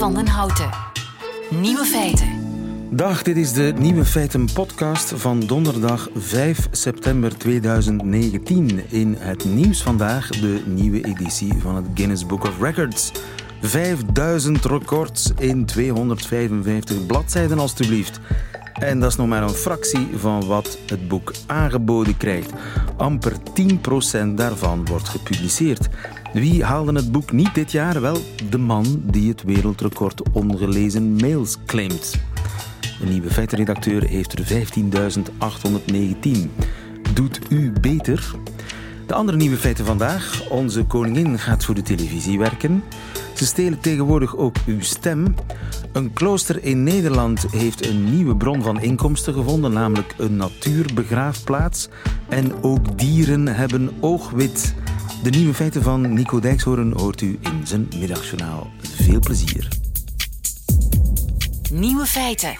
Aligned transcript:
van 0.00 0.14
den 0.14 0.26
Houten. 0.26 0.70
Nieuwe 1.50 1.84
feiten. 1.84 2.28
Dag, 2.90 3.22
dit 3.22 3.36
is 3.36 3.52
de 3.52 3.72
Nieuwe 3.78 4.04
Feiten 4.04 4.52
podcast 4.52 5.12
van 5.16 5.40
donderdag 5.40 6.08
5 6.14 6.68
september 6.70 7.38
2019. 7.38 8.80
In 8.88 9.16
het 9.18 9.44
nieuws 9.44 9.82
vandaag 9.82 10.28
de 10.28 10.62
nieuwe 10.66 11.04
editie 11.04 11.54
van 11.58 11.76
het 11.76 11.84
Guinness 11.94 12.26
Book 12.26 12.44
of 12.44 12.60
Records. 12.60 13.12
5000 13.62 14.64
records 14.64 15.32
in 15.38 15.64
255 15.64 17.06
bladzijden 17.06 17.58
alstublieft. 17.58 18.20
En 18.72 19.00
dat 19.00 19.10
is 19.10 19.16
nog 19.16 19.26
maar 19.26 19.42
een 19.42 19.50
fractie 19.50 20.08
van 20.16 20.46
wat 20.46 20.78
het 20.86 21.08
boek 21.08 21.32
aangeboden 21.46 22.16
krijgt. 22.16 22.52
Amper 22.96 23.32
10% 24.22 24.34
daarvan 24.34 24.86
wordt 24.86 25.08
gepubliceerd. 25.08 25.88
Wie 26.32 26.64
haalde 26.64 26.92
het 26.92 27.12
boek 27.12 27.32
niet 27.32 27.54
dit 27.54 27.72
jaar? 27.72 28.00
Wel, 28.00 28.16
de 28.50 28.58
man 28.58 29.02
die 29.04 29.28
het 29.28 29.42
wereldrecord 29.42 30.22
ongelezen 30.32 31.16
mails 31.16 31.56
claimt. 31.66 32.20
Een 33.02 33.08
nieuwe 33.08 33.30
feitenredacteur 33.30 34.02
heeft 34.02 34.32
er 34.32 34.44
15.819. 34.44 36.30
Doet 37.14 37.40
u 37.48 37.72
beter? 37.80 38.34
De 39.06 39.14
andere 39.14 39.38
nieuwe 39.38 39.56
feiten 39.56 39.84
vandaag. 39.84 40.48
Onze 40.48 40.84
koningin 40.84 41.38
gaat 41.38 41.64
voor 41.64 41.74
de 41.74 41.82
televisie 41.82 42.38
werken. 42.38 42.82
Ze 43.40 43.46
stelen 43.46 43.80
tegenwoordig 43.80 44.36
ook 44.36 44.56
uw 44.66 44.80
stem. 44.80 45.34
Een 45.92 46.12
klooster 46.12 46.64
in 46.64 46.82
Nederland 46.82 47.46
heeft 47.50 47.86
een 47.86 48.16
nieuwe 48.16 48.36
bron 48.36 48.62
van 48.62 48.80
inkomsten 48.80 49.34
gevonden, 49.34 49.72
namelijk 49.72 50.14
een 50.18 50.36
natuurbegraafplaats. 50.36 51.88
En 52.28 52.62
ook 52.62 52.98
dieren 52.98 53.46
hebben 53.46 53.90
oogwit. 54.00 54.74
De 55.22 55.30
nieuwe 55.30 55.54
feiten 55.54 55.82
van 55.82 56.12
Nico 56.12 56.40
Dijkshoorn 56.40 56.92
hoort 56.92 57.20
u 57.20 57.38
in 57.40 57.66
zijn 57.66 57.88
middagjournaal. 57.98 58.70
Veel 58.82 59.20
plezier. 59.20 59.68
Nieuwe 61.70 62.06
feiten. 62.06 62.58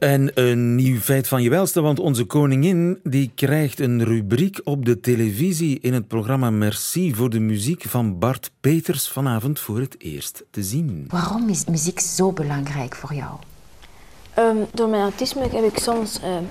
En 0.00 0.30
een 0.34 0.74
nieuw 0.74 0.98
feit 0.98 1.28
van 1.28 1.42
je 1.42 1.50
welste, 1.50 1.80
want 1.80 1.98
onze 1.98 2.24
koningin 2.24 3.00
die 3.02 3.30
krijgt 3.34 3.80
een 3.80 4.04
rubriek 4.04 4.60
op 4.64 4.84
de 4.84 5.00
televisie 5.00 5.78
in 5.80 5.92
het 5.92 6.08
programma 6.08 6.50
Merci 6.50 7.14
voor 7.14 7.30
de 7.30 7.40
muziek 7.40 7.82
van 7.82 8.18
Bart 8.18 8.50
Peters 8.60 9.08
vanavond 9.08 9.60
voor 9.60 9.80
het 9.80 9.94
eerst 9.98 10.44
te 10.50 10.62
zien. 10.62 11.04
Waarom 11.08 11.48
is 11.48 11.64
muziek 11.64 12.00
zo 12.00 12.32
belangrijk 12.32 12.94
voor 12.94 13.14
jou? 13.14 13.38
Ehm, 14.34 14.56
door 14.72 14.88
mijn 14.88 15.02
autisme 15.02 15.48
heb 15.48 15.64
ik 15.64 15.78
soms 15.78 16.20
ehm, 16.20 16.44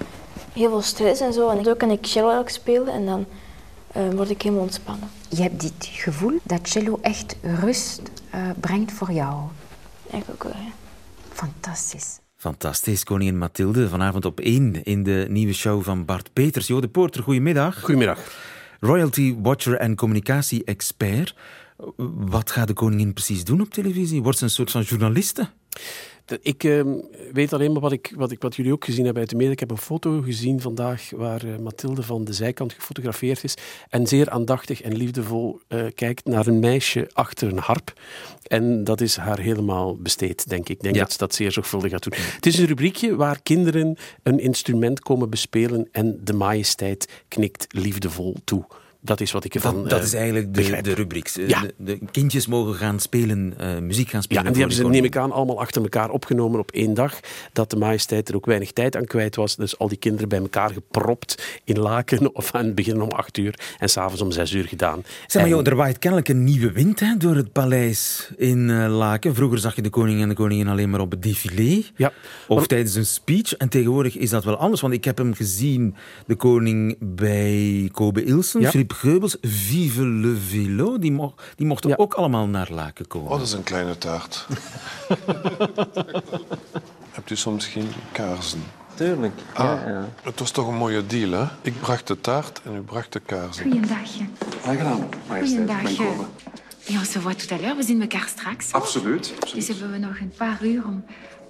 heel 0.53 0.69
veel 0.69 0.81
stress 0.81 1.21
en 1.21 1.33
zo. 1.33 1.49
En 1.49 1.63
zo 1.63 1.73
kan 1.73 1.91
ik 1.91 2.05
cello 2.05 2.37
ook 2.37 2.49
spelen 2.49 2.93
en 2.93 3.05
dan 3.05 3.25
ehm, 3.91 4.15
word 4.15 4.29
ik 4.29 4.41
helemaal 4.41 4.63
ontspannen. 4.63 5.09
Je 5.29 5.41
hebt 5.41 5.61
dit 5.61 5.89
gevoel 5.91 6.39
dat 6.43 6.69
cello 6.69 6.99
echt 7.01 7.35
rust 7.41 8.01
eh, 8.29 8.41
brengt 8.59 8.91
voor 8.91 9.11
jou. 9.11 9.35
Eigenlijk 10.11 10.45
ook 10.45 10.53
wel, 10.53 10.61
ja. 10.61 10.71
Fantastisch. 11.29 12.19
Fantastisch, 12.39 13.03
koningin 13.03 13.37
Mathilde, 13.37 13.89
vanavond 13.89 14.25
op 14.25 14.39
1 14.39 14.83
in 14.83 15.03
de 15.03 15.25
nieuwe 15.29 15.53
show 15.53 15.83
van 15.83 16.05
Bart 16.05 16.33
Peters. 16.33 16.67
Jo 16.67 16.81
de 16.81 16.87
Poorter, 16.87 17.23
goedemiddag. 17.23 17.79
Goedemiddag. 17.79 18.19
Royalty 18.79 19.35
Watcher 19.41 19.75
en 19.75 19.95
communicatie-expert. 19.95 21.35
Wat 22.15 22.51
gaat 22.51 22.67
de 22.67 22.73
koningin 22.73 23.13
precies 23.13 23.43
doen 23.43 23.61
op 23.61 23.73
televisie? 23.73 24.21
Wordt 24.21 24.37
ze 24.37 24.43
een 24.43 24.49
soort 24.49 24.71
van 24.71 24.81
journaliste? 24.81 25.49
Ik 26.41 26.63
uh, 26.63 26.83
weet 27.33 27.53
alleen 27.53 27.71
maar 27.71 27.81
wat, 27.81 27.91
ik, 27.91 28.13
wat, 28.15 28.31
ik, 28.31 28.41
wat 28.41 28.55
jullie 28.55 28.71
ook 28.71 28.85
gezien 28.85 29.03
hebben 29.03 29.21
uit 29.21 29.31
de 29.31 29.35
media. 29.35 29.51
Ik 29.51 29.59
heb 29.59 29.71
een 29.71 29.77
foto 29.77 30.21
gezien 30.21 30.61
vandaag 30.61 31.09
waar 31.15 31.45
uh, 31.45 31.57
Mathilde 31.57 32.03
van 32.03 32.23
de 32.23 32.33
zijkant 32.33 32.73
gefotografeerd 32.73 33.43
is 33.43 33.55
en 33.89 34.07
zeer 34.07 34.29
aandachtig 34.29 34.81
en 34.81 34.95
liefdevol 34.95 35.59
uh, 35.67 35.85
kijkt 35.95 36.25
naar 36.25 36.47
een 36.47 36.59
meisje 36.59 37.09
achter 37.13 37.47
een 37.47 37.57
harp. 37.57 37.93
En 38.43 38.83
dat 38.83 39.01
is 39.01 39.17
haar 39.17 39.39
helemaal 39.39 39.97
besteed, 39.97 40.49
denk 40.49 40.69
ik. 40.69 40.69
Ik 40.69 40.81
denk 40.81 40.95
ja. 40.95 41.01
dat 41.01 41.11
ze 41.11 41.17
dat 41.17 41.35
zeer 41.35 41.51
zorgvuldig 41.51 41.91
gaat 41.91 42.03
doen. 42.03 42.13
Het 42.35 42.45
is 42.45 42.57
een 42.57 42.65
rubriekje 42.65 43.15
waar 43.15 43.41
kinderen 43.41 43.97
een 44.23 44.39
instrument 44.39 44.99
komen 44.99 45.29
bespelen 45.29 45.87
en 45.91 46.19
de 46.23 46.33
majesteit 46.33 47.23
knikt 47.27 47.65
liefdevol 47.69 48.35
toe. 48.43 48.65
Dat 49.01 49.21
is 49.21 49.31
wat 49.31 49.43
ik 49.43 49.55
ervan 49.55 49.75
Dat, 49.75 49.89
dat 49.89 50.03
is 50.03 50.13
eigenlijk 50.13 50.53
de, 50.53 50.81
de 50.81 50.93
rubriek. 50.93 51.27
Ja. 51.27 51.61
De, 51.61 51.73
de, 51.77 51.99
kindjes 52.11 52.47
mogen 52.47 52.75
gaan 52.75 52.99
spelen, 52.99 53.53
uh, 53.61 53.77
muziek 53.77 54.09
gaan 54.09 54.21
spelen. 54.21 54.41
Ja, 54.41 54.47
en 54.47 54.53
die 54.53 54.63
hebben 54.65 54.83
ze, 54.83 54.89
neem 54.89 55.03
ik 55.03 55.17
aan, 55.17 55.31
allemaal 55.31 55.59
achter 55.59 55.81
elkaar 55.81 56.09
opgenomen 56.09 56.59
op 56.59 56.71
één 56.71 56.93
dag. 56.93 57.19
Dat 57.53 57.69
de 57.69 57.75
majesteit 57.75 58.29
er 58.29 58.35
ook 58.35 58.45
weinig 58.45 58.71
tijd 58.71 58.95
aan 58.95 59.05
kwijt 59.05 59.35
was. 59.35 59.55
Dus 59.55 59.77
al 59.77 59.87
die 59.87 59.97
kinderen 59.97 60.29
bij 60.29 60.39
elkaar 60.39 60.69
gepropt 60.69 61.61
in 61.63 61.79
Laken. 61.79 62.29
Of 62.39 62.55
aan 62.55 62.65
het 62.65 62.75
begin 62.75 63.01
om 63.01 63.09
acht 63.09 63.37
uur 63.37 63.59
en 63.77 63.89
s'avonds 63.89 64.21
om 64.21 64.31
zes 64.31 64.51
uur 64.51 64.65
gedaan. 64.65 65.03
Zeg 65.03 65.41
maar, 65.41 65.51
en... 65.51 65.57
joh, 65.57 65.67
er 65.67 65.75
waait 65.75 65.99
kennelijk 65.99 66.29
een 66.29 66.43
nieuwe 66.43 66.71
wind 66.71 66.99
hè, 66.99 67.17
door 67.17 67.35
het 67.35 67.51
paleis 67.51 68.29
in 68.37 68.69
uh, 68.69 68.97
Laken. 68.97 69.35
Vroeger 69.35 69.59
zag 69.59 69.75
je 69.75 69.81
de 69.81 69.89
koning 69.89 70.21
en 70.21 70.29
de 70.29 70.35
koningin 70.35 70.67
alleen 70.67 70.89
maar 70.89 71.01
op 71.01 71.11
het 71.11 71.23
défilé. 71.23 71.83
Ja. 71.95 72.11
Of 72.47 72.57
maar... 72.57 72.65
tijdens 72.65 72.95
een 72.95 73.05
speech. 73.05 73.55
En 73.55 73.69
tegenwoordig 73.69 74.17
is 74.17 74.29
dat 74.29 74.43
wel 74.43 74.57
anders. 74.57 74.81
Want 74.81 74.93
ik 74.93 75.05
heb 75.05 75.17
hem 75.17 75.33
gezien, 75.33 75.95
de 76.25 76.35
koning 76.35 76.97
bij 76.99 77.89
Kobe 77.91 78.23
Ilsen, 78.23 78.61
Ja. 78.61 78.71
Philippe 78.89 78.95
Geubels... 78.95 79.37
Vive 79.41 80.05
le 80.05 80.33
vélo, 80.35 80.97
die, 80.99 81.11
mo 81.11 81.33
die 81.55 81.65
mochten 81.65 81.89
Ja. 81.89 81.95
ook 81.97 82.13
allemaal 82.13 82.47
naar 82.47 82.67
Laken 82.71 83.07
komen. 83.07 83.31
Oh, 83.31 83.37
dat 83.37 83.47
is 83.47 83.53
een 83.53 83.63
kleine 83.63 83.97
taart. 83.97 84.45
Hebt 87.11 87.29
u 87.29 87.35
soms 87.35 87.65
geen 87.67 87.87
kaarsen? 88.11 88.63
Tuurlijk. 88.95 89.33
Ah, 89.53 89.65
Ja, 89.65 89.89
ja. 89.89 90.09
het 90.23 90.39
was 90.39 90.51
toch 90.51 90.67
een 90.67 90.75
mooie 90.75 91.05
deal, 91.05 91.31
hè? 91.31 91.45
Ik 91.61 91.79
bracht 91.79 92.07
de 92.07 92.21
taart 92.21 92.61
en 92.63 92.75
u 92.75 92.79
bracht 92.79 93.13
de 93.13 93.19
kaarsen. 93.19 93.63
Goeiedag. 93.63 94.09
Aangenaam, 94.65 95.09
majesteit. 95.27 95.69
Goeiedag. 95.69 95.81
Mijn 95.81 95.95
komen. 95.95 96.27
Et 96.87 96.95
on 96.97 97.05
se 97.05 97.19
voit 97.21 97.39
tout 97.39 97.51
à 97.51 97.55
l'heure. 97.61 97.75
We 97.75 97.83
zien 97.83 98.01
elkaar 98.01 98.27
straks. 98.27 98.71
Absoluut. 98.73 99.33
Dus 99.53 99.67
hebben 99.67 99.91
we 99.91 99.97
nog 99.97 100.19
een 100.19 100.31
paar 100.37 100.57
uur 100.63 100.83
om, 100.85 101.03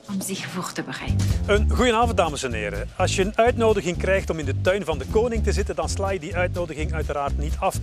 om 0.10 0.22
zich 0.22 0.46
voor 0.46 0.72
te 0.72 0.84
bereiden. 0.84 1.28
Een 1.46 1.70
goedenavond, 1.70 2.18
dames 2.18 2.44
en 2.44 2.54
heren. 2.54 2.90
Als 2.98 3.16
je 3.16 3.22
een 3.22 3.38
uitnodiging 3.38 3.98
krijgt 3.98 4.30
om 4.30 4.40
in 4.40 4.46
de 4.46 4.62
tuin 4.62 4.86
van 4.86 4.98
de 4.98 5.06
koning 5.12 5.44
te 5.44 5.52
zitten, 5.52 5.76
dan 5.76 5.90
sla 5.90 6.10
je 6.10 6.20
die 6.20 6.36
uitnodiging 6.36 6.94
uiteraard 6.94 7.38
niet 7.38 7.56
af. 7.60 7.78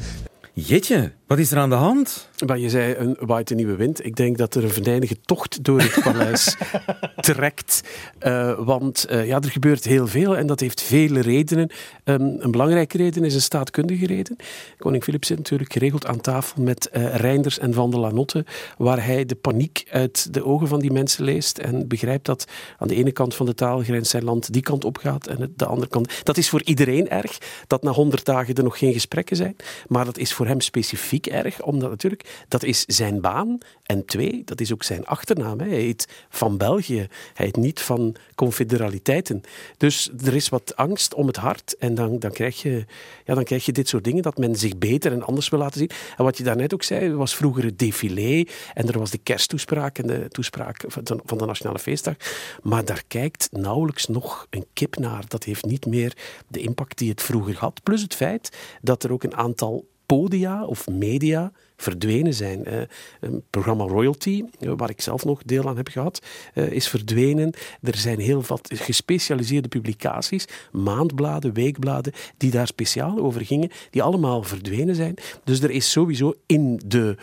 Jetje, 0.53 1.13
wat 1.27 1.39
is 1.39 1.51
er 1.51 1.59
aan 1.59 1.69
de 1.69 1.75
hand? 1.75 2.29
Maar 2.47 2.59
je 2.59 2.71
zei 2.71 2.95
een 2.95 3.17
waait 3.21 3.51
een 3.51 3.57
nieuwe 3.57 3.77
wind. 3.77 4.05
Ik 4.05 4.17
denk 4.17 4.39
dat 4.39 4.55
er 4.55 4.65
een 4.65 4.71
venijnige 4.71 5.21
tocht 5.21 5.65
door 5.65 5.81
het 5.81 6.01
paleis 6.03 6.57
trekt. 7.17 7.83
Uh, 8.27 8.59
want 8.59 9.07
uh, 9.11 9.27
ja, 9.27 9.41
er 9.41 9.51
gebeurt 9.51 9.85
heel 9.85 10.07
veel 10.07 10.37
en 10.37 10.47
dat 10.47 10.61
heeft 10.61 10.83
vele 10.83 11.21
redenen. 11.21 11.71
Um, 12.05 12.37
een 12.39 12.51
belangrijke 12.51 12.97
reden 12.97 13.25
is 13.25 13.35
een 13.35 13.41
staatkundige 13.41 14.07
reden. 14.07 14.37
Koning 14.79 15.03
Filip 15.03 15.25
zit 15.25 15.37
natuurlijk 15.37 15.73
geregeld 15.73 16.07
aan 16.07 16.21
tafel 16.21 16.63
met 16.63 16.91
uh, 16.93 17.15
Reinders 17.15 17.59
en 17.59 17.75
Van 17.75 17.91
der 17.91 18.01
Lanotte, 18.01 18.45
waar 18.79 19.05
hij 19.05 19.25
de 19.25 19.35
paniek 19.35 19.87
uit 19.91 20.35
de 20.35 20.45
ogen 20.45 20.69
van 20.69 20.81
die 20.81 20.93
mensen 20.93 21.25
leest 21.25 21.59
en 21.59 21.89
begrijpt 21.89 22.27
dat 22.27 22.45
aan 22.79 22.89
de 22.89 22.95
ene 22.95 23.13
kant 23.13 23.35
van 23.35 23.47
de 23.47 23.55
taalgrens 23.55 24.11
zijn 24.11 24.25
land 24.25 24.53
die 24.53 24.63
kant 24.63 24.85
op 24.85 24.97
gaat 24.97 25.27
en 25.27 25.53
de 25.57 25.67
andere 25.67 25.89
kant. 25.89 26.21
Dat 26.23 26.37
is 26.37 26.49
voor 26.49 26.63
iedereen 26.63 27.09
erg, 27.09 27.39
dat 27.67 27.83
na 27.83 27.91
honderd 27.91 28.25
dagen 28.25 28.55
er 28.55 28.65
nog 28.65 28.79
geen 28.79 28.93
gesprekken 28.93 29.37
zijn. 29.37 29.57
Maar 29.89 30.05
dat 30.05 30.19
is 30.19 30.33
voor 30.37 30.47
hem 30.47 30.61
specifiek 30.61 31.27
erg, 31.27 31.63
omdat 31.63 31.91
natuurlijk, 31.91 32.45
dat 32.49 32.63
is 32.63 32.85
zijn 32.85 33.21
baan. 33.21 33.59
En 33.83 34.05
twee, 34.05 34.43
dat 34.45 34.61
is 34.61 34.73
ook 34.73 34.83
zijn 34.83 35.07
achternaam. 35.07 35.61
Hij 35.61 35.69
heet 35.69 36.09
van 36.29 36.57
België. 36.57 37.07
Hij 37.35 37.47
heet 37.47 37.57
niet 37.57 37.81
van 37.81 38.17
confederaliteiten. 38.35 39.43
Dus 39.77 40.11
er 40.25 40.35
is 40.35 40.49
wat 40.49 40.77
angst 40.77 41.15
om 41.15 41.27
het 41.27 41.37
hart. 41.37 41.77
En 41.77 41.95
dan, 41.95 42.19
dan, 42.19 42.31
krijg 42.31 42.63
je, 42.63 42.85
ja, 43.25 43.35
dan 43.35 43.45
krijg 43.45 43.67
je 43.67 43.73
dit 43.73 43.89
soort 43.89 44.05
dingen, 44.05 44.23
dat 44.23 44.39
men 44.39 44.57
zich 44.57 44.79
beter 44.79 45.13
en 45.13 45.23
anders 45.23 45.49
wil 45.49 45.59
laten 45.59 45.79
zien. 45.79 45.91
En 46.17 46.25
wat 46.25 46.37
je 46.37 46.45
daarnet 46.45 46.75
ook 46.75 46.83
zei, 46.83 47.13
was 47.13 47.37
vroeger 47.37 47.65
het 47.65 47.79
défilé. 47.79 48.47
En 48.75 48.89
er 48.89 48.99
was 48.99 49.11
de 49.11 49.19
kersttoespraak 49.19 49.99
en 49.99 50.07
de 50.07 50.29
toespraak 50.29 50.85
van 50.87 51.05
van 51.25 51.39
de 51.39 51.45
Nationale 51.45 51.79
Feestdag. 51.79 52.15
Maar 52.63 52.85
daar 52.85 53.03
kijkt 53.09 53.49
nauwelijks 53.53 54.07
nog 54.07 54.47
een 54.51 54.67
kip 54.73 54.99
naar. 54.99 55.25
Dat 55.29 55.45
heeft 55.45 55.65
niet 55.65 55.87
meer 55.87 56.17
de 56.49 56.61
impact 56.61 56.99
die 56.99 57.11
het 57.11 57.23
vroeger 57.23 57.57
had. 57.59 57.83
Plus 57.83 58.03
het 58.03 58.15
feit 58.15 58.57
dat 58.83 59.05
er 59.05 59.13
ook 59.13 59.23
een 59.23 59.37
aantal 59.37 59.87
podia 60.07 60.65
of 60.65 60.89
media 60.89 61.53
verdwenen 61.77 62.35
zijn. 62.35 62.89
Een 63.21 63.43
programma 63.51 63.85
Royalty, 63.85 64.45
uh, 64.61 64.73
waar 64.77 64.91
ik 64.91 65.01
zelf 65.01 65.25
nog 65.25 65.43
deel 65.43 65.69
aan 65.69 65.77
heb 65.77 65.89
gehad, 65.89 66.23
uh, 66.55 66.71
is 66.71 66.89
verdwenen. 66.89 67.53
Er 67.83 67.97
zijn 67.97 68.19
heel 68.19 68.43
wat 68.47 68.71
gespecialiseerde 68.75 69.69
publicaties, 69.69 70.45
maandbladen, 70.73 71.53
weekbladen, 71.53 72.13
die 72.37 72.51
daar 72.51 72.67
speciaal 72.67 73.19
over 73.19 73.45
gingen, 73.45 73.71
die 73.91 74.03
allemaal 74.03 74.43
verdwenen 74.43 74.95
zijn. 74.95 75.15
Dus 75.45 75.61
er 75.61 75.71
is 75.71 75.91
sowieso 75.91 76.35
in 76.47 76.81
de 76.87 77.17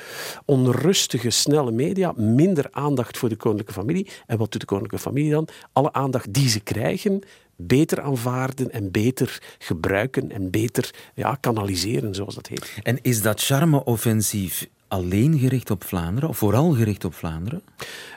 onrustige, 0.45 1.29
snelle 1.29 1.71
media 1.71 2.13
minder 2.15 2.67
aandacht 2.71 3.17
voor 3.17 3.29
de 3.29 3.35
koninklijke 3.35 3.73
familie. 3.73 4.07
En 4.25 4.37
wat 4.37 4.51
doet 4.51 4.61
de 4.61 4.67
koninklijke 4.67 5.09
familie 5.09 5.31
dan? 5.31 5.47
Alle 5.71 5.93
aandacht 5.93 6.33
die 6.33 6.49
ze 6.49 6.59
krijgen, 6.59 7.21
beter 7.55 8.01
aanvaarden 8.01 8.71
en 8.71 8.91
beter 8.91 9.41
gebruiken 9.57 10.31
en 10.31 10.49
beter 10.49 10.93
ja, 11.15 11.37
kanaliseren, 11.39 12.15
zoals 12.15 12.35
dat 12.35 12.47
heet. 12.47 12.73
En 12.83 12.99
is 13.01 13.21
dat 13.21 13.41
charme-offensief 13.41 14.67
alleen 14.87 15.39
gericht 15.39 15.71
op 15.71 15.83
Vlaanderen, 15.83 16.29
of 16.29 16.37
vooral 16.37 16.71
gericht 16.71 17.05
op 17.05 17.13
Vlaanderen? 17.13 17.61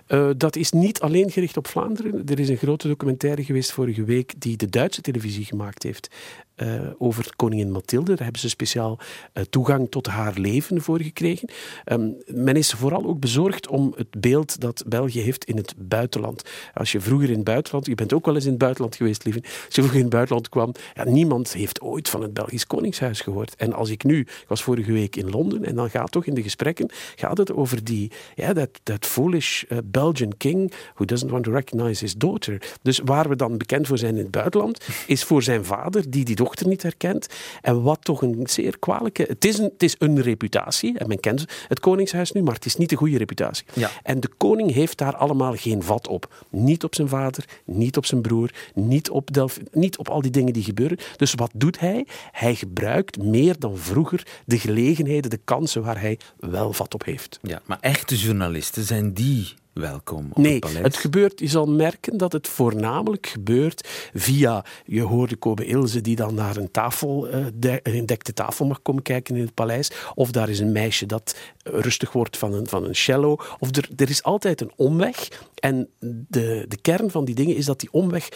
Uh, 0.09 0.31
dat 0.37 0.56
is 0.56 0.71
niet 0.71 1.00
alleen 1.00 1.31
gericht 1.31 1.56
op 1.56 1.67
Vlaanderen. 1.67 2.23
Er 2.27 2.38
is 2.38 2.49
een 2.49 2.56
grote 2.56 2.88
documentaire 2.88 3.44
geweest 3.44 3.73
vorige 3.73 4.05
week 4.05 4.33
die 4.38 4.56
de 4.56 4.69
Duitse 4.69 5.00
televisie 5.00 5.44
gemaakt 5.44 5.82
heeft. 5.82 6.11
Eh, 6.56 6.81
over 6.99 7.32
koningin 7.37 7.70
Mathilde. 7.70 8.14
Daar 8.14 8.23
hebben 8.23 8.41
ze 8.41 8.49
speciaal 8.49 8.99
eh, 9.32 9.43
toegang 9.50 9.91
tot 9.91 10.06
haar 10.06 10.32
leven 10.37 10.82
voor 10.82 11.00
gekregen. 11.00 11.49
Ehm, 11.85 12.11
men 12.26 12.56
is 12.56 12.73
vooral 12.73 13.05
ook 13.05 13.20
bezorgd 13.20 13.69
om 13.69 13.93
het 13.97 14.20
beeld 14.20 14.61
dat 14.61 14.85
België 14.87 15.20
heeft 15.20 15.44
in 15.44 15.56
het 15.56 15.75
buitenland. 15.76 16.43
Als 16.75 16.93
je 16.93 17.00
vroeger 17.00 17.29
in 17.29 17.35
het 17.35 17.44
buitenland, 17.44 17.87
je 17.87 17.94
bent 17.94 18.12
ook 18.12 18.25
wel 18.26 18.35
eens 18.35 18.44
in 18.44 18.50
het 18.50 18.58
buitenland 18.58 18.97
geweest, 18.97 19.25
lieve. 19.25 19.41
Als 19.43 19.75
je 19.75 19.81
vroeger 19.81 19.97
in 19.97 20.00
het 20.00 20.12
buitenland 20.12 20.49
kwam, 20.49 20.73
ja, 20.94 21.05
niemand 21.05 21.53
heeft 21.53 21.81
ooit 21.81 22.08
van 22.08 22.23
het 22.23 22.35
Belgisch 22.35 22.67
Koningshuis 22.67 23.20
gehoord. 23.20 23.55
En 23.56 23.73
als 23.73 23.91
ik 23.91 24.05
nu, 24.05 24.20
ik 24.20 24.44
was 24.49 24.62
vorige 24.62 24.93
week 24.93 25.17
in 25.17 25.31
Londen, 25.31 25.64
en 25.64 25.75
dan 25.75 25.91
gaat 25.91 26.11
toch 26.11 26.26
in 26.26 26.35
de 26.35 26.43
gesprekken, 26.43 26.91
gaat 27.17 27.38
het 27.38 27.53
over 27.53 27.85
die, 27.85 28.11
ja, 28.35 28.53
that, 28.53 28.70
that 28.82 29.06
foolish 29.06 29.64
uh, 29.69 29.79
Belgian 29.85 30.37
king 30.37 30.73
who 30.94 31.05
doesn't 31.05 31.31
want 31.31 31.44
to 31.44 31.53
recognize 31.53 32.05
his 32.05 32.14
daughter. 32.14 32.76
Dus 32.82 33.00
waar 33.05 33.29
we 33.29 33.37
dan 33.37 33.58
bekend 33.58 33.87
voor 33.87 33.99
zijn 33.99 34.17
in 34.17 34.23
het 34.23 34.31
buitenland, 34.31 34.87
is 35.06 35.25
voor 35.25 35.43
zijn 35.43 35.64
vader, 35.64 36.11
die 36.11 36.25
die 36.25 36.37
dochter 36.46 36.69
niet 36.69 36.82
herkent. 36.82 37.26
En 37.62 37.82
wat 37.82 38.04
toch 38.04 38.22
een 38.22 38.46
zeer 38.48 38.78
kwalijke... 38.78 39.25
Het 39.28 39.44
is 39.44 39.58
een, 39.58 39.70
het 39.72 39.82
is 39.82 39.96
een 39.98 40.22
reputatie, 40.22 40.98
en 40.98 41.08
men 41.08 41.20
kent 41.20 41.44
het 41.69 41.81
Koningshuis 41.81 42.32
nu, 42.32 42.43
maar 42.43 42.54
het 42.54 42.64
is 42.64 42.76
niet 42.76 42.93
een 42.93 42.98
goede 42.98 43.19
reputatie. 43.19 43.66
Ja. 43.72 43.90
En 44.02 44.20
de 44.20 44.31
koning 44.37 44.72
heeft 44.72 44.98
daar 44.98 45.16
allemaal 45.16 45.54
geen 45.54 45.82
vat 45.82 46.08
op. 46.08 46.44
Niet 46.50 46.84
op 46.84 46.94
zijn 46.94 47.08
vader, 47.08 47.44
niet 47.64 47.96
op 47.96 48.06
zijn 48.06 48.20
broer, 48.20 48.50
niet 48.75 49.10
op, 49.10 49.32
Delphi, 49.32 49.62
niet 49.72 49.98
op 49.98 50.08
al 50.08 50.20
die 50.20 50.31
dingen 50.31 50.52
die 50.52 50.62
gebeuren. 50.62 50.98
Dus 51.16 51.34
wat 51.34 51.50
doet 51.54 51.81
hij? 51.81 52.06
Hij 52.32 52.54
gebruikt 52.54 53.22
meer 53.22 53.58
dan 53.58 53.76
vroeger 53.76 54.26
de 54.44 54.58
gelegenheden, 54.58 55.31
de 55.31 55.40
kansen 55.44 55.82
waar 55.82 56.00
hij 56.00 56.19
wel 56.37 56.72
vat 56.72 56.94
op 56.94 57.04
heeft. 57.04 57.38
Ja, 57.43 57.62
maar 57.64 57.78
echte 57.81 58.16
journalisten, 58.16 58.84
zijn 58.84 59.12
die 59.12 59.54
welkom 59.81 60.26
op 60.31 60.37
Nee, 60.37 60.52
het 60.52 60.61
paleis? 60.61 60.82
het 60.82 60.96
gebeurt, 60.96 61.38
je 61.40 61.46
zal 61.46 61.67
merken 61.67 62.17
dat 62.17 62.32
het 62.32 62.49
voornamelijk 62.49 63.26
gebeurt 63.26 63.88
via, 64.14 64.64
je 64.84 65.02
hoorde 65.02 65.37
Kobe 65.37 65.64
Ilse 65.67 66.00
die 66.00 66.17
dan 66.17 66.34
naar 66.34 66.56
een 66.56 66.70
tafel, 66.70 67.28
eh, 67.28 67.44
de- 67.55 67.81
een 67.82 68.06
dekte 68.06 68.32
tafel 68.32 68.67
mag 68.67 68.82
komen 68.82 69.02
kijken 69.02 69.37
in 69.37 69.43
het 69.43 69.55
paleis. 69.55 69.90
Of 70.14 70.31
daar 70.31 70.49
is 70.49 70.58
een 70.58 70.73
meisje 70.73 71.06
dat 71.06 71.37
rustig 71.62 72.12
wordt 72.12 72.37
van 72.38 72.52
een, 72.52 72.67
van 72.69 72.84
een 72.84 72.94
cello. 72.94 73.37
Of 73.58 73.76
er, 73.76 73.88
er 73.96 74.11
is 74.11 74.23
altijd 74.23 74.61
een 74.61 74.73
omweg. 74.76 75.28
En 75.55 75.88
de, 76.29 76.64
de 76.69 76.79
kern 76.82 77.11
van 77.11 77.25
die 77.25 77.34
dingen 77.34 77.56
is 77.56 77.64
dat 77.64 77.81
die 77.81 77.93
omweg 77.93 78.29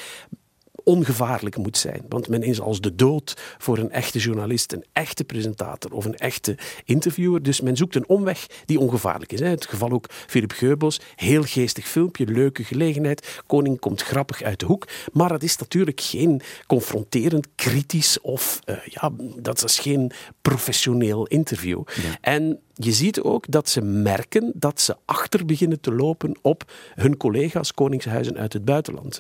ongevaarlijk 0.85 1.57
moet 1.57 1.77
zijn. 1.77 2.03
Want 2.09 2.29
men 2.29 2.43
is 2.43 2.61
als 2.61 2.81
de 2.81 2.95
dood 2.95 3.35
voor 3.59 3.79
een 3.79 3.91
echte 3.91 4.19
journalist, 4.19 4.73
een 4.73 4.85
echte 4.93 5.25
presentator 5.25 5.93
of 5.93 6.05
een 6.05 6.17
echte 6.17 6.59
interviewer. 6.85 7.43
Dus 7.43 7.61
men 7.61 7.77
zoekt 7.77 7.95
een 7.95 8.09
omweg 8.09 8.47
die 8.65 8.79
ongevaarlijk 8.81 9.33
is. 9.33 9.41
hè. 9.41 9.47
Het 9.47 9.67
geval 9.67 9.91
ook 9.91 10.07
Philip 10.11 10.53
Geubels. 10.53 11.01
Heel 11.17 11.43
geestig 11.43 11.89
filmpje, 11.89 12.27
leuke 12.27 12.65
gelegenheid. 12.65 13.43
Koning 13.47 13.79
komt 13.79 14.03
grappig 14.03 14.43
uit 14.43 14.61
de 14.61 14.67
hoek. 14.67 14.89
Maar 15.13 15.29
dat 15.29 15.43
is 15.43 15.57
natuurlijk 15.57 16.01
geen 16.01 16.41
confronterend, 16.67 17.49
kritisch 17.55 18.21
of... 18.21 18.61
eh, 18.65 18.77
ja, 18.85 19.11
dat 19.37 19.65
is 19.65 19.79
geen 19.79 20.11
professioneel 20.43 21.27
interview. 21.27 21.83
En 22.21 22.61
je 22.75 22.93
ziet 22.93 23.21
ook 23.21 23.45
dat 23.51 23.69
ze 23.69 23.81
merken 23.83 24.53
dat 24.55 24.81
ze 24.81 24.97
achter 25.05 25.45
beginnen 25.45 25.81
te 25.81 25.93
lopen 25.93 26.39
op 26.43 26.73
hun 26.95 27.17
collega's 27.17 27.75
koningshuizen 27.75 28.37
uit 28.37 28.53
het 28.53 28.65
buitenland. 28.65 29.19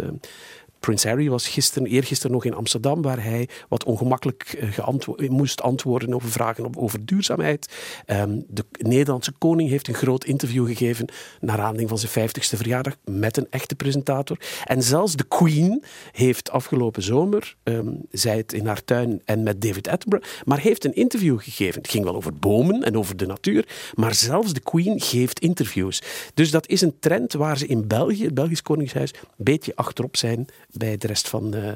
Eh, 0.80 0.86
Prins 0.90 1.04
Harry 1.04 1.28
was 1.28 1.48
gisteren, 1.48 1.88
eergisteren 1.88 2.32
nog 2.32 2.44
in 2.44 2.54
Amsterdam, 2.54 3.02
waar 3.02 3.22
hij 3.22 3.48
wat 3.68 3.84
ongemakkelijk 3.84 4.42
eh, 4.42 4.72
geantwo- 4.72 5.14
moest 5.28 5.62
antwoorden 5.62 6.14
over 6.14 6.30
vragen 6.30 6.76
over 6.76 7.04
duurzaamheid. 7.06 7.74
Ehm, 8.06 8.40
de 8.48 8.64
Nederlandse 8.78 9.32
koning 9.38 9.68
heeft 9.68 9.88
een 9.88 9.94
groot 9.94 10.24
interview 10.24 10.66
gegeven 10.66 11.08
naar 11.40 11.58
aanleiding 11.58 11.88
van 11.88 11.98
zijn 11.98 12.12
50ste 12.12 12.56
verjaardag 12.56 12.96
met 13.04 13.36
een 13.36 13.46
echte 13.50 13.74
presentator. 13.74 14.38
En 14.64 14.82
zelfs 14.82 15.16
de 15.16 15.24
Queen 15.24 15.84
heeft 16.12 16.50
afgelopen 16.50 17.02
zomer, 17.02 17.56
ehm, 17.62 17.88
zei 18.10 18.36
het 18.36 18.52
in 18.52 18.66
haar 18.66 18.84
tuin 18.84 19.22
en 19.24 19.42
met 19.42 19.60
David 19.62 19.88
Attenborough, 19.88 20.30
maar 20.44 20.58
heeft 20.58 20.84
een 20.84 20.94
interview 20.94 21.40
gegeven. 21.40 21.82
Het 21.82 21.90
ging 21.90 22.04
wel 22.04 22.16
over 22.16 22.34
bomen 22.34 22.82
en 22.82 22.96
over 22.96 23.16
de 23.16 23.26
natuur, 23.26 23.68
maar 23.94 24.14
zelfs 24.14 24.52
de 24.52 24.60
Queen 24.60 25.00
geeft 25.00 25.40
interviews. 25.40 26.02
Dus 26.34 26.50
dat 26.50 26.68
is 26.68 26.80
een 26.80 26.98
trend 27.00 27.32
waar 27.32 27.58
ze 27.58 27.66
in 27.66 27.86
België, 27.86 28.24
het 28.24 28.34
Belgisch 28.34 28.62
Koningshuis, 28.62 29.12
een 29.12 29.44
beetje 29.44 29.76
achterop 29.76 30.16
zijn 30.16 30.48
bij 30.72 30.96
de 30.96 31.06
rest 31.06 31.28
van 31.28 31.54
eh, 31.54 31.72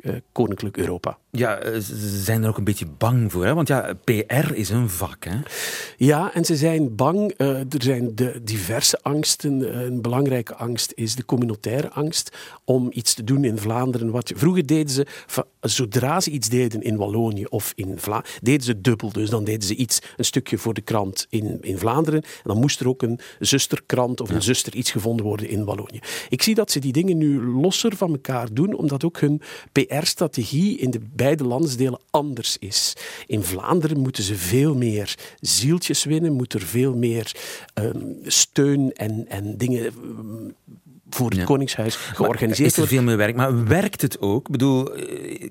eh, 0.00 0.20
Koninklijk 0.32 0.76
Europa. 0.76 1.18
Ja, 1.30 1.56
eh, 1.58 1.80
ze 1.80 2.22
zijn 2.22 2.42
er 2.42 2.48
ook 2.48 2.58
een 2.58 2.64
beetje 2.64 2.86
bang 2.98 3.32
voor, 3.32 3.44
hè? 3.44 3.54
want 3.54 3.68
ja, 3.68 3.94
PR 4.04 4.52
is 4.54 4.68
een 4.68 4.90
vak. 4.90 5.24
Hè? 5.24 5.36
Ja, 5.96 6.34
en 6.34 6.44
ze 6.44 6.56
zijn 6.56 6.96
bang. 6.96 7.32
eh, 7.36 7.48
er 7.58 7.82
zijn 7.82 8.14
de 8.14 8.40
diverse 8.42 8.98
angsten. 9.02 9.72
Eh, 9.72 9.80
een 9.80 10.02
belangrijke 10.02 10.54
angst 10.54 10.92
is 10.94 11.14
de 11.14 11.24
communautaire 11.24 11.90
angst 11.90 12.36
om 12.64 12.88
iets 12.92 13.14
te 13.14 13.24
doen 13.24 13.44
in 13.44 13.58
Vlaanderen. 13.58 14.10
Wat 14.10 14.28
je, 14.28 14.36
vroeger 14.36 14.66
deden 14.66 14.92
ze, 14.92 15.06
zodra 15.60 16.20
ze 16.20 16.30
iets 16.30 16.48
deden 16.48 16.82
in 16.82 16.96
Wallonië 16.96 17.44
of 17.44 17.72
in 17.74 17.98
Vlaanderen, 17.98 18.38
deden 18.42 18.62
ze 18.62 18.80
dubbel. 18.80 19.12
Dus 19.12 19.30
dan 19.30 19.44
deden 19.44 19.68
ze 19.68 19.74
iets, 19.74 19.98
een 20.16 20.24
stukje 20.24 20.58
voor 20.58 20.74
de 20.74 20.80
krant 20.80 21.26
in, 21.30 21.58
in 21.60 21.78
Vlaanderen. 21.78 22.22
En 22.22 22.28
dan 22.44 22.58
moest 22.58 22.80
er 22.80 22.88
ook 22.88 23.02
een 23.02 23.20
zusterkrant 23.38 24.20
of 24.20 24.30
een 24.30 24.42
zuster 24.42 24.74
iets 24.74 24.90
gevonden 24.90 25.26
worden 25.26 25.48
in 25.48 25.64
Wallonië. 25.64 26.00
Ik 26.28 26.42
zie 26.42 26.54
dat 26.54 26.70
ze 26.70 26.78
die 26.78 26.92
dingen 26.92 27.18
nu 27.18 27.42
losser 27.42 27.96
van 27.96 28.10
elkaar 28.10 28.54
doen, 28.54 28.74
omdat 28.74 29.04
ook 29.04 29.20
hun 29.20 29.40
PR-strategie 29.72 30.78
in 30.78 30.90
de 30.90 31.00
beide 31.28 31.44
landsdelen 31.44 32.00
anders 32.10 32.56
is. 32.58 32.92
In 33.26 33.42
Vlaanderen 33.42 33.98
moeten 34.00 34.22
ze 34.22 34.34
veel 34.34 34.74
meer 34.74 35.14
zieltjes 35.40 36.04
winnen, 36.04 36.32
moet 36.32 36.52
er 36.54 36.60
veel 36.60 36.94
meer 36.96 37.32
ehm, 37.74 37.98
steun 38.24 38.92
en, 38.92 39.24
en 39.28 39.56
dingen 39.56 39.86
ehm, 39.86 39.92
voor 41.10 41.28
het 41.28 41.38
Ja. 41.38 41.44
Koningshuis 41.44 41.94
georganiseerd 41.96 42.66
Is 42.68 42.72
er 42.72 42.78
worden. 42.78 42.96
veel 42.98 43.06
meer 43.06 43.16
werk, 43.16 43.36
maar 43.36 43.64
werkt 43.66 44.02
het 44.02 44.20
ook? 44.20 44.46
Ik 44.46 44.52
bedoel, 44.52 44.94
eh, 44.94 45.44
eh, 45.44 45.50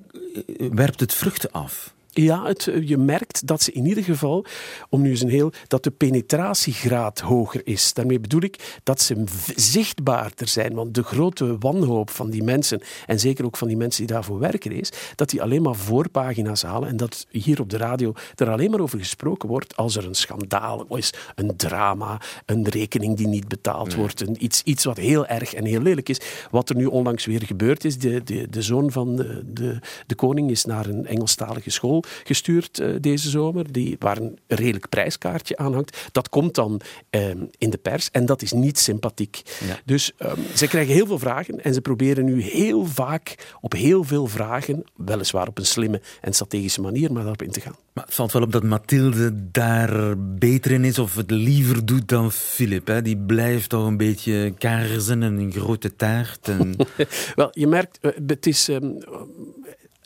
werpt 0.72 1.00
het 1.00 1.14
vruchten 1.14 1.52
af? 1.52 1.96
Ja, 2.20 2.46
het, 2.46 2.68
eh, 2.68 2.88
je 2.88 2.98
merkt 2.98 3.48
dat 3.48 3.62
ze 3.62 3.72
in 3.72 3.86
ieder 3.86 4.04
geval, 4.04 4.46
om 4.90 5.02
nu 5.02 5.10
eens 5.10 5.22
een 5.22 5.30
heel, 5.30 5.52
dat 5.68 5.84
de 5.84 5.92
penetratiegraad 5.92 7.20
hoger 7.20 7.62
is. 7.64 7.94
Daarmee 7.94 8.20
bedoel 8.20 8.42
ik 8.42 8.80
dat 8.84 9.02
ze 9.02 9.24
zichtbaarder 9.56 10.48
zijn. 10.48 10.74
Want 10.74 10.94
de 10.94 11.04
grote 11.04 11.58
wanhoop 11.60 12.10
van 12.10 12.30
die 12.30 12.44
mensen, 12.44 12.82
en 13.06 13.20
zeker 13.20 13.46
ook 13.46 13.58
van 13.58 13.68
die 13.68 13.78
mensen 13.78 14.06
die 14.06 14.14
daarvoor 14.14 14.40
werken, 14.40 14.72
is 14.72 14.92
dat 15.16 15.30
die 15.30 15.42
alleen 15.42 15.62
maar 15.62 15.76
voorpagina's 15.76 16.62
halen 16.62 16.90
en 16.90 16.98
dat 16.98 17.26
hier 17.30 17.62
op 17.62 17.70
de 17.70 17.78
radio 17.78 18.14
er 18.36 18.50
alleen 18.50 18.72
maar 18.72 18.80
over 18.80 19.00
gesproken 19.00 19.50
wordt 19.50 19.76
als 19.76 19.96
er 19.96 20.06
een 20.06 20.16
schandaal 20.16 20.96
is, 20.96 21.14
een 21.36 21.56
drama, 21.58 22.22
een 22.46 22.68
rekening 22.70 23.18
die 23.18 23.28
niet 23.28 23.48
betaald 23.48 23.96
wordt, 23.96 24.22
een, 24.22 24.44
iets, 24.44 24.62
iets 24.64 24.84
wat 24.84 24.98
heel 24.98 25.26
erg 25.26 25.54
en 25.54 25.66
heel 25.66 25.82
lelijk 25.82 26.10
is. 26.10 26.22
Wat 26.52 26.70
er 26.70 26.76
nu 26.76 26.86
onlangs 26.86 27.26
weer 27.26 27.44
gebeurd 27.44 27.86
is, 27.86 27.98
de, 27.98 28.24
de, 28.24 28.50
de 28.50 28.62
zoon 28.62 28.92
van 28.92 29.16
de, 29.16 29.44
de, 29.46 29.80
de 30.08 30.16
koning 30.16 30.50
is 30.50 30.66
naar 30.66 30.86
een 30.86 31.06
Engelstalige 31.06 31.70
school 31.70 32.04
gestuurd 32.24 32.80
eh, 32.80 32.90
deze 33.02 33.30
zomer, 33.30 33.72
die, 33.72 33.96
waar 34.00 34.18
een 34.18 34.40
redelijk 34.48 34.90
prijskaartje 34.90 35.58
aan 35.58 35.74
hangt. 35.74 36.10
Dat 36.12 36.30
komt 36.30 36.56
dan 36.56 36.82
ehm, 37.10 37.46
in 37.58 37.70
de 37.70 37.78
pers 37.78 38.10
en 38.12 38.26
dat 38.26 38.42
is 38.42 38.52
niet 38.52 38.80
sympathiek. 38.80 39.42
Ja. 39.68 39.80
Dus 39.86 40.12
ehm, 40.18 40.40
ze 40.56 40.68
krijgen 40.68 40.94
heel 40.94 41.08
veel 41.08 41.20
vragen 41.20 41.64
en 41.64 41.74
ze 41.74 41.82
proberen 41.82 42.26
nu 42.26 42.42
heel 42.42 42.86
vaak 42.86 43.56
op 43.62 43.74
heel 43.74 44.04
veel 44.04 44.28
vragen, 44.28 44.84
weliswaar 44.96 45.48
op 45.48 45.58
een 45.58 45.66
slimme 45.66 46.02
en 46.22 46.34
strategische 46.34 46.82
manier, 46.82 47.12
maar 47.12 47.22
daarop 47.22 47.42
in 47.42 47.52
te 47.52 47.62
gaan. 47.62 47.76
Maar 47.94 48.06
het 48.06 48.16
valt 48.16 48.32
wel 48.32 48.42
op 48.42 48.52
dat 48.52 48.64
Mathilde 48.64 49.52
daar 49.52 50.18
beter 50.18 50.72
in 50.72 50.86
is 50.86 51.00
of 51.00 51.16
het 51.16 51.32
liever 51.32 51.86
doet 51.86 52.08
dan 52.08 52.32
Philip. 52.32 52.88
Hè? 52.88 53.02
Die 53.02 53.18
blijft 53.18 53.70
toch 53.70 53.86
een 53.86 53.98
beetje 53.98 54.54
kaarsen 54.58 55.24
en 55.24 55.38
een 55.38 55.52
grote 55.52 55.96
taart. 55.96 56.48
En... 56.48 56.76
Wel, 57.36 57.50
je 57.52 57.68
merkt, 57.68 57.98
eh, 58.02 58.12
het 58.28 58.48
is, 58.48 58.70
ehm, 58.70 58.92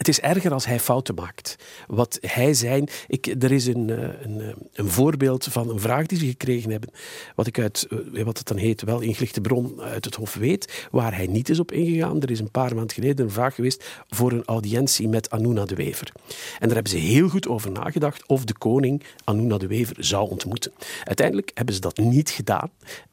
het 0.02 0.10
is 0.10 0.20
erger 0.20 0.54
als 0.54 0.66
hij 0.66 0.80
fouten 0.80 1.16
maakt. 1.16 1.56
Wat 1.88 2.18
hij 2.22 2.54
zijn. 2.54 2.90
Ik, 3.08 3.36
er 3.44 3.52
is 3.52 3.66
een, 3.68 3.90
eh, 3.90 3.98
een, 4.22 4.42
eh, 4.42 4.48
een 4.74 4.88
voorbeeld 4.88 5.44
van 5.44 5.70
een 5.70 5.80
vraag 5.80 6.06
die 6.06 6.18
ze 6.18 6.26
gekregen 6.26 6.72
hebben. 6.72 6.90
Wat 7.36 7.48
ik 7.48 7.60
uit, 7.60 7.88
eh, 8.14 8.24
wat 8.24 8.38
het 8.38 8.48
dan 8.48 8.58
heet, 8.58 8.82
wel 8.82 9.00
ingelichte 9.00 9.42
bron 9.42 9.82
uit 9.82 10.06
het 10.06 10.16
Hof 10.16 10.34
weet. 10.34 10.88
Waar 10.92 11.16
hij 11.16 11.28
niet 11.28 11.50
is 11.50 11.60
op 11.60 11.72
ingegaan. 11.72 12.22
Er 12.22 12.32
is 12.32 12.40
een 12.40 12.52
paar 12.52 12.76
maanden 12.76 12.96
geleden 12.96 13.26
een 13.26 13.32
vraag 13.32 13.56
geweest 13.56 13.86
voor 14.10 14.32
een 14.32 14.46
audiëntie 14.46 15.08
met 15.08 15.30
Anuna 15.30 15.66
de 15.66 15.76
Wever. 15.76 16.12
En 16.60 16.68
daar 16.68 16.74
hebben 16.74 16.92
ze 16.92 16.98
heel 16.98 17.30
goed 17.30 17.48
over 17.48 17.72
nagedacht 17.72 18.28
of 18.28 18.46
de 18.46 18.58
koning 18.58 19.04
Anuna 19.24 19.58
de 19.58 19.68
Wever 19.68 19.96
zou 20.00 20.30
ontmoeten. 20.30 20.72
Uiteindelijk 21.04 21.52
hebben 21.54 21.76
ze 21.76 21.82
dat 21.82 21.98
niet 21.98 22.30
gedaan. 22.30 22.70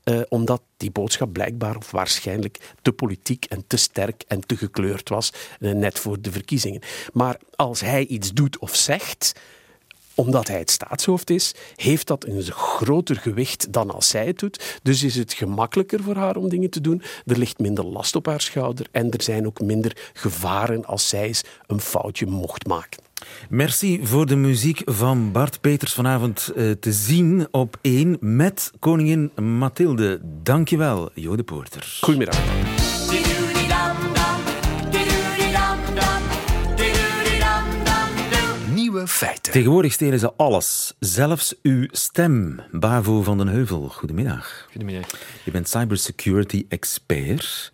Eh, 0.08 0.20
omdat 0.28 0.62
die 0.76 0.90
boodschap 0.90 1.32
blijkbaar 1.32 1.76
of 1.76 1.90
waarschijnlijk 1.90 2.74
te 2.82 2.92
politiek 2.92 3.44
en 3.44 3.64
te 3.66 3.76
sterk 3.76 4.24
en 4.28 4.40
te 4.46 4.56
gekleurd 4.56 5.08
was, 5.08 5.32
eh, 5.60 5.72
net 5.72 5.98
voor 5.98 6.20
de 6.20 6.32
verkiezingen. 6.32 6.80
Maar 7.12 7.36
als 7.56 7.80
hij 7.80 8.06
iets 8.06 8.32
doet 8.32 8.58
of 8.58 8.74
zegt, 8.74 9.32
omdat 10.14 10.48
hij 10.48 10.58
het 10.58 10.70
staatshoofd 10.70 11.30
is, 11.30 11.54
heeft 11.76 12.06
dat 12.06 12.26
een 12.26 12.42
groter 12.42 13.16
gewicht 13.16 13.72
dan 13.72 13.90
als 13.90 14.08
zij 14.08 14.26
het 14.26 14.38
doet. 14.38 14.78
Dus 14.82 15.02
is 15.02 15.14
het 15.14 15.32
gemakkelijker 15.32 16.02
voor 16.02 16.16
haar 16.16 16.36
om 16.36 16.48
dingen 16.48 16.70
te 16.70 16.80
doen. 16.80 17.02
Er 17.26 17.38
ligt 17.38 17.58
minder 17.58 17.84
last 17.84 18.16
op 18.16 18.26
haar 18.26 18.40
schouder 18.40 18.86
en 18.90 19.10
er 19.10 19.22
zijn 19.22 19.46
ook 19.46 19.60
minder 19.60 20.10
gevaren 20.12 20.84
als 20.84 21.08
zij 21.08 21.26
eens 21.26 21.42
een 21.66 21.80
foutje 21.80 22.26
mocht 22.26 22.66
maken. 22.66 23.07
Merci 23.48 24.00
voor 24.02 24.26
de 24.26 24.36
muziek 24.36 24.82
van 24.84 25.32
Bart 25.32 25.60
Peters 25.60 25.92
vanavond 25.92 26.52
eh, 26.56 26.70
te 26.70 26.92
zien 26.92 27.48
op 27.50 27.78
1 27.80 28.16
met 28.20 28.72
koningin 28.78 29.30
Mathilde. 29.42 30.20
Dankjewel, 30.42 31.10
Jode 31.14 31.42
Poorter. 31.42 31.98
Goedemiddag. 32.00 32.36
Dee-doo-dee-dum-dum. 33.10 34.18
feiten. 39.06 39.52
Tegenwoordig 39.52 39.92
stelen 39.92 40.18
ze 40.18 40.32
alles, 40.36 40.94
zelfs 40.98 41.54
uw 41.62 41.86
stem. 41.90 42.60
Bavo 42.70 43.22
van 43.22 43.38
den 43.38 43.48
Heuvel, 43.48 43.88
goedemiddag. 43.88 44.66
Goedemiddag. 44.70 45.06
Je 45.44 45.50
bent 45.50 45.68
cybersecurity 45.68 46.66
expert. 46.68 47.72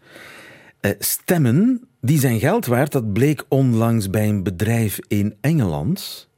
Eh, 0.80 0.90
stemmen, 0.98 1.88
die 2.04 2.18
zijn 2.18 2.38
geld 2.38 2.66
waard. 2.66 2.92
Dat 2.92 3.12
bleek 3.12 3.44
onlangs 3.48 4.10
bij 4.10 4.28
een 4.28 4.42
bedrijf 4.42 4.98
in 5.08 5.34
Engeland. 5.40 6.28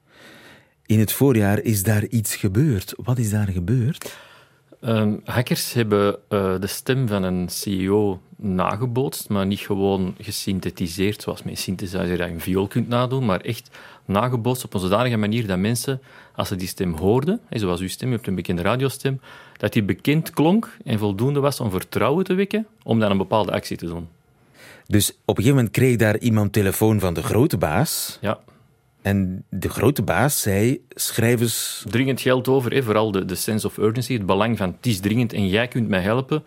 In 0.87 0.99
het 0.99 1.13
voorjaar 1.13 1.63
is 1.63 1.83
daar 1.83 2.07
iets 2.07 2.37
gebeurd. 2.37 2.95
Wat 2.97 3.19
is 3.19 3.31
daar 3.31 3.49
gebeurd? 3.49 4.17
Um, 4.81 5.21
hackers 5.25 5.73
hebben 5.73 6.19
uh, 6.29 6.61
de 6.61 6.67
stem 6.67 7.09
van 7.09 7.23
een 7.23 7.49
CEO 7.49 8.21
nagebootst, 8.37 9.29
maar 9.29 9.47
niet 9.47 9.61
gewoon 9.61 10.15
gesynthetiseerd, 10.19 11.23
zoals 11.23 11.43
met 11.43 11.53
een 11.53 11.59
synthesizer 11.59 12.17
dat 12.17 12.27
je 12.27 12.33
een 12.33 12.41
viool 12.41 12.67
kunt 12.67 12.89
nadoen, 12.89 13.25
maar 13.25 13.41
echt 13.41 13.71
nagebootst 14.05 14.65
op 14.65 14.75
een 14.75 14.81
zodanige 14.81 15.17
manier 15.17 15.47
dat 15.47 15.59
mensen, 15.59 16.01
als 16.35 16.49
ze 16.49 16.57
die 16.57 16.69
stem 16.69 16.95
hoorden, 16.95 17.41
zoals 17.51 17.81
uw 17.81 17.89
stem, 17.89 18.09
je 18.09 18.15
hebt 18.15 18.27
een 18.27 18.35
bekende 18.35 18.63
radiostem, 18.63 19.21
dat 19.57 19.73
die 19.73 19.83
bekend 19.83 20.31
klonk 20.31 20.77
en 20.85 20.99
voldoende 20.99 21.41
was 21.41 21.61
om 21.61 21.71
vertrouwen 21.71 22.25
te 22.25 22.35
wekken 22.35 22.67
om 22.83 22.99
dan 22.99 23.11
een 23.11 23.17
bepaalde 23.17 23.53
actie 23.53 23.77
te 23.77 23.87
doen. 23.87 24.09
Dus 24.87 25.11
op 25.11 25.17
een 25.39 25.45
gegeven 25.45 25.57
moment 25.57 25.71
kreeg 25.71 25.97
daar 25.97 26.19
iemand 26.19 26.53
telefoon 26.53 27.01
van 27.01 27.15
de 27.15 27.23
grote 27.23 27.59
baas. 27.59 28.19
Ja. 28.21 28.39
En 29.03 29.45
de 29.51 29.69
grote 29.69 30.03
baas 30.03 30.41
zei, 30.41 30.85
schrijf 30.89 31.41
eens... 31.41 31.85
Dringend 31.89 32.21
geld 32.21 32.49
over, 32.49 32.73
hè, 32.73 32.83
vooral 32.83 33.11
de, 33.11 33.25
de 33.25 33.35
sense 33.35 33.67
of 33.67 33.77
urgency, 33.77 34.13
het 34.13 34.27
belang 34.27 34.57
van 34.57 34.75
het 34.77 34.87
is 34.87 35.01
dringend 35.01 35.33
en 35.33 35.49
jij 35.49 35.69
kunt 35.69 35.89
mij 35.89 36.01
helpen, 36.01 36.45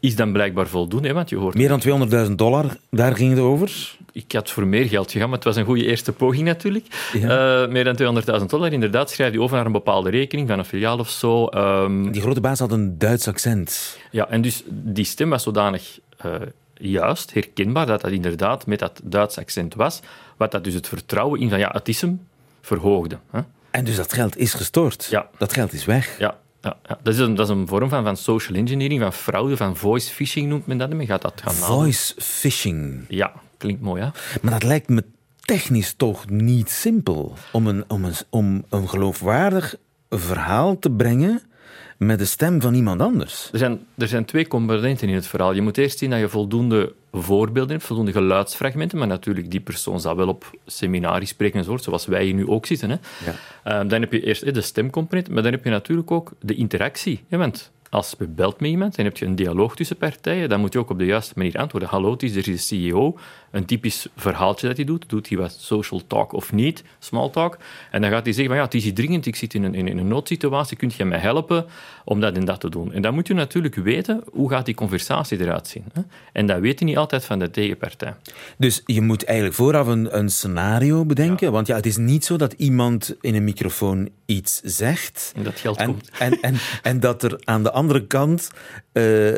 is 0.00 0.16
dan 0.16 0.32
blijkbaar 0.32 0.66
voldoende. 0.66 1.08
Hè, 1.08 1.14
want 1.14 1.28
je 1.28 1.36
hoort... 1.36 1.54
Meer 1.54 1.68
dan 1.68 2.08
200.000 2.28 2.32
dollar, 2.32 2.76
daar 2.90 3.16
ging 3.16 3.30
het 3.30 3.40
over? 3.40 3.96
Ik 4.12 4.32
had 4.32 4.50
voor 4.50 4.66
meer 4.66 4.84
geld 4.84 5.10
gegaan, 5.10 5.28
maar 5.28 5.38
het 5.38 5.46
was 5.46 5.56
een 5.56 5.64
goede 5.64 5.84
eerste 5.84 6.12
poging 6.12 6.44
natuurlijk. 6.44 6.86
Ja. 7.12 7.62
Uh, 7.62 7.70
meer 7.70 7.84
dan 7.94 8.22
200.000 8.40 8.46
dollar, 8.46 8.72
inderdaad, 8.72 9.10
schrijf 9.10 9.32
je 9.32 9.40
over 9.40 9.56
naar 9.56 9.66
een 9.66 9.72
bepaalde 9.72 10.10
rekening 10.10 10.48
van 10.48 10.58
een 10.58 10.64
filiaal 10.64 10.98
of 10.98 11.10
zo. 11.10 11.48
Um... 11.54 12.12
Die 12.12 12.22
grote 12.22 12.40
baas 12.40 12.58
had 12.58 12.72
een 12.72 12.98
Duits 12.98 13.28
accent. 13.28 13.98
Ja, 14.10 14.28
en 14.28 14.40
dus 14.40 14.62
die 14.66 15.04
stem 15.04 15.30
was 15.30 15.42
zodanig... 15.42 15.98
Uh, 16.26 16.32
juist, 16.80 17.34
herkenbaar, 17.34 17.86
dat 17.86 18.00
dat 18.00 18.10
inderdaad 18.10 18.66
met 18.66 18.78
dat 18.78 19.00
Duits 19.04 19.38
accent 19.38 19.74
was, 19.74 20.00
wat 20.36 20.50
dat 20.50 20.64
dus 20.64 20.74
het 20.74 20.88
vertrouwen 20.88 21.40
in 21.40 21.48
van 21.48 21.58
ja, 21.58 21.70
het 21.72 21.88
is 21.88 22.00
hem, 22.00 22.26
verhoogde. 22.60 23.18
Hè? 23.30 23.40
En 23.70 23.84
dus 23.84 23.96
dat 23.96 24.12
geld 24.12 24.36
is 24.36 24.54
gestort? 24.54 25.06
Ja. 25.10 25.28
Dat 25.38 25.52
geld 25.52 25.72
is 25.72 25.84
weg? 25.84 26.18
Ja. 26.18 26.38
Ja, 26.62 26.76
ja. 26.88 26.98
Dat, 27.02 27.14
is 27.14 27.20
een, 27.20 27.34
dat 27.34 27.48
is 27.48 27.54
een 27.54 27.66
vorm 27.66 27.88
van, 27.88 28.04
van 28.04 28.16
social 28.16 28.58
engineering, 28.58 29.00
van 29.00 29.12
fraude, 29.12 29.56
van 29.56 29.76
voice 29.76 30.12
phishing 30.12 30.48
noemt 30.48 30.66
men 30.66 30.78
dat. 30.78 30.92
Men 30.92 31.06
gaat 31.06 31.22
dat 31.22 31.40
gaan 31.44 31.54
Voice 31.54 32.14
phishing? 32.18 33.04
Ja, 33.08 33.32
klinkt 33.56 33.82
mooi, 33.82 34.02
hè? 34.02 34.08
Maar 34.42 34.52
dat 34.52 34.62
lijkt 34.62 34.88
me 34.88 35.04
technisch 35.40 35.94
toch 35.96 36.28
niet 36.28 36.70
simpel 36.70 37.34
om 37.52 37.66
een, 37.66 37.84
om 37.88 38.04
een, 38.04 38.14
om 38.30 38.64
een 38.68 38.88
geloofwaardig 38.88 39.76
verhaal 40.10 40.78
te 40.78 40.90
brengen 40.90 41.42
met 41.98 42.18
de 42.18 42.24
stem 42.24 42.60
van 42.60 42.74
iemand 42.74 43.00
anders. 43.00 43.48
Er 43.52 43.58
zijn, 43.58 43.86
er 43.96 44.08
zijn 44.08 44.24
twee 44.24 44.46
componenten 44.46 45.08
in 45.08 45.14
het 45.14 45.26
verhaal. 45.26 45.52
Je 45.52 45.62
moet 45.62 45.78
eerst 45.78 45.98
zien 45.98 46.10
dat 46.10 46.18
je 46.18 46.28
voldoende 46.28 46.92
voorbeelden 47.12 47.72
hebt, 47.72 47.84
voldoende 47.84 48.12
geluidsfragmenten, 48.12 48.98
maar 48.98 49.06
natuurlijk, 49.06 49.50
die 49.50 49.60
persoon 49.60 50.00
zal 50.00 50.16
wel 50.16 50.28
op 50.28 50.50
seminarie 50.66 51.26
spreken 51.26 51.58
enzovoort, 51.58 51.82
zoals 51.82 52.06
wij 52.06 52.24
hier 52.24 52.34
nu 52.34 52.46
ook 52.46 52.66
zitten. 52.66 52.90
Hè. 52.90 52.96
Ja. 53.24 53.80
Um, 53.80 53.88
dan 53.88 54.00
heb 54.00 54.12
je 54.12 54.24
eerst 54.24 54.54
de 54.54 54.60
stemcomponent, 54.60 55.28
maar 55.28 55.42
dan 55.42 55.52
heb 55.52 55.64
je 55.64 55.70
natuurlijk 55.70 56.10
ook 56.10 56.32
de 56.40 56.54
interactie. 56.54 57.24
Hè, 57.28 57.38
want 57.38 57.70
als 57.90 58.14
je 58.18 58.26
belt 58.28 58.60
met 58.60 58.70
iemand 58.70 58.96
en 58.96 59.04
heb 59.04 59.16
je 59.16 59.26
een 59.26 59.36
dialoog 59.36 59.76
tussen 59.76 59.96
partijen, 59.96 60.48
dan 60.48 60.60
moet 60.60 60.72
je 60.72 60.78
ook 60.78 60.90
op 60.90 60.98
de 60.98 61.04
juiste 61.04 61.32
manier 61.36 61.58
antwoorden. 61.58 61.88
Hallo, 61.88 62.10
het 62.10 62.22
is 62.22 62.32
de 62.32 62.56
CEO. 62.56 63.18
Een 63.50 63.64
typisch 63.64 64.06
verhaaltje 64.16 64.66
dat 64.66 64.76
hij 64.76 64.84
doet. 64.86 65.08
Doet 65.08 65.28
hij 65.28 65.38
wat 65.38 65.56
social 65.60 66.06
talk 66.06 66.32
of 66.32 66.52
niet, 66.52 66.82
small 66.98 67.30
talk. 67.30 67.58
En 67.90 68.00
dan 68.00 68.10
gaat 68.10 68.24
hij 68.24 68.32
zeggen 68.32 68.46
van 68.46 68.56
ja, 68.56 68.64
het 68.64 68.74
is 68.74 68.84
hier 68.84 68.94
dringend, 68.94 69.26
ik 69.26 69.36
zit 69.36 69.54
in 69.54 69.62
een, 69.62 69.74
in 69.74 69.98
een 69.98 70.08
noodsituatie, 70.08 70.76
kunt 70.76 70.94
je 70.94 71.04
mij 71.04 71.18
helpen 71.18 71.66
om 72.04 72.20
dat 72.20 72.34
en 72.36 72.44
dat 72.44 72.60
te 72.60 72.70
doen? 72.70 72.92
En 72.92 73.02
dan 73.02 73.14
moet 73.14 73.26
je 73.26 73.34
natuurlijk 73.34 73.74
weten, 73.74 74.22
hoe 74.32 74.50
gaat 74.50 74.64
die 74.66 74.74
conversatie 74.74 75.40
eruit 75.40 75.68
zien? 75.68 75.84
Hè? 75.92 76.00
En 76.32 76.46
dat 76.46 76.60
weet 76.60 76.78
je 76.78 76.84
niet 76.84 76.96
altijd 76.96 77.24
van 77.24 77.38
de 77.38 77.50
tegenpartij. 77.50 78.14
Dus 78.58 78.82
je 78.86 79.00
moet 79.00 79.24
eigenlijk 79.24 79.56
vooraf 79.56 79.86
een, 79.86 80.18
een 80.18 80.28
scenario 80.30 81.04
bedenken, 81.04 81.46
Ja. 81.46 81.52
want 81.52 81.66
ja, 81.66 81.76
het 81.76 81.86
is 81.86 81.96
niet 81.96 82.24
zo 82.24 82.36
dat 82.36 82.52
iemand 82.52 83.14
in 83.20 83.34
een 83.34 83.44
microfoon 83.44 84.08
iets 84.26 84.60
zegt 84.64 85.32
En 85.36 85.42
dat 85.42 85.58
geld 85.60 85.76
en, 85.76 85.86
komt. 85.86 86.10
en, 86.18 86.40
en, 86.40 86.54
en 86.82 87.00
dat 87.00 87.22
er 87.22 87.40
aan 87.44 87.62
de 87.62 87.70
andere 87.72 88.06
kant 88.06 88.50
eh, 88.92 89.32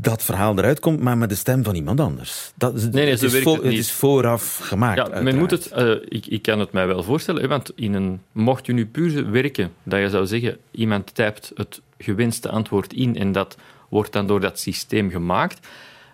dat 0.00 0.22
verhaal 0.22 0.58
eruit 0.58 0.80
komt, 0.80 1.00
maar 1.00 1.18
met 1.18 1.28
de 1.28 1.34
stem 1.34 1.64
van 1.64 1.74
iemand 1.74 2.00
anders. 2.00 2.52
Dat, 2.54 2.74
is- 2.74 2.88
nee, 2.88 3.16
zo 3.16 3.28
is 3.32 3.44
werkt 3.44 3.48
vo- 3.48 3.62
het 3.62 3.70
niet. 3.70 3.78
is 3.78 3.92
vooraf 3.92 4.58
gemaakt. 4.62 5.08
Ja, 5.08 5.22
men 5.22 5.38
moet 5.38 5.50
het, 5.50 5.66
eh, 5.66 5.90
ik, 6.08 6.26
ik 6.26 6.42
kan 6.42 6.58
het 6.58 6.72
mij 6.72 6.86
wel 6.86 7.02
voorstellen, 7.02 7.42
hè, 7.42 7.48
want 7.48 7.72
in 7.74 7.94
een, 7.94 8.20
mocht 8.32 8.66
je 8.66 8.72
nu 8.72 8.86
puur 8.86 9.30
werken, 9.30 9.72
dat 9.82 10.00
je 10.00 10.10
zou 10.10 10.26
zeggen, 10.26 10.56
iemand 10.70 11.14
typt 11.14 11.52
het 11.54 11.80
gewenste 11.98 12.48
antwoord 12.50 12.92
in 12.92 13.16
en 13.16 13.32
dat 13.32 13.56
wordt 13.88 14.12
dan 14.12 14.26
door 14.26 14.40
dat 14.40 14.58
systeem 14.58 15.10
gemaakt, 15.10 15.66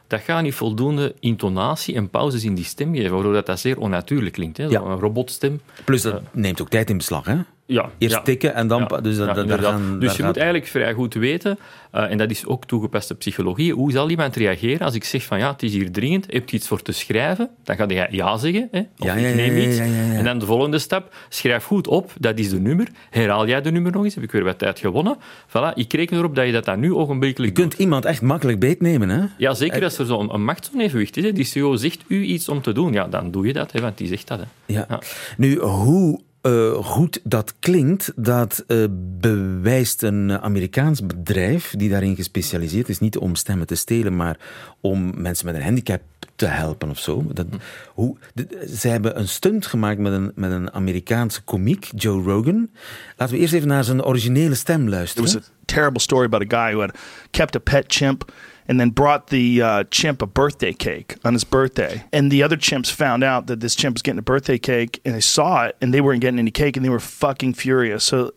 dat 0.06 0.20
gaat 0.20 0.42
niet 0.42 0.54
voldoende 0.54 1.14
intonatie 1.20 1.94
en 1.94 2.08
pauzes 2.10 2.44
in 2.44 2.54
die 2.54 2.64
stem 2.64 2.94
geven, 2.94 3.12
waardoor 3.12 3.32
dat, 3.32 3.46
dat 3.46 3.60
zeer 3.60 3.78
onnatuurlijk 3.78 4.34
klinkt. 4.34 4.56
Hè? 4.56 4.64
Ja. 4.64 4.80
Een 4.80 4.98
robotstem. 4.98 5.60
Plus 5.84 6.02
dat 6.02 6.22
neemt 6.32 6.60
ook 6.60 6.68
tijd 6.68 6.90
in 6.90 6.96
beslag, 6.96 7.24
hè? 7.26 7.36
Ja, 7.70 7.90
Eerst 7.98 8.14
ja. 8.14 8.20
tikken 8.22 8.54
en 8.54 8.66
dan... 8.66 8.86
Ja, 8.88 9.00
dus 9.00 9.16
dat, 9.16 9.26
ja, 9.26 9.32
dat- 9.32 9.34
daar 9.34 9.44
inderdaad. 9.58 9.80
gaan, 9.80 9.98
dus 10.00 10.16
je 10.16 10.22
moet 10.22 10.36
eigenlijk 10.36 10.66
vrij 10.66 10.92
goed 10.92 11.14
weten, 11.14 11.58
eh, 11.90 12.10
en 12.10 12.18
dat 12.18 12.30
is 12.30 12.46
ook 12.46 12.64
toegepaste 12.64 13.14
psychologie, 13.14 13.72
hoe 13.72 13.92
zal 13.92 14.10
iemand 14.10 14.36
reageren 14.36 14.80
als 14.80 14.94
ik 14.94 15.04
zeg 15.04 15.24
van 15.24 15.38
ja, 15.38 15.52
het 15.52 15.62
is 15.62 15.72
hier 15.72 15.92
dringend, 15.92 16.26
heb 16.30 16.48
je 16.48 16.56
iets 16.56 16.68
voor 16.68 16.82
te 16.82 16.92
schrijven? 16.92 17.50
Dan 17.64 17.76
ga 17.76 17.84
je 17.88 18.06
ja 18.10 18.36
zeggen, 18.36 18.68
hè? 18.70 18.78
of 18.98 19.16
ik 19.16 19.34
neem 19.34 19.56
iets. 19.56 19.78
En 19.78 20.24
dan 20.24 20.38
de 20.38 20.46
volgende 20.46 20.78
stap, 20.78 21.14
schrijf 21.28 21.64
goed 21.64 21.86
op, 21.86 22.12
dat 22.18 22.38
is 22.38 22.50
de 22.50 22.60
nummer. 22.60 22.88
Herhaal 23.10 23.46
jij 23.46 23.60
de 23.62 23.70
nummer 23.70 23.92
nog 23.92 24.04
eens, 24.04 24.14
heb 24.14 24.24
ik 24.24 24.32
weer 24.32 24.44
wat 24.44 24.58
tijd 24.58 24.78
gewonnen. 24.78 25.16
Voilà, 25.48 25.74
ik 25.74 25.92
reken 25.92 26.16
erop 26.16 26.34
dat 26.34 26.46
je 26.46 26.52
dat 26.52 26.64
dan 26.64 26.80
nu 26.80 26.94
ogenblikkelijk 26.94 27.56
Je 27.56 27.62
kunt 27.62 27.74
iemand 27.78 28.04
echt 28.04 28.22
makkelijk 28.22 28.58
beetnemen, 28.60 29.08
hè? 29.08 29.24
Ja, 29.38 29.54
zeker 29.54 29.82
als 29.82 29.98
er 29.98 30.06
zo'n 30.06 30.34
een 30.34 30.44
machtsonevenwicht 30.44 31.16
is. 31.16 31.24
Hè. 31.24 31.32
Die 31.32 31.44
CEO 31.44 31.76
zegt 31.76 32.04
u 32.06 32.22
iets 32.22 32.48
om 32.48 32.62
te 32.62 32.72
doen, 32.72 32.92
ja, 32.92 33.08
dan 33.08 33.30
doe 33.30 33.46
je 33.46 33.52
dat, 33.52 33.72
hè, 33.72 33.80
want 33.80 33.98
die 33.98 34.06
zegt 34.06 34.28
dat. 34.28 34.38
Hè. 34.38 34.44
Ja. 34.66 35.00
Nu, 35.36 35.58
hoe 35.58 36.20
eh, 36.48 36.84
goed 36.84 37.20
dat 37.24 37.54
klinkt, 37.58 38.12
dat 38.16 38.64
eh, 38.66 38.84
bewijst 39.20 40.02
een 40.02 40.40
Amerikaans 40.40 41.06
bedrijf 41.06 41.74
die 41.76 41.88
daarin 41.90 42.16
gespecialiseerd 42.16 42.88
is, 42.88 42.98
niet 42.98 43.18
om 43.18 43.34
stemmen 43.34 43.66
te 43.66 43.74
stelen, 43.74 44.16
maar 44.16 44.38
om 44.80 45.20
mensen 45.20 45.46
met 45.46 45.54
een 45.54 45.62
handicap 45.62 46.00
te 46.36 46.46
helpen 46.46 46.90
of 46.90 46.98
zo. 46.98 47.24
Dat, 47.32 47.46
hoe, 47.88 48.16
de- 48.34 48.64
zij 48.66 48.90
hebben 48.90 49.18
een 49.18 49.28
stunt 49.28 49.66
gemaakt 49.66 49.98
met 49.98 50.12
een, 50.12 50.32
met 50.34 50.50
een 50.50 50.72
Amerikaanse 50.72 51.42
komiek, 51.42 51.90
Joe 51.94 52.22
Rogan. 52.22 52.70
Laten 53.16 53.34
we 53.34 53.40
eerst 53.40 53.54
even 53.54 53.68
naar 53.68 53.84
zijn 53.84 54.04
originele 54.04 54.54
stem 54.54 54.88
luisteren. 54.88 55.32
was 55.32 55.42
a 55.42 55.46
terrible 55.64 56.00
story 56.00 56.24
about 56.24 56.52
a 56.52 56.64
guy 56.64 56.72
who 56.74 56.80
had 56.80 56.98
kept 57.30 57.56
a 57.56 57.58
pet 57.58 57.84
chimp 57.86 58.32
and 58.68 58.78
then 58.78 58.90
brought 58.90 59.28
the 59.28 59.62
uh, 59.62 59.84
chimp 59.90 60.22
a 60.22 60.26
birthday 60.26 60.72
cake 60.72 61.16
on 61.24 61.32
his 61.32 61.44
birthday. 61.44 62.04
And 62.12 62.30
the 62.30 62.42
other 62.42 62.56
chimps 62.56 62.90
found 62.90 63.24
out 63.24 63.46
that 63.46 63.60
this 63.60 63.74
chimp 63.74 63.94
was 63.94 64.02
getting 64.02 64.18
a 64.18 64.22
birthday 64.22 64.58
cake 64.58 65.00
and 65.04 65.14
they 65.14 65.20
saw 65.20 65.64
it 65.64 65.76
and 65.80 65.92
they 65.92 66.00
weren't 66.00 66.20
getting 66.20 66.38
any 66.38 66.50
cake 66.50 66.76
and 66.76 66.84
they 66.84 66.90
were 66.90 67.00
fucking 67.00 67.54
furious. 67.54 68.04
So 68.04 68.32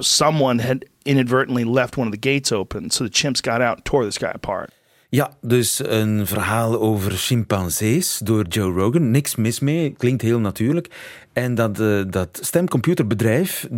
someone 0.00 0.58
had 0.58 0.84
inadvertently 1.04 1.64
left 1.64 1.96
one 1.96 2.08
of 2.08 2.12
the 2.12 2.18
gates 2.18 2.52
open. 2.52 2.90
So 2.90 3.04
the 3.04 3.10
chimps 3.10 3.40
got 3.40 3.62
out 3.62 3.76
and 3.78 3.84
tore 3.84 4.04
this 4.04 4.18
guy 4.18 4.32
apart. 4.34 4.72
Ja, 5.08 5.30
dus 5.40 5.78
een 5.84 6.26
verhaal 6.26 6.80
over 6.80 7.12
chimpansees 7.12 8.18
door 8.18 8.46
Joe 8.48 8.72
Rogan. 8.72 9.10
Niks 9.10 9.36
mis 9.36 9.60
mee, 9.60 9.94
klinkt 9.98 10.22
heel 10.22 10.40
natuurlijk. 10.40 10.88
En 11.32 11.54
dat, 11.54 11.80
eh, 11.80 12.02
dat 12.10 12.38
stemcomputerbedrijf 12.42 13.68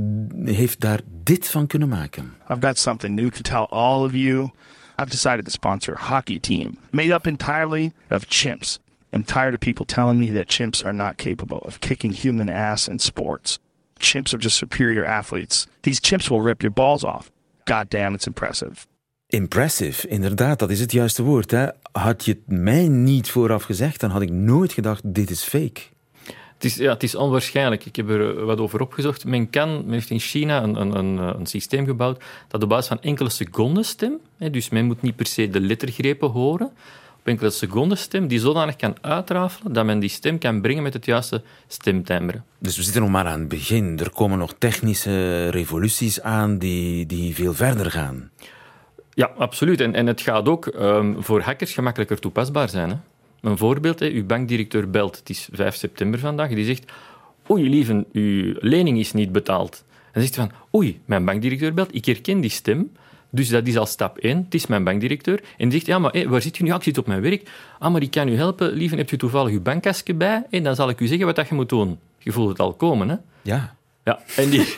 heeft 0.44 0.80
daar 0.80 1.00
dit 1.22 1.48
van 1.48 1.66
kunnen 1.66 1.88
maken. 1.88 2.34
I've 2.50 2.66
got 2.66 2.78
something 2.78 3.14
new 3.14 3.30
to 3.30 3.40
tell 3.40 3.66
all 3.78 4.04
of 4.04 4.12
you. 4.12 4.50
I've 4.98 5.10
decided 5.10 5.44
to 5.44 5.50
sponsor 5.52 5.92
a 5.92 5.98
hockey 5.98 6.40
team 6.40 6.76
made 6.92 7.12
up 7.12 7.26
entirely 7.26 7.92
of 8.10 8.28
chimps. 8.28 8.78
I'm 9.12 9.22
tired 9.22 9.54
of 9.54 9.60
people 9.60 9.86
telling 9.86 10.18
me 10.18 10.30
that 10.30 10.48
chimps 10.48 10.84
are 10.84 10.92
not 10.92 11.16
capable 11.16 11.58
of 11.58 11.80
kicking 11.80 12.12
human 12.12 12.48
ass 12.48 12.88
in 12.88 12.98
sports. 12.98 13.58
Chimps 14.00 14.34
are 14.34 14.38
just 14.38 14.56
superior 14.56 15.04
athletes. 15.04 15.66
These 15.82 16.00
chimps 16.00 16.30
will 16.30 16.42
rip 16.42 16.62
your 16.62 16.72
balls 16.72 17.04
off. 17.04 17.30
God 17.64 17.88
damn, 17.88 18.14
it's 18.14 18.26
impressive. 18.26 18.86
Impressive, 19.30 20.08
inderdaad, 20.08 20.58
dat 20.58 20.70
is 20.70 20.80
het 20.80 20.92
juiste 20.92 21.22
woord. 21.22 21.50
Hè. 21.50 21.68
Had 21.92 22.24
je 22.24 22.32
het 22.32 22.58
mij 22.58 22.88
niet 22.88 23.30
vooraf 23.30 23.62
gezegd, 23.62 24.00
dan 24.00 24.10
had 24.10 24.22
ik 24.22 24.30
nooit 24.30 24.72
gedacht, 24.72 25.14
dit 25.14 25.30
is 25.30 25.42
fake. 25.42 25.80
Het 26.58 26.66
is, 26.66 26.76
ja, 26.76 26.92
het 26.92 27.02
is 27.02 27.14
onwaarschijnlijk. 27.14 27.84
Ik 27.86 27.96
heb 27.96 28.08
er 28.08 28.38
eh, 28.38 28.44
wat 28.44 28.58
over 28.58 28.80
opgezocht. 28.80 29.24
Men, 29.24 29.50
kan, 29.50 29.68
men 29.84 29.92
heeft 29.92 30.10
in 30.10 30.18
China 30.18 30.62
een, 30.62 30.80
een, 30.80 30.98
een, 30.98 31.18
eh, 31.18 31.38
een 31.38 31.46
systeem 31.46 31.86
gebouwd 31.86 32.22
dat 32.48 32.62
op 32.62 32.68
basis 32.68 32.88
van 32.88 33.00
enkele 33.00 33.28
seconden 33.28 33.84
stem, 33.84 34.18
hè, 34.36 34.50
dus 34.50 34.68
men 34.68 34.84
moet 34.84 35.02
niet 35.02 35.16
per 35.16 35.26
se 35.26 35.48
de 35.48 35.60
lettergrepen 35.60 36.28
horen, 36.28 36.66
op 37.18 37.26
enkele 37.26 37.50
seconden 37.50 37.98
stem, 37.98 38.26
die 38.26 38.40
zodanig 38.40 38.76
kan 38.76 38.96
uitrafelen 39.00 39.72
dat 39.72 39.84
men 39.84 39.98
die 39.98 40.08
stem 40.08 40.38
kan 40.38 40.60
brengen 40.60 40.82
met 40.82 40.92
het 40.92 41.04
juiste 41.04 41.42
stemtimbre. 41.66 42.40
Dus 42.58 42.76
we 42.76 42.82
zitten 42.82 43.02
nog 43.02 43.10
maar 43.10 43.26
aan 43.26 43.40
het 43.40 43.48
begin. 43.48 43.98
Er 43.98 44.10
komen 44.10 44.38
nog 44.38 44.54
technische 44.58 45.48
revoluties 45.48 46.22
aan 46.22 46.58
die, 46.58 47.06
die 47.06 47.34
veel 47.34 47.54
verder 47.54 47.90
gaan. 47.90 48.30
Ja, 49.14 49.30
absoluut. 49.36 49.80
En, 49.80 49.94
en 49.94 50.06
het 50.06 50.20
gaat 50.20 50.48
ook 50.48 50.66
ehm, 50.66 51.14
voor 51.18 51.40
hackers 51.40 51.74
gemakkelijker 51.74 52.18
toepasbaar 52.18 52.68
zijn. 52.68 52.90
Hè. 52.90 52.96
Een 53.40 53.58
voorbeeld, 53.58 53.98
hè, 53.98 54.08
uw 54.08 54.26
bankdirecteur 54.26 54.90
belt, 54.90 55.16
het 55.16 55.30
is 55.30 55.48
5 55.52 55.74
september 55.74 56.20
vandaag, 56.20 56.48
die 56.48 56.64
zegt 56.64 56.92
oei 57.50 57.68
lieve, 57.68 58.06
uw 58.12 58.54
lening 58.60 58.98
is 58.98 59.12
niet 59.12 59.32
betaald. 59.32 59.84
Dan 60.12 60.22
zegt 60.22 60.34
van, 60.34 60.50
oei, 60.74 61.00
mijn 61.04 61.24
bankdirecteur 61.24 61.74
belt, 61.74 61.94
ik 61.94 62.04
herken 62.04 62.40
die 62.40 62.50
stem. 62.50 62.90
Dus 63.30 63.48
dat 63.48 63.66
is 63.66 63.76
al 63.76 63.86
stap 63.86 64.18
1. 64.18 64.36
Het 64.44 64.54
is 64.54 64.66
mijn 64.66 64.84
bankdirecteur. 64.84 65.40
En 65.56 65.68
die 65.68 65.72
zegt, 65.72 65.86
ja, 65.86 65.98
maar 65.98 66.12
hé, 66.12 66.28
waar 66.28 66.42
zit 66.42 66.58
u 66.58 66.62
nu? 66.62 66.68
Ja, 66.68 66.76
ik 66.76 66.82
zit 66.82 66.98
op 66.98 67.06
mijn 67.06 67.20
werk. 67.20 67.50
Ah, 67.78 67.92
maar 67.92 68.02
ik 68.02 68.10
kan 68.10 68.28
u 68.28 68.36
helpen. 68.36 68.72
Lieve, 68.72 68.96
hebt 68.96 69.10
u 69.10 69.16
toevallig 69.16 69.52
uw 69.52 69.62
bankkastje 69.62 70.14
bij? 70.14 70.46
En 70.50 70.62
dan 70.62 70.74
zal 70.74 70.88
ik 70.88 71.00
u 71.00 71.06
zeggen 71.06 71.26
wat 71.26 71.36
dat 71.36 71.48
je 71.48 71.54
moet 71.54 71.68
doen. 71.68 71.98
Je 72.18 72.32
voelt 72.32 72.48
het 72.48 72.60
al 72.60 72.72
komen, 72.72 73.08
hè? 73.08 73.16
Ja. 73.42 73.76
Ja, 74.04 74.20
en 74.36 74.50
die, 74.50 74.60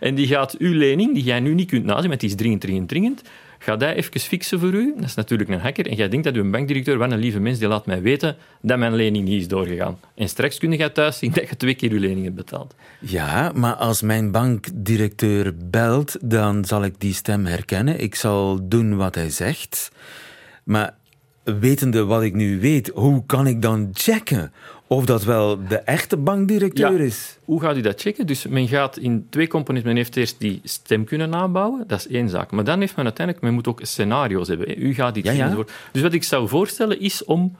en 0.00 0.14
die 0.14 0.26
gaat 0.26 0.56
uw 0.58 0.72
lening, 0.72 1.14
die 1.14 1.22
jij 1.22 1.40
nu 1.40 1.54
niet 1.54 1.68
kunt 1.68 1.84
nazien, 1.84 2.08
want 2.08 2.20
die 2.20 2.28
is 2.28 2.36
dringend, 2.36 2.60
dringend, 2.60 2.88
dringend, 2.88 3.22
gaat 3.58 3.80
hij 3.80 3.94
even 3.94 4.20
fixen 4.20 4.60
voor 4.60 4.72
u. 4.72 4.94
Dat 4.96 5.04
is 5.04 5.14
natuurlijk 5.14 5.50
een 5.50 5.60
hacker. 5.60 5.86
En 5.86 5.96
jij 5.96 6.08
denkt 6.08 6.24
dat 6.24 6.34
uw 6.34 6.50
bankdirecteur, 6.50 6.98
wat 6.98 7.10
een 7.10 7.18
lieve 7.18 7.40
mens, 7.40 7.58
die 7.58 7.68
laat 7.68 7.86
mij 7.86 8.02
weten 8.02 8.36
dat 8.60 8.78
mijn 8.78 8.94
lening 8.94 9.28
niet 9.28 9.40
is 9.40 9.48
doorgegaan. 9.48 9.98
En 10.14 10.28
straks 10.28 10.58
kun 10.58 10.72
je 10.72 10.92
thuis 10.92 11.18
zien 11.18 11.32
dat 11.32 11.48
je 11.48 11.56
twee 11.56 11.74
keer 11.74 11.90
uw 11.90 11.98
lening 11.98 12.24
hebt 12.24 12.36
betaald. 12.36 12.74
Ja, 12.98 13.52
maar 13.54 13.74
als 13.74 14.02
mijn 14.02 14.30
bankdirecteur 14.30 15.54
belt, 15.70 16.16
dan 16.20 16.64
zal 16.64 16.84
ik 16.84 16.94
die 16.98 17.14
stem 17.14 17.46
herkennen. 17.46 18.00
Ik 18.00 18.14
zal 18.14 18.68
doen 18.68 18.96
wat 18.96 19.14
hij 19.14 19.30
zegt. 19.30 19.90
Maar 20.64 20.94
wetende 21.44 22.04
wat 22.04 22.22
ik 22.22 22.34
nu 22.34 22.60
weet, 22.60 22.90
hoe 22.94 23.26
kan 23.26 23.46
ik 23.46 23.62
dan 23.62 23.90
checken 23.92 24.52
of 24.92 25.04
dat 25.04 25.24
wel 25.24 25.66
de 25.68 25.76
echte 25.76 26.16
bankdirecteur 26.16 26.92
Ja. 26.98 27.04
is? 27.04 27.38
Hoe 27.44 27.60
gaat 27.60 27.76
u 27.76 27.80
dat 27.80 28.00
checken? 28.00 28.26
Dus 28.26 28.46
men 28.46 28.68
gaat 28.68 28.96
in 28.96 29.26
twee 29.30 29.48
componenten. 29.48 29.88
Men 29.88 29.98
heeft 30.02 30.16
eerst 30.16 30.36
die 30.38 30.60
stem 30.64 31.04
kunnen 31.04 31.28
nabouwen, 31.28 31.84
dat 31.86 31.98
is 31.98 32.08
één 32.08 32.28
zaak. 32.28 32.50
Maar 32.50 32.64
dan 32.64 32.80
heeft 32.80 32.96
men 32.96 33.04
uiteindelijk, 33.04 33.44
men 33.44 33.54
moet 33.54 33.68
ook 33.68 33.80
scenario's 33.82 34.48
hebben. 34.48 34.82
U 34.82 34.94
gaat 34.94 35.16
iets 35.16 35.28
Ja, 35.28 35.34
zien 35.34 35.56
ja. 35.56 35.64
Dus 35.92 36.02
wat 36.02 36.12
ik 36.12 36.24
zou 36.24 36.48
voorstellen 36.48 37.00
is 37.00 37.24
om 37.24 37.56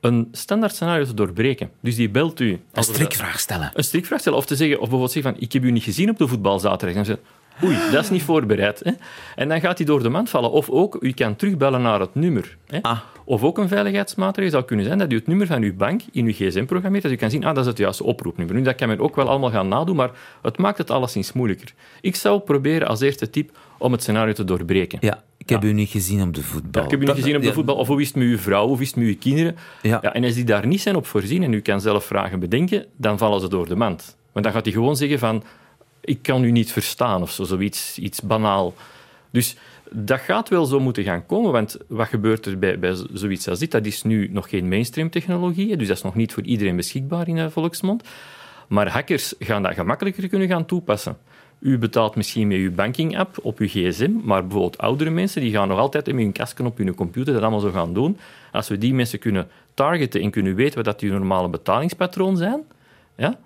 een 0.00 0.28
standaard 0.32 0.74
scenario 0.74 1.04
te 1.04 1.14
doorbreken. 1.14 1.70
Dus 1.80 1.96
die 1.96 2.08
belt 2.10 2.40
u. 2.40 2.60
Een 2.72 2.82
strikvraag 2.82 3.40
stellen. 3.40 3.70
Een 3.74 3.84
strikvraag 3.84 4.20
stellen. 4.20 4.38
Of 4.38 4.46
te 4.46 4.56
zeggen, 4.56 4.76
of 4.76 4.80
bijvoorbeeld 4.82 5.12
zeggen 5.12 5.32
van, 5.32 5.42
ik 5.42 5.52
heb 5.52 5.64
u 5.64 5.70
niet 5.70 5.82
gezien 5.82 6.10
op 6.10 6.18
de 6.18 6.28
voetbalzaterdag. 6.28 6.94
Dan 6.96 7.04
zeggen 7.04 7.24
ze, 7.60 7.66
oei, 7.66 7.76
dat 7.92 8.04
is 8.04 8.10
niet 8.10 8.22
voorbereid. 8.22 8.80
Hè? 8.84 8.92
En 9.36 9.48
dan 9.48 9.60
gaat 9.60 9.76
hij 9.78 9.86
door 9.86 10.02
de 10.02 10.08
mand 10.08 10.30
vallen. 10.30 10.50
Of 10.50 10.70
ook, 10.70 10.96
u 11.00 11.12
kan 11.12 11.36
terugbellen 11.36 11.82
naar 11.82 12.00
het 12.00 12.14
nummer. 12.14 12.56
Hè? 12.66 12.78
Ah. 12.82 12.98
Of 13.24 13.42
ook 13.42 13.58
een 13.58 13.68
veiligheidsmaatregel 13.68 14.50
zou 14.50 14.64
kunnen 14.64 14.84
zijn 14.84 14.98
dat 14.98 15.12
u 15.12 15.16
het 15.16 15.26
nummer 15.26 15.46
van 15.46 15.62
uw 15.62 15.74
bank 15.74 16.00
in 16.12 16.26
uw 16.26 16.32
gsm 16.32 16.64
programmeert, 16.64 17.02
dat 17.02 17.12
u 17.12 17.16
kan 17.16 17.30
zien, 17.30 17.44
ah, 17.44 17.54
dat 17.54 17.64
is 17.64 17.70
het 17.70 17.78
juiste 17.78 18.04
oproepnummer. 18.04 18.56
Nu, 18.56 18.62
dat 18.62 18.74
kan 18.74 18.88
men 18.88 18.98
ook 18.98 19.16
wel 19.16 19.28
allemaal 19.28 19.50
gaan 19.50 19.68
nadoen, 19.68 19.96
maar 19.96 20.10
het 20.42 20.58
maakt 20.58 20.78
het 20.78 20.90
alleszins 20.90 21.32
moeilijker. 21.32 21.74
Ik 22.00 22.16
zou 22.16 22.40
proberen 22.40 22.88
als 22.88 23.00
eerste 23.00 23.30
tip 23.30 23.58
om 23.78 23.92
het 23.92 24.02
scenario 24.02 24.32
te 24.32 24.44
doorbreken. 24.44 24.98
Ja, 25.00 25.22
ik 25.36 25.48
heb 25.48 25.64
u 25.64 25.72
niet 25.72 25.88
gezien 25.88 26.22
op 26.22 26.34
de 26.34 26.42
voetbal. 26.42 26.84
Ik 26.84 26.90
heb 26.90 27.02
u 27.02 27.04
niet 27.04 27.14
gezien 27.14 27.34
op 27.34 27.40
de 27.40 27.48
ja, 27.48 27.52
voetbal, 27.52 27.76
of 27.76 27.86
hoe 27.86 28.00
is 28.00 28.06
het 28.06 28.16
met 28.16 28.24
uw 28.24 28.38
vrouw, 28.38 28.66
of 28.66 28.80
is 28.80 28.86
het 28.86 28.96
met 28.96 29.06
uw 29.06 29.16
kinderen. 29.18 29.56
Ja, 29.82 30.02
en 30.02 30.24
als 30.24 30.34
die 30.34 30.44
daar 30.44 30.66
niet 30.66 30.80
zijn 30.80 30.96
op 30.96 31.06
voorzien 31.06 31.42
en 31.42 31.52
u 31.52 31.60
kan 31.60 31.80
zelf 31.80 32.04
vragen 32.04 32.40
bedenken, 32.40 32.86
dan 32.96 33.18
vallen 33.18 33.40
ze 33.40 33.48
door 33.48 33.68
de 33.68 33.76
mand. 33.76 34.16
Want 34.32 34.44
dan 34.44 34.54
gaat 34.54 34.64
hij 34.64 34.74
gewoon 34.74 34.96
zeggen 34.96 35.18
van, 35.18 35.42
ik 36.00 36.22
kan 36.22 36.44
u 36.44 36.50
niet 36.50 36.72
verstaan, 36.72 37.22
of 37.22 37.30
zo, 37.30 37.44
zoiets 37.44 37.98
iets 37.98 38.20
banaal. 38.20 38.74
Dus 39.30 39.56
dat 39.94 40.20
gaat 40.20 40.48
wel 40.48 40.64
zo 40.64 40.80
moeten 40.80 41.04
gaan 41.04 41.26
komen, 41.26 41.52
want 41.52 41.76
wat 41.88 42.08
gebeurt 42.08 42.46
er 42.46 42.58
bij, 42.58 42.78
bij 42.78 42.94
zoiets 43.12 43.48
als 43.48 43.58
dit? 43.58 43.70
Dat 43.70 43.86
is 43.86 44.02
nu 44.02 44.28
nog 44.32 44.48
geen 44.48 44.68
mainstream 44.68 45.10
technologie, 45.10 45.76
dus 45.76 45.88
dat 45.88 45.96
is 45.96 46.02
nog 46.02 46.14
niet 46.14 46.32
voor 46.32 46.42
iedereen 46.42 46.76
beschikbaar 46.76 47.28
in 47.28 47.36
de 47.36 47.50
volksmond. 47.50 48.02
Maar 48.68 48.88
hackers 48.88 49.34
gaan 49.38 49.62
dat 49.62 49.74
gemakkelijker 49.74 50.28
kunnen 50.28 50.48
gaan 50.48 50.66
toepassen. 50.66 51.16
U 51.58 51.78
betaalt 51.78 52.16
misschien 52.16 52.48
met 52.48 52.56
uw 52.56 52.74
banking-app 52.74 53.38
op 53.42 53.58
uw 53.58 53.66
gsm, 53.66 54.10
maar 54.24 54.42
bijvoorbeeld 54.42 54.78
oudere 54.78 55.10
mensen 55.10 55.40
die 55.40 55.52
gaan 55.52 55.68
nog 55.68 55.78
altijd 55.78 56.06
met 56.06 56.14
hun 56.14 56.32
kasken 56.32 56.66
op 56.66 56.76
hun 56.76 56.94
computer 56.94 57.32
dat 57.32 57.42
allemaal 57.42 57.60
zo 57.60 57.70
gaan 57.70 57.94
doen. 57.94 58.18
Als 58.52 58.68
we 58.68 58.78
die 58.78 58.94
mensen 58.94 59.18
kunnen 59.18 59.48
targeten 59.74 60.20
en 60.20 60.30
kunnen 60.30 60.54
weten 60.54 60.74
wat 60.74 60.84
dat 60.84 61.00
die 61.00 61.10
normale 61.10 61.48
betalingspatroon 61.48 62.36
zijn, 62.36 62.62
ja, 63.16 63.38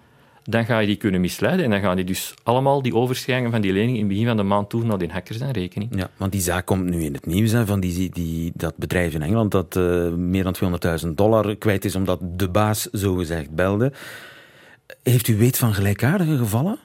dan 0.48 0.64
ga 0.64 0.78
je 0.78 0.86
die 0.86 0.96
kunnen 0.96 1.20
misleiden 1.20 1.64
en 1.64 1.70
dan 1.70 1.80
gaan 1.80 1.96
die 1.96 2.04
dus 2.04 2.34
allemaal 2.42 2.82
die 2.82 2.94
overschrijvingen 2.94 3.50
van 3.50 3.60
die 3.60 3.72
lening 3.72 3.92
in 3.92 3.98
het 3.98 4.08
begin 4.08 4.26
van 4.26 4.36
de 4.36 4.42
maand 4.42 4.70
toe 4.70 4.84
naar 4.84 4.98
die 4.98 5.10
hackers 5.10 5.38
zijn 5.38 5.50
rekening. 5.50 5.96
Ja, 5.96 6.10
want 6.16 6.32
die 6.32 6.40
zaak 6.40 6.66
komt 6.66 6.84
nu 6.84 7.02
in 7.02 7.14
het 7.14 7.26
nieuws. 7.26 7.52
Hè, 7.52 7.66
van 7.66 7.80
die, 7.80 8.10
die, 8.12 8.52
dat 8.54 8.76
bedrijf 8.76 9.14
in 9.14 9.22
Engeland 9.22 9.50
dat 9.50 9.76
eh, 9.76 10.08
meer 10.12 10.42
dan 10.42 10.56
200.000 11.04 11.08
dollar 11.08 11.56
kwijt 11.56 11.84
is 11.84 11.96
omdat 11.96 12.18
de 12.22 12.48
baas 12.48 12.88
zogezegd 12.92 13.50
belde. 13.50 13.92
Heeft 15.02 15.28
u 15.28 15.36
weet 15.36 15.58
van 15.58 15.74
gelijkaardige 15.74 16.36
gevallen? 16.36 16.78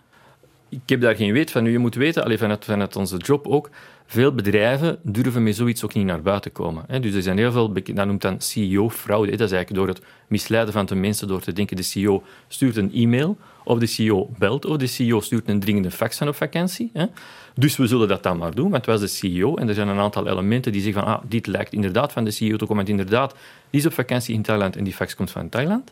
Ik 0.69 0.81
heb 0.85 1.01
daar 1.01 1.15
geen 1.15 1.33
weet 1.33 1.51
van. 1.51 1.63
Nu, 1.63 1.71
je 1.71 1.77
moet 1.77 1.95
weten, 1.95 2.23
allee, 2.23 2.37
vanuit, 2.37 2.65
vanuit 2.65 2.95
onze 2.95 3.17
job 3.17 3.47
ook, 3.47 3.69
veel 4.11 4.33
bedrijven 4.33 4.99
durven 5.03 5.43
met 5.43 5.55
zoiets 5.55 5.83
ook 5.83 5.93
niet 5.93 6.05
naar 6.05 6.21
buiten 6.21 6.51
komen. 6.51 7.01
Dus 7.01 7.13
er 7.13 7.21
zijn 7.21 7.37
heel 7.37 7.51
veel, 7.51 7.73
dat 7.73 8.05
noemt 8.05 8.21
dan 8.21 8.41
CEO-fraude. 8.41 9.31
Dat 9.31 9.51
is 9.51 9.55
eigenlijk 9.55 9.73
door 9.73 9.87
het 9.87 10.01
misleiden 10.27 10.73
van 10.73 10.85
de 10.85 10.95
mensen 10.95 11.27
door 11.27 11.41
te 11.41 11.53
denken 11.53 11.75
de 11.75 11.83
CEO 11.83 12.23
stuurt 12.47 12.75
een 12.75 12.93
e-mail, 12.93 13.37
of 13.63 13.79
de 13.79 13.85
CEO 13.85 14.29
belt, 14.37 14.65
of 14.65 14.77
de 14.77 14.87
CEO 14.87 15.19
stuurt 15.19 15.49
een 15.49 15.59
dringende 15.59 15.91
fax 15.91 16.17
van 16.17 16.27
op 16.27 16.35
vakantie. 16.35 16.91
Dus 17.55 17.77
we 17.77 17.87
zullen 17.87 18.07
dat 18.07 18.23
dan 18.23 18.37
maar 18.37 18.55
doen, 18.55 18.69
want 18.69 18.85
het 18.85 18.99
was 18.99 18.99
de 18.99 19.07
CEO 19.17 19.55
en 19.55 19.67
er 19.67 19.73
zijn 19.73 19.87
een 19.87 19.99
aantal 19.99 20.27
elementen 20.27 20.71
die 20.71 20.81
zeggen 20.81 21.03
van 21.03 21.13
ah, 21.13 21.21
dit 21.27 21.47
lijkt 21.47 21.73
inderdaad 21.73 22.11
van 22.11 22.23
de 22.23 22.31
CEO 22.31 22.57
te 22.57 22.65
komen, 22.65 22.75
want 22.75 22.89
inderdaad, 22.89 23.35
die 23.69 23.79
is 23.79 23.85
op 23.85 23.93
vakantie 23.93 24.35
in 24.35 24.41
Thailand 24.41 24.75
en 24.75 24.83
die 24.83 24.93
fax 24.93 25.15
komt 25.15 25.31
van 25.31 25.49
Thailand. 25.49 25.91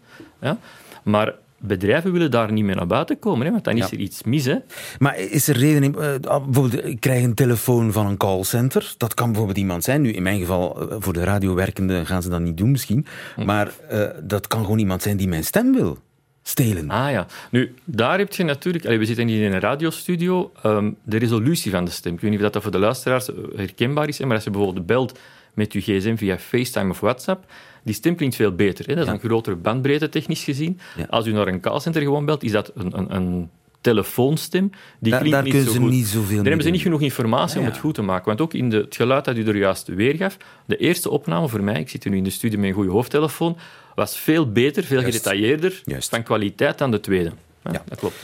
Maar 1.03 1.33
bedrijven 1.59 2.11
willen 2.11 2.31
daar 2.31 2.51
niet 2.51 2.63
mee 2.63 2.75
naar 2.75 2.87
buiten 2.87 3.19
komen, 3.19 3.45
hè, 3.45 3.51
want 3.51 3.63
dan 3.63 3.73
is 3.77 3.79
Ja. 3.89 3.91
er 3.91 3.99
iets 3.99 4.23
mis. 4.23 4.45
Hè. 4.45 4.55
Maar 4.99 5.17
is 5.17 5.47
er 5.47 5.57
reden 5.57 5.83
in... 5.83 5.95
eh, 5.95 6.13
ah, 6.21 6.43
bijvoorbeeld, 6.45 6.85
ik 6.85 6.99
krijg 6.99 7.23
een 7.23 7.33
telefoon 7.33 7.91
van 7.91 8.05
een 8.05 8.17
callcenter. 8.17 8.93
Dat 8.97 9.13
kan 9.13 9.27
bijvoorbeeld 9.27 9.57
iemand 9.57 9.83
zijn. 9.83 10.01
Nu, 10.01 10.11
in 10.11 10.23
mijn 10.23 10.39
geval, 10.39 10.89
eh, 10.89 10.95
voor 10.99 11.13
de 11.13 11.23
radiowerkende 11.23 12.05
gaan 12.05 12.21
ze 12.21 12.29
dat 12.29 12.41
niet 12.41 12.57
doen 12.57 12.71
misschien. 12.71 13.05
Maar 13.45 13.71
eh, 13.89 14.03
dat 14.23 14.47
kan 14.47 14.63
gewoon 14.63 14.79
iemand 14.79 15.01
zijn 15.01 15.17
die 15.17 15.27
mijn 15.27 15.43
stem 15.43 15.73
wil 15.73 15.97
stelen. 16.43 16.89
Ah 16.89 17.11
ja. 17.11 17.25
Nu, 17.51 17.73
daar 17.85 18.17
heb 18.17 18.33
je 18.33 18.43
natuurlijk... 18.43 18.85
allee, 18.85 18.97
we 18.99 19.05
zitten 19.05 19.27
hier 19.27 19.45
in 19.45 19.53
een 19.53 19.59
radiostudio. 19.59 20.51
ehm, 20.63 20.91
de 21.03 21.17
resolutie 21.17 21.71
van 21.71 21.85
de 21.85 21.91
stem. 21.91 22.13
Ik 22.13 22.19
weet 22.19 22.31
niet 22.31 22.43
of 22.43 22.49
dat 22.51 22.61
voor 22.63 22.71
de 22.71 22.77
luisteraars 22.79 23.29
herkenbaar 23.55 24.07
is, 24.07 24.19
maar 24.19 24.35
als 24.35 24.43
je 24.43 24.49
bijvoorbeeld 24.49 24.85
belt 24.85 25.19
met 25.53 25.73
je 25.73 25.81
gsm 25.81 26.15
via 26.15 26.37
FaceTime 26.37 26.89
of 26.89 26.99
WhatsApp, 26.99 27.45
die 27.83 27.93
stem 27.93 28.15
klinkt 28.15 28.35
veel 28.35 28.55
beter. 28.55 28.85
Hè? 28.85 28.93
Dat 28.93 29.03
is 29.03 29.09
Ja. 29.09 29.13
een 29.13 29.19
grotere 29.19 29.55
bandbreedte 29.55 30.09
technisch 30.09 30.43
gezien. 30.43 30.79
Ja. 30.97 31.05
Als 31.09 31.25
u 31.25 31.31
naar 31.31 31.47
een 31.47 31.59
callcenter 31.59 32.01
gewoon 32.01 32.25
belt, 32.25 32.43
is 32.43 32.51
dat 32.51 32.71
een, 32.75 32.97
een, 32.97 33.15
een 33.15 33.49
telefoonstem. 33.81 34.69
Die 34.99 35.11
klinkt 35.13 35.31
daar 35.31 35.43
niet 35.43 35.51
kunnen 35.53 35.67
zo 35.69 35.75
ze 35.75 35.81
goed. 35.81 35.91
niet 35.91 36.05
zoveel 36.07 36.23
Daar 36.27 36.35
hebben 36.35 36.53
ze 36.57 36.63
doen. 36.63 36.71
niet 36.71 36.81
genoeg 36.81 37.01
informatie 37.01 37.55
Ja, 37.59 37.65
om 37.65 37.71
het 37.71 37.79
goed 37.79 37.93
te 37.95 38.01
maken. 38.01 38.25
Want 38.25 38.41
ook 38.41 38.53
in 38.53 38.69
de, 38.69 38.77
het 38.77 38.95
geluid 38.95 39.25
dat 39.25 39.37
u 39.37 39.43
er 39.47 39.55
juist 39.57 39.87
weergaf, 39.87 40.37
de 40.65 40.77
eerste 40.77 41.09
opname 41.09 41.47
voor 41.47 41.63
mij, 41.63 41.79
ik 41.79 41.89
zit 41.89 42.05
nu 42.05 42.17
in 42.17 42.23
de 42.23 42.29
studio 42.29 42.59
met 42.59 42.67
een 42.69 42.75
goede 42.75 42.89
hoofdtelefoon, 42.91 43.57
was 43.95 44.17
veel 44.17 44.51
beter, 44.51 44.83
veel 44.83 44.99
Juist. 45.01 45.15
gedetailleerder 45.17 45.81
Juist. 45.85 46.09
van 46.09 46.23
kwaliteit 46.23 46.77
dan 46.77 46.91
de 46.91 46.99
tweede. 46.99 47.31
Ja. 47.63 47.83
Dat 47.87 47.99
klopt. 47.99 48.15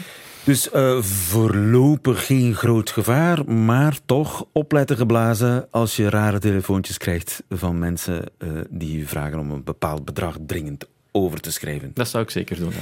Dus 0.46 0.70
eh, 0.70 1.02
voorlopig 1.02 2.26
geen 2.26 2.56
groot 2.56 2.90
gevaar, 2.90 3.52
maar 3.52 4.00
toch 4.06 4.46
opletten 4.52 4.98
geblazen 4.98 5.68
als 5.72 5.96
je 5.96 6.10
rare 6.10 6.40
telefoontjes 6.40 6.98
krijgt 6.98 7.44
van 7.50 7.80
mensen 7.80 8.24
eh, 8.38 8.50
die 8.70 9.00
u 9.00 9.06
vragen 9.06 9.40
om 9.40 9.52
een 9.52 9.64
bepaald 9.64 10.06
bedrag 10.06 10.38
dringend 10.46 10.88
over 11.12 11.40
te 11.40 11.52
schrijven. 11.52 11.92
Dat 11.94 12.08
zou 12.08 12.24
ik 12.24 12.30
zeker 12.30 12.60
doen. 12.60 12.70
Ja. 12.70 12.76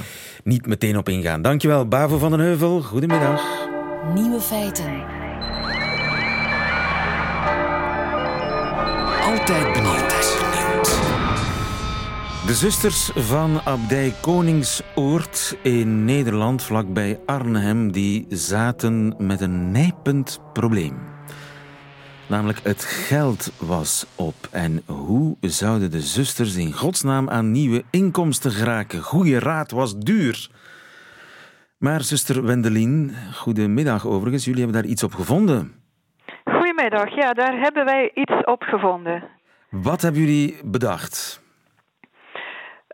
Niet 0.44 0.66
meteen 0.66 0.96
op 0.96 1.08
ingaan. 1.08 1.42
Dankjewel, 1.42 1.88
Bavo 1.88 2.18
van 2.18 2.30
den 2.30 2.40
Heuvel. 2.40 2.82
Goedemiddag. 2.82 3.42
Nieuwe 4.14 4.40
feiten. 4.40 5.04
Altijd 9.20 9.72
benieuwd. 9.72 10.03
De 12.46 12.54
zusters 12.54 13.10
van 13.14 13.60
Abdij 13.60 14.12
Koningsoord 14.20 15.58
in 15.62 16.04
Nederland, 16.04 16.62
vlakbij 16.62 17.20
Arnhem, 17.26 17.92
die 17.92 18.26
zaten 18.28 19.14
met 19.18 19.40
een 19.40 19.70
nijpend 19.70 20.40
probleem. 20.52 20.96
Namelijk 22.28 22.60
het 22.62 22.84
geld 22.84 23.52
was 23.60 24.06
op. 24.16 24.34
En 24.50 24.82
hoe 24.86 25.36
zouden 25.40 25.90
de 25.90 26.00
zusters 26.00 26.56
in 26.56 26.72
godsnaam 26.72 27.30
aan 27.30 27.50
nieuwe 27.50 27.84
inkomsten 27.90 28.50
geraken? 28.50 29.02
Goeie 29.02 29.38
raad 29.38 29.70
was 29.70 29.98
duur. 29.98 30.50
Maar 31.78 32.00
zuster 32.02 32.44
Wendelin, 32.44 33.14
goedemiddag 33.34 34.06
overigens. 34.06 34.44
Jullie 34.44 34.62
hebben 34.62 34.82
daar 34.82 34.90
iets 34.90 35.02
op 35.02 35.14
gevonden. 35.14 35.72
Goedemiddag, 36.44 37.14
ja, 37.14 37.32
daar 37.32 37.58
hebben 37.60 37.84
wij 37.84 38.10
iets 38.14 38.44
op 38.44 38.62
gevonden. 38.62 39.24
Wat 39.70 40.02
hebben 40.02 40.20
jullie 40.20 40.56
bedacht? 40.64 41.42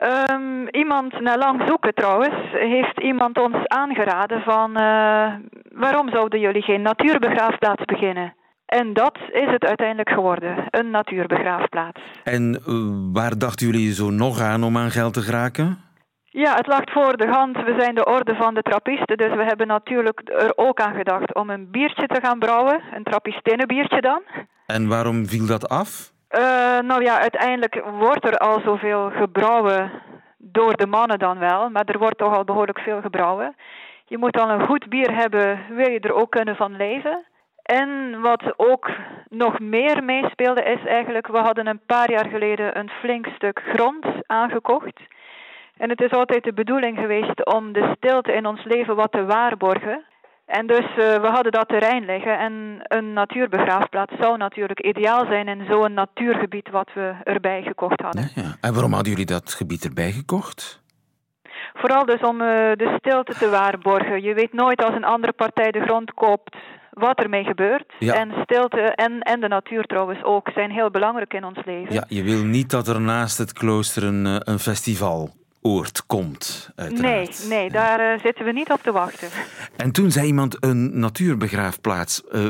Ehm, 0.01 0.67
iemand, 0.71 1.21
na 1.21 1.37
lang 1.37 1.63
zoeken 1.67 1.95
trouwens, 1.95 2.35
heeft 2.53 3.01
iemand 3.01 3.39
ons 3.39 3.67
aangeraden 3.67 4.41
van 4.43 4.77
eh, 4.77 5.35
waarom 5.73 6.11
zouden 6.11 6.41
jullie 6.41 6.63
geen 6.63 6.83
natuurbegraafplaats 6.83 7.85
beginnen? 7.85 8.35
En 8.67 8.93
dat 8.93 9.19
is 9.33 9.51
het 9.51 9.65
uiteindelijk 9.65 10.09
geworden, 10.09 10.67
een 10.71 10.91
natuurbegraafplaats. 10.91 12.01
En 12.25 12.61
eh, 12.67 12.75
waar 13.13 13.39
dachten 13.39 13.67
jullie 13.67 13.93
zo 13.93 14.11
nog 14.11 14.41
aan 14.41 14.63
om 14.63 14.77
aan 14.77 14.91
geld 14.91 15.13
te 15.13 15.21
geraken? 15.21 15.79
Ja, 16.25 16.55
het 16.55 16.67
lag 16.67 16.83
voor 16.85 17.17
de 17.17 17.27
hand. 17.27 17.57
We 17.57 17.75
zijn 17.79 17.95
de 17.95 18.05
orde 18.05 18.35
van 18.35 18.55
de 18.55 18.63
trappisten, 18.63 19.17
dus 19.17 19.35
we 19.35 19.45
hebben 19.45 19.67
natuurlijk 19.67 20.21
er 20.25 20.53
ook 20.57 20.81
aan 20.81 20.95
gedacht 20.95 21.35
om 21.35 21.51
een 21.51 21.71
biertje 21.71 22.07
te 22.07 22.21
gaan 22.21 22.39
brouwen. 22.39 22.81
Een 22.95 23.03
trappistinnenbiertje 23.03 24.01
dan. 24.01 24.23
En 24.67 24.89
waarom 24.89 25.27
viel 25.27 25.47
dat 25.47 25.69
af? 25.69 26.13
Eh, 26.31 26.79
nou 26.79 27.03
ja, 27.03 27.21
uiteindelijk 27.21 27.83
wordt 27.99 28.25
er 28.25 28.37
al 28.37 28.61
zoveel 28.61 29.11
gebrouwen 29.11 29.91
door 30.39 30.77
de 30.77 30.87
mannen 30.87 31.19
dan 31.19 31.39
wel, 31.39 31.71
maar 31.71 31.85
er 31.85 31.99
wordt 31.99 32.19
toch 32.19 32.37
al 32.37 32.45
behoorlijk 32.45 32.79
veel 32.79 33.01
gebrouwen. 33.01 33.57
Je 34.05 34.19
moet 34.19 34.33
dan 34.33 34.51
een 34.51 34.67
goed 34.67 34.89
bier 34.89 35.15
hebben, 35.15 35.61
wil 35.69 35.91
je 35.91 36.01
er 36.01 36.15
ook 36.15 36.31
kunnen 36.31 36.57
van 36.57 36.77
leven. 36.77 37.25
En 37.63 38.21
wat 38.21 38.55
ook 38.57 38.91
nog 39.29 39.59
meer 39.59 40.05
meespeelde 40.05 40.63
is 40.63 40.85
eigenlijk, 40.85 41.27
we 41.27 41.39
hadden 41.39 41.67
een 41.67 41.85
paar 41.87 42.11
jaar 42.11 42.29
geleden 42.29 42.79
een 42.79 42.91
flink 43.01 43.27
stuk 43.27 43.63
grond 43.75 44.07
aangekocht. 44.27 45.01
En 45.77 45.89
het 45.89 46.01
is 46.01 46.11
altijd 46.11 46.45
de 46.45 46.53
bedoeling 46.53 46.99
geweest 46.99 47.45
om 47.55 47.73
de 47.73 47.95
stilte 47.97 48.33
in 48.33 48.47
ons 48.47 48.65
leven 48.65 48.97
wat 48.97 49.13
te 49.13 49.25
waarborgen. 49.25 50.05
En 50.51 50.67
dus 50.67 50.87
uh, 50.89 50.97
we 50.97 51.29
hadden 51.33 51.53
dat 51.53 51.69
terrein 51.69 52.05
liggen 52.05 52.39
en 52.39 52.53
een 52.83 53.13
natuurbegraafplaats 53.13 54.13
zou 54.21 54.37
natuurlijk 54.37 54.81
ideaal 54.81 55.27
zijn 55.27 55.49
in 55.49 55.65
zo'n 55.69 55.95
natuurgebied 55.95 56.71
wat 56.71 56.91
we 56.95 57.15
erbij 57.25 57.63
gekocht 57.63 58.01
hadden. 58.01 58.31
Ja, 58.35 58.43
ja. 58.43 58.57
En 58.61 58.73
waarom 58.73 58.93
hadden 58.93 59.11
jullie 59.11 59.27
dat 59.27 59.55
gebied 59.55 59.85
erbij 59.85 60.13
gekocht? 60.13 60.83
Vooral 61.75 62.05
dus 62.05 62.21
om 62.21 62.41
uh, 62.41 62.49
de 62.83 62.97
stilte 62.99 63.35
te 63.35 63.51
waarborgen. 63.51 64.23
Je 64.23 64.35
weet 64.35 64.53
nooit 64.53 64.85
als 64.85 64.95
een 64.95 65.05
andere 65.05 65.33
partij 65.33 65.71
de 65.71 65.81
grond 65.81 66.15
koopt 66.15 66.57
wat 66.91 67.19
ermee 67.19 67.45
gebeurt. 67.45 67.93
Ja. 67.99 68.15
En 68.15 68.33
stilte 68.43 68.81
en, 68.81 69.21
en 69.21 69.41
de 69.41 69.49
natuur 69.49 69.85
trouwens 69.85 70.23
ook 70.25 70.51
zijn 70.55 70.71
heel 70.71 70.91
belangrijk 70.91 71.35
in 71.35 71.45
ons 71.45 71.59
leven. 71.65 71.95
Ja, 71.95 72.05
je 72.09 72.23
wil 72.23 72.45
niet 72.45 72.71
dat 72.71 72.89
er 72.89 73.01
naast 73.01 73.39
het 73.39 73.53
klooster 73.53 74.05
een, 74.05 74.27
eh, 74.27 74.37
een 74.39 74.59
festival 74.59 75.31
oord 75.63 76.07
komt, 76.07 76.60
uiteraard. 76.81 77.47
Nee, 77.49 77.59
nee 77.59 77.71
daar 77.71 78.01
uh, 78.01 78.21
zitten 78.23 78.45
we 78.45 78.53
niet 78.53 78.71
op 78.71 78.83
te 78.83 78.93
wachten. 78.93 79.29
En 79.77 79.93
toen 79.93 80.11
zei 80.11 80.27
iemand 80.27 80.65
een 80.65 80.99
natuurbegraafplaats. 80.99 82.23
Uh, 82.33 82.49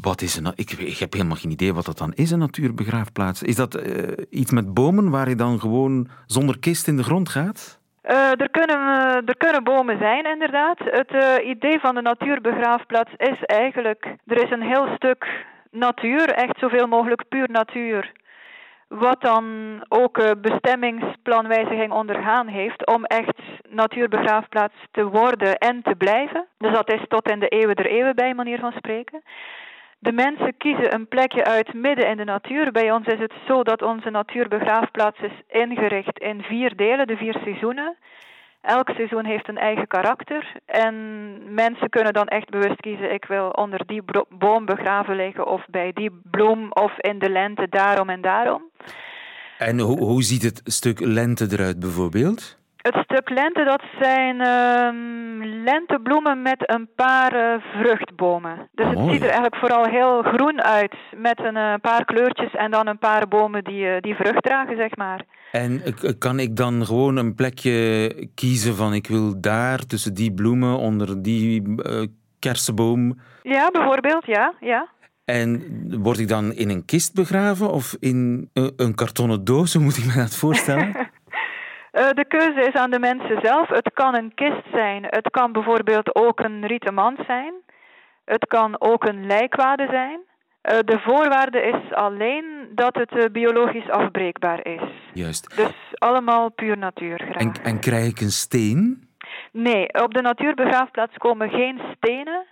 wat 0.00 0.22
is 0.22 0.36
een, 0.36 0.52
ik, 0.54 0.70
ik, 0.70 0.98
heb 0.98 1.12
helemaal 1.12 1.36
geen 1.36 1.50
idee 1.50 1.74
wat 1.74 1.84
dat 1.84 1.98
dan 1.98 2.12
is, 2.14 2.30
een 2.30 2.38
natuurbegraafplaats. 2.38 3.42
Is 3.42 3.56
dat 3.56 3.76
uh, 3.76 4.02
iets 4.30 4.50
met 4.50 4.74
bomen 4.74 5.10
waar 5.10 5.28
je 5.28 5.34
dan 5.34 5.60
gewoon 5.60 6.08
zonder 6.26 6.58
kist 6.58 6.88
in 6.88 6.96
de 6.96 7.02
grond 7.02 7.28
gaat? 7.28 7.76
er, 8.38 8.50
kunnen, 8.50 8.78
er 9.26 9.36
kunnen 9.36 9.64
bomen 9.64 9.98
zijn, 9.98 10.24
inderdaad. 10.24 10.78
Het 10.78 11.42
idee 11.44 11.78
van 11.78 11.94
de 11.94 12.02
natuurbegraafplaats 12.02 13.10
is 13.16 13.44
eigenlijk... 13.44 14.14
Er 14.26 14.42
is 14.42 14.50
een 14.50 14.62
heel 14.62 14.86
stuk 14.96 15.26
natuur, 15.70 16.30
echt 16.30 16.58
zoveel 16.58 16.86
mogelijk 16.86 17.28
puur 17.28 17.50
natuur 17.50 18.12
wat 18.88 19.20
dan 19.20 19.44
ook 19.88 20.40
bestemmingsplanwijziging 20.40 21.92
ondergaan 21.92 22.46
heeft 22.46 22.86
om 22.86 23.04
echt 23.04 23.38
natuurbegraafplaats 23.68 24.74
te 24.90 25.04
worden 25.04 25.58
en 25.58 25.82
te 25.82 25.94
blijven. 25.94 26.46
Dus 26.58 26.72
dat 26.72 26.92
is 26.92 27.04
tot 27.08 27.30
in 27.30 27.38
de 27.38 27.48
eeuwen 27.48 27.76
der 27.76 27.86
eeuwen 27.86 28.14
bij 28.14 28.34
manier 28.34 28.58
van 28.58 28.72
spreken. 28.72 29.22
De 29.98 30.12
mensen 30.12 30.56
kiezen 30.56 30.94
een 30.94 31.08
plekje 31.08 31.44
uit 31.44 31.74
midden 31.74 32.08
in 32.08 32.16
de 32.16 32.24
natuur. 32.24 32.72
Bij 32.72 32.92
ons 32.92 33.06
is 33.06 33.18
het 33.18 33.32
zo 33.46 33.62
dat 33.62 33.82
onze 33.82 34.10
natuurbegraafplaats 34.10 35.18
is 35.20 35.42
ingericht 35.48 36.18
in 36.18 36.42
vier 36.42 36.76
delen, 36.76 37.06
de 37.06 37.16
vier 37.16 37.36
seizoenen. 37.42 37.96
Elk 38.68 38.90
seizoen 38.90 39.24
heeft 39.24 39.48
een 39.48 39.58
eigen 39.58 39.86
karakter 39.86 40.52
en 40.66 40.94
mensen 41.54 41.88
kunnen 41.88 42.12
dan 42.12 42.26
echt 42.26 42.50
bewust 42.50 42.80
kiezen: 42.80 43.12
ik 43.12 43.24
wil 43.24 43.48
onder 43.48 43.86
die 43.86 44.02
boom 44.28 44.64
begraven 44.64 45.16
liggen 45.16 45.46
of 45.46 45.64
bij 45.70 45.92
die 45.92 46.20
bloem 46.30 46.72
of 46.72 46.98
in 46.98 47.18
de 47.18 47.30
lente 47.30 47.66
daarom 47.70 48.08
en 48.08 48.20
daarom. 48.20 48.62
En 49.58 49.78
hoe, 49.78 49.98
hoe 49.98 50.22
ziet 50.22 50.42
het 50.42 50.60
stuk 50.64 51.00
lente 51.00 51.46
eruit 51.50 51.78
bijvoorbeeld? 51.80 52.58
Het 52.76 52.94
stuk 52.94 53.28
lente, 53.30 53.64
dat 53.64 53.82
zijn 54.00 54.36
uh, 54.36 54.88
lentebloemen 55.64 56.42
met 56.42 56.70
een 56.70 56.88
paar 56.96 57.34
uh, 57.34 57.62
vruchtbomen. 57.74 58.68
Dus 58.72 58.84
Mooi. 58.84 58.98
het 58.98 59.10
ziet 59.10 59.22
er 59.22 59.30
eigenlijk 59.30 59.56
vooral 59.56 59.84
heel 59.84 60.22
groen 60.22 60.62
uit, 60.62 60.94
met 61.16 61.38
een 61.38 61.56
uh, 61.56 61.74
paar 61.80 62.04
kleurtjes 62.04 62.54
en 62.54 62.70
dan 62.70 62.86
een 62.86 62.98
paar 62.98 63.28
bomen 63.28 63.64
die, 63.64 63.84
uh, 63.84 63.96
die 64.00 64.14
vrucht 64.14 64.42
dragen, 64.42 64.76
zeg 64.76 64.96
maar. 64.96 65.24
En 65.52 65.82
kan 66.18 66.38
ik 66.38 66.56
dan 66.56 66.86
gewoon 66.86 67.16
een 67.16 67.34
plekje 67.34 68.28
kiezen 68.34 68.74
van 68.74 68.94
ik 68.94 69.06
wil 69.06 69.40
daar 69.40 69.86
tussen 69.86 70.14
die 70.14 70.32
bloemen 70.32 70.78
onder 70.78 71.22
die 71.22 71.74
kersenboom? 72.38 73.18
Ja, 73.42 73.70
bijvoorbeeld, 73.70 74.26
ja, 74.26 74.54
ja. 74.60 74.88
En 75.24 75.62
word 76.02 76.18
ik 76.18 76.28
dan 76.28 76.52
in 76.52 76.70
een 76.70 76.84
kist 76.84 77.14
begraven 77.14 77.70
of 77.70 77.96
in 78.00 78.50
een 78.76 78.94
kartonnen 78.94 79.44
doos? 79.44 79.74
Hoe 79.74 79.82
moet 79.82 79.96
ik 79.96 80.06
me 80.06 80.14
dat 80.14 80.36
voorstellen? 80.36 80.88
Uh, 80.88 82.10
de 82.20 82.24
keuze 82.28 82.60
is 82.60 82.74
aan 82.74 82.90
de 82.90 82.98
mensen 82.98 83.38
zelf. 83.42 83.68
Het 83.68 83.90
kan 83.94 84.14
een 84.14 84.34
kist 84.34 84.64
zijn. 84.72 85.04
Het 85.06 85.30
kan 85.30 85.52
bijvoorbeeld 85.52 86.14
ook 86.14 86.40
een 86.40 86.66
rieten 86.66 86.94
mand 86.94 87.18
zijn. 87.26 87.54
Het 88.24 88.46
kan 88.46 88.80
ook 88.80 89.04
een 89.04 89.26
lijkwade 89.26 89.86
zijn. 89.90 90.20
Uh, 90.68 90.78
de 90.84 90.98
voorwaarde 90.98 91.62
is 91.62 91.94
alleen 91.94 92.68
dat 92.70 92.94
het 92.94 93.12
uh, 93.12 93.24
biologisch 93.32 93.90
afbreekbaar 93.90 94.66
is. 94.66 94.82
Juist. 95.12 95.56
Dus 95.56 95.74
allemaal 95.94 96.50
puur 96.50 96.78
natuur 96.78 97.18
graag. 97.18 97.34
En, 97.34 97.52
en 97.62 97.80
krijg 97.80 98.06
ik 98.06 98.20
een 98.20 98.30
steen? 98.30 99.08
Nee, 99.52 100.02
op 100.02 100.14
de 100.14 100.20
natuurbegraafplaats 100.22 101.16
komen 101.16 101.50
geen 101.50 101.80
stenen. 101.96 102.46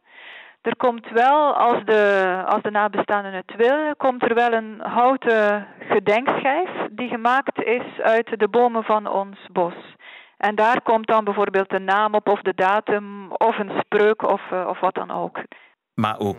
Er 0.63 0.77
komt 0.77 1.11
wel, 1.11 1.55
als 1.55 1.85
de, 1.85 2.43
als 2.47 2.63
de 2.63 2.71
nabestaanden 2.71 3.33
het 3.33 3.55
willen, 3.57 3.97
komt 3.97 4.23
er 4.23 4.35
wel 4.35 4.53
een 4.53 4.81
houten 4.81 5.67
gedenkschijf 5.79 6.71
die 6.91 7.09
gemaakt 7.09 7.63
is 7.63 8.01
uit 8.03 8.39
de 8.39 8.49
bomen 8.49 8.85
van 8.85 9.07
ons 9.07 9.39
bos. 9.53 9.75
En 10.37 10.55
daar 10.55 10.81
komt 10.83 11.07
dan 11.07 11.25
bijvoorbeeld 11.25 11.71
de 11.71 11.79
naam 11.79 12.15
op 12.15 12.29
of 12.29 12.41
de 12.41 12.55
datum 12.55 13.33
of 13.33 13.59
een 13.59 13.73
spreuk 13.79 14.23
of, 14.23 14.43
uh, 14.53 14.67
of 14.69 14.81
wat 14.81 14.95
dan 14.95 15.11
ook. 15.11 15.39
Maar 15.97 16.19
ook 16.19 16.37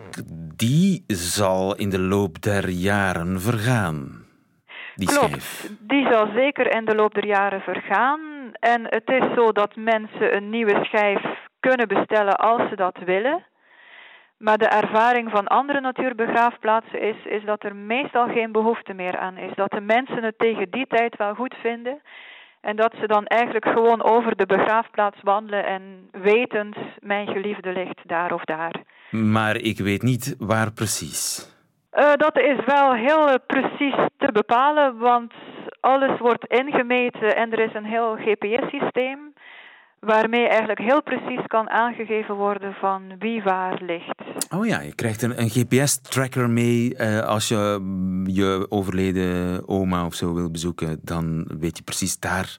die 0.56 1.04
zal 1.06 1.76
in 1.76 1.90
de 1.90 1.98
loop 2.00 2.42
der 2.42 2.68
jaren 2.68 3.40
vergaan. 3.40 4.26
Die 4.94 5.08
Klopt, 5.08 5.42
schijf. 5.42 5.70
die 5.80 6.06
zal 6.10 6.26
zeker 6.34 6.74
in 6.76 6.84
de 6.84 6.94
loop 6.94 7.14
der 7.14 7.26
jaren 7.26 7.60
vergaan. 7.60 8.20
En 8.52 8.84
het 8.84 9.08
is 9.10 9.34
zo 9.34 9.52
dat 9.52 9.76
mensen 9.76 10.36
een 10.36 10.50
nieuwe 10.50 10.84
schijf 10.84 11.22
kunnen 11.60 11.88
bestellen 11.88 12.36
als 12.36 12.68
ze 12.68 12.76
dat 12.76 12.98
willen. 13.04 13.44
Maar 14.36 14.58
de 14.58 14.68
ervaring 14.68 15.30
van 15.30 15.46
andere 15.46 15.80
natuurbegraafplaatsen 15.80 17.00
is, 17.00 17.24
is 17.24 17.44
dat 17.44 17.64
er 17.64 17.76
meestal 17.76 18.26
geen 18.28 18.52
behoefte 18.52 18.92
meer 18.92 19.18
aan 19.18 19.36
is. 19.36 19.54
Dat 19.54 19.70
de 19.70 19.80
mensen 19.80 20.22
het 20.22 20.38
tegen 20.38 20.70
die 20.70 20.86
tijd 20.86 21.16
wel 21.16 21.34
goed 21.34 21.54
vinden. 21.62 22.00
En 22.60 22.76
dat 22.76 22.94
ze 23.00 23.06
dan 23.06 23.26
eigenlijk 23.26 23.64
gewoon 23.64 24.02
over 24.02 24.36
de 24.36 24.46
begraafplaats 24.46 25.18
wandelen 25.22 25.66
en 25.66 26.08
wetend, 26.12 26.76
mijn 27.00 27.26
geliefde 27.26 27.72
ligt 27.72 28.00
daar 28.06 28.32
of 28.32 28.44
daar. 28.44 28.82
Maar 29.10 29.56
ik 29.56 29.78
weet 29.78 30.02
niet 30.02 30.34
waar 30.38 30.72
precies. 30.72 31.48
Uh, 31.92 32.12
dat 32.16 32.38
is 32.38 32.64
wel 32.66 32.94
heel 32.94 33.28
uh, 33.28 33.34
precies 33.46 33.94
te 34.16 34.32
bepalen, 34.32 34.98
want 34.98 35.32
alles 35.80 36.18
wordt 36.18 36.46
ingemeten 36.46 37.36
en 37.36 37.52
er 37.52 37.58
is 37.58 37.74
een 37.74 37.84
heel 37.84 38.16
GPS-systeem 38.16 39.32
waarmee 40.00 40.48
eigenlijk 40.48 40.80
heel 40.80 41.02
precies 41.02 41.46
kan 41.46 41.70
aangegeven 41.70 42.34
worden 42.34 42.74
van 42.74 43.02
wie 43.18 43.42
waar 43.42 43.82
ligt. 43.82 44.22
Oh 44.54 44.66
ja, 44.66 44.80
je 44.80 44.94
krijgt 44.94 45.22
een, 45.22 45.40
een 45.40 45.48
GPS-tracker 45.48 46.50
mee 46.50 46.94
uh, 46.94 47.20
als 47.20 47.48
je 47.48 47.80
je 48.26 48.66
overleden 48.68 49.62
oma 49.68 50.06
of 50.06 50.14
zo 50.14 50.34
wil 50.34 50.50
bezoeken, 50.50 51.00
dan 51.02 51.48
weet 51.58 51.76
je 51.76 51.82
precies 51.82 52.18
daar. 52.18 52.58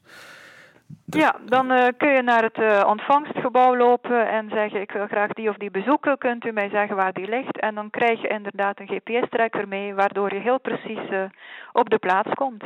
Ja, 1.06 1.36
dan 1.45 1.71
uh, 1.71 1.88
kun 1.97 2.12
je 2.12 2.21
naar 2.21 2.43
het 2.43 2.58
uh, 2.58 2.84
ontvangstgebouw 2.88 3.78
lopen 3.78 4.30
en 4.30 4.49
zeggen 4.49 4.82
ik 4.82 4.91
wil 4.91 5.08
graag 5.08 5.34
die 5.34 5.49
of 5.49 5.56
die 5.56 5.71
bezoeken, 5.71 6.17
kunt 6.17 6.45
u 6.45 6.52
mij 6.52 6.69
zeggen 6.69 6.95
waar 6.95 7.13
die 7.13 7.30
ligt 7.30 7.60
en 7.60 7.75
dan 7.75 7.89
krijg 7.89 8.21
je 8.21 8.28
inderdaad 8.28 8.80
een 8.80 8.88
GPS-tracker 8.88 9.67
mee 9.67 9.93
waardoor 9.93 10.34
je 10.34 10.39
heel 10.39 10.60
precies 10.60 11.30
op 11.73 11.89
de 11.89 11.97
plaats 11.97 12.34
komt. 12.34 12.63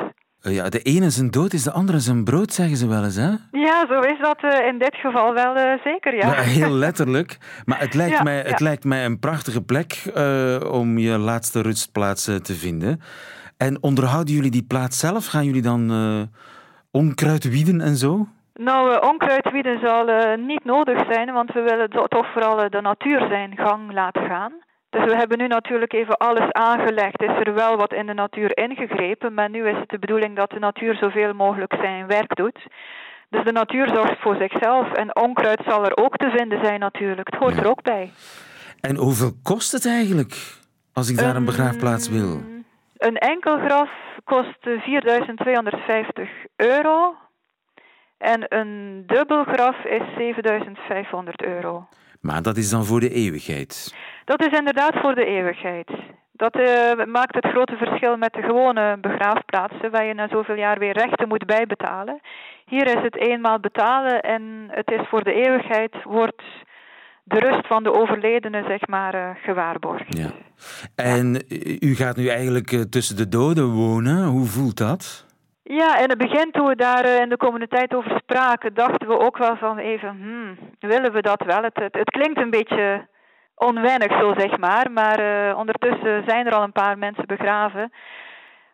Ja, 0.52 0.70
de 0.70 0.82
ene 0.82 1.10
zijn 1.10 1.32
dood 1.32 1.54
is 1.54 1.64
de 1.64 1.72
andere 1.72 2.00
zijn 2.00 2.24
brood, 2.24 2.54
zeggen 2.54 2.78
ze 2.78 2.88
wel 2.88 3.04
eens, 3.04 3.16
hè? 3.16 3.30
Ja, 3.52 3.86
zo 3.88 4.00
is 4.00 4.20
dat 4.22 4.44
uh, 4.44 4.68
in 4.68 4.80
dit 4.80 4.96
geval 4.96 5.34
wel 5.34 5.58
uh, 5.58 5.84
zeker, 5.84 6.16
ja. 6.16 6.28
ja. 6.28 6.42
Heel 6.42 6.72
letterlijk. 6.86 7.38
Maar 7.66 7.80
het 7.80 7.94
lijkt, 7.94 8.18
Ja, 8.18 8.24
mij, 8.24 8.36
ja. 8.38 8.44
het 8.44 8.60
lijkt 8.60 8.84
mij 8.84 9.06
een 9.06 9.20
prachtige 9.20 9.62
plek 9.62 10.12
uh, 10.18 10.60
om 10.72 10.98
je 10.98 11.18
laatste 11.18 11.62
rustplaats 11.62 12.24
te 12.24 12.54
vinden. 12.54 13.02
En 13.58 13.84
onderhouden 13.84 14.34
jullie 14.34 14.52
die 14.52 14.66
plaats 14.68 15.00
zelf? 15.00 15.26
Gaan 15.26 15.46
jullie 15.46 15.62
dan 15.62 15.90
onkruid 17.02 17.44
wieden 17.50 17.82
en 17.82 17.96
zo? 17.96 18.28
Nou, 18.54 19.08
onkruidwieden 19.08 19.80
zal 19.80 20.06
niet 20.38 20.64
nodig 20.66 21.06
zijn, 21.12 21.34
want 21.34 21.52
we 21.52 21.62
willen 21.62 21.90
toch 22.10 22.28
vooral 22.32 22.70
de 22.70 22.82
natuur 22.82 23.20
zijn 23.30 23.58
gang 23.58 23.94
laten 23.94 24.26
gaan. 24.26 24.54
Dus 24.90 25.06
we 25.06 25.16
hebben 25.16 25.38
nu 25.38 25.48
natuurlijk 25.48 25.94
even 25.94 26.18
alles 26.18 26.52
aangelegd. 26.52 27.22
Is 27.22 27.40
er 27.44 27.54
wel 27.54 27.78
wat 27.78 27.94
in 27.94 28.06
de 28.06 28.14
natuur 28.14 28.58
ingegrepen, 28.58 29.34
maar 29.34 29.50
nu 29.50 29.68
is 29.70 29.78
het 29.78 29.90
de 29.90 30.00
bedoeling 30.00 30.36
dat 30.36 30.50
de 30.50 30.60
natuur 30.60 30.96
zoveel 30.96 31.34
mogelijk 31.34 31.74
zijn 31.82 32.08
werk 32.08 32.36
doet. 32.36 32.60
Dus 33.30 33.44
de 33.44 33.52
natuur 33.52 33.88
zorgt 33.94 34.20
voor 34.22 34.36
zichzelf 34.36 34.92
en 34.92 35.16
onkruid 35.16 35.62
zal 35.68 35.86
er 35.86 35.98
ook 35.98 36.18
te 36.18 36.34
vinden 36.38 36.60
zijn 36.66 36.80
natuurlijk. 36.80 37.28
Het 37.32 37.40
hoort 37.40 37.56
Ja. 37.56 37.62
er 37.62 37.70
ook 37.70 37.82
bij. 37.82 38.12
En 38.82 38.96
hoeveel 38.96 39.32
kost 39.44 39.72
het 39.72 39.86
eigenlijk 39.86 40.34
als 40.94 41.10
ik 41.10 41.18
daar 41.18 41.36
een 41.36 41.46
begraafplaats 41.46 42.10
wil? 42.10 42.42
Een 42.98 43.18
enkel 43.18 43.58
graf 43.58 43.90
kost 44.24 44.58
eh, 44.60 44.82
4250 44.82 46.30
euro 46.56 47.16
en 48.18 48.46
een 48.48 49.04
dubbel 49.06 49.44
graf 49.44 49.84
is 49.86 50.02
7500 50.18 51.44
euro. 51.44 51.88
Maar 52.22 52.42
dat 52.42 52.58
is 52.58 52.70
dan 52.70 52.86
voor 52.86 53.00
de 53.00 53.10
eeuwigheid. 53.10 53.96
Dat 54.26 54.42
is 54.42 54.58
inderdaad 54.58 55.00
voor 55.02 55.16
de 55.16 55.26
eeuwigheid. 55.26 55.90
Dat 56.32 56.56
eh, 56.56 57.06
maakt 57.06 57.36
het 57.36 57.46
grote 57.46 57.76
verschil 57.78 58.18
met 58.18 58.34
de 58.34 58.42
gewone 58.42 58.98
begraafplaatsen, 59.02 59.92
waar 59.92 60.06
je 60.06 60.14
na 60.14 60.28
zoveel 60.28 60.56
jaar 60.56 60.80
weer 60.80 60.94
rechten 60.94 61.28
moet 61.28 61.46
bijbetalen. 61.46 62.20
Hier 62.66 62.88
is 62.88 63.02
het 63.04 63.18
eenmaal 63.18 63.60
betalen 63.60 64.22
en 64.22 64.68
het 64.72 64.92
is 64.92 65.08
voor 65.10 65.24
de 65.24 65.34
eeuwigheid, 65.34 66.04
wordt 66.04 66.44
de 67.24 67.40
rust 67.40 67.68
van 67.68 67.84
de 67.84 67.94
overledene, 67.94 68.64
zeg 68.68 68.88
maar, 68.88 69.16
uh, 69.16 69.30
gewaarborgd. 69.44 70.18
Ja. 70.18 70.30
En 70.96 71.44
u 71.80 71.96
gaat 71.96 72.16
nu 72.16 72.28
eigenlijk 72.28 72.72
uh, 72.72 72.82
tussen 72.82 73.16
de 73.16 73.30
doden 73.30 73.70
wonen. 73.70 74.26
Hoe 74.26 74.46
voelt 74.46 74.78
dat? 74.78 75.26
Ja, 75.64 75.98
in 75.98 76.10
het 76.10 76.18
begin 76.18 76.52
toen 76.52 76.68
we 76.68 76.76
daar 76.76 77.06
uh, 77.06 77.20
in 77.20 77.30
de 77.30 77.38
communiteit 77.38 77.96
over 77.96 78.20
spraken, 78.24 78.74
dachten 78.74 79.08
we 79.08 79.20
ook 79.20 79.38
wel 79.38 79.56
van 79.56 79.78
even, 79.78 80.10
hmm, 80.10 80.58
willen 80.80 81.12
we 81.12 81.22
dat 81.22 81.44
wel? 81.46 81.64
Het, 81.64 81.78
het, 81.78 81.96
het 81.96 82.10
klinkt 82.10 82.40
een 82.40 82.50
beetje 82.50 83.08
onwennig, 83.56 84.20
zo 84.20 84.34
zeg 84.38 84.58
maar, 84.58 84.92
maar 84.92 85.20
ondertussen 85.56 86.24
zijn 86.28 86.46
er 86.46 86.54
al 86.54 86.64
een 86.64 86.72
paar 86.72 86.98
mensen 86.98 87.28
begraven. 87.28 87.92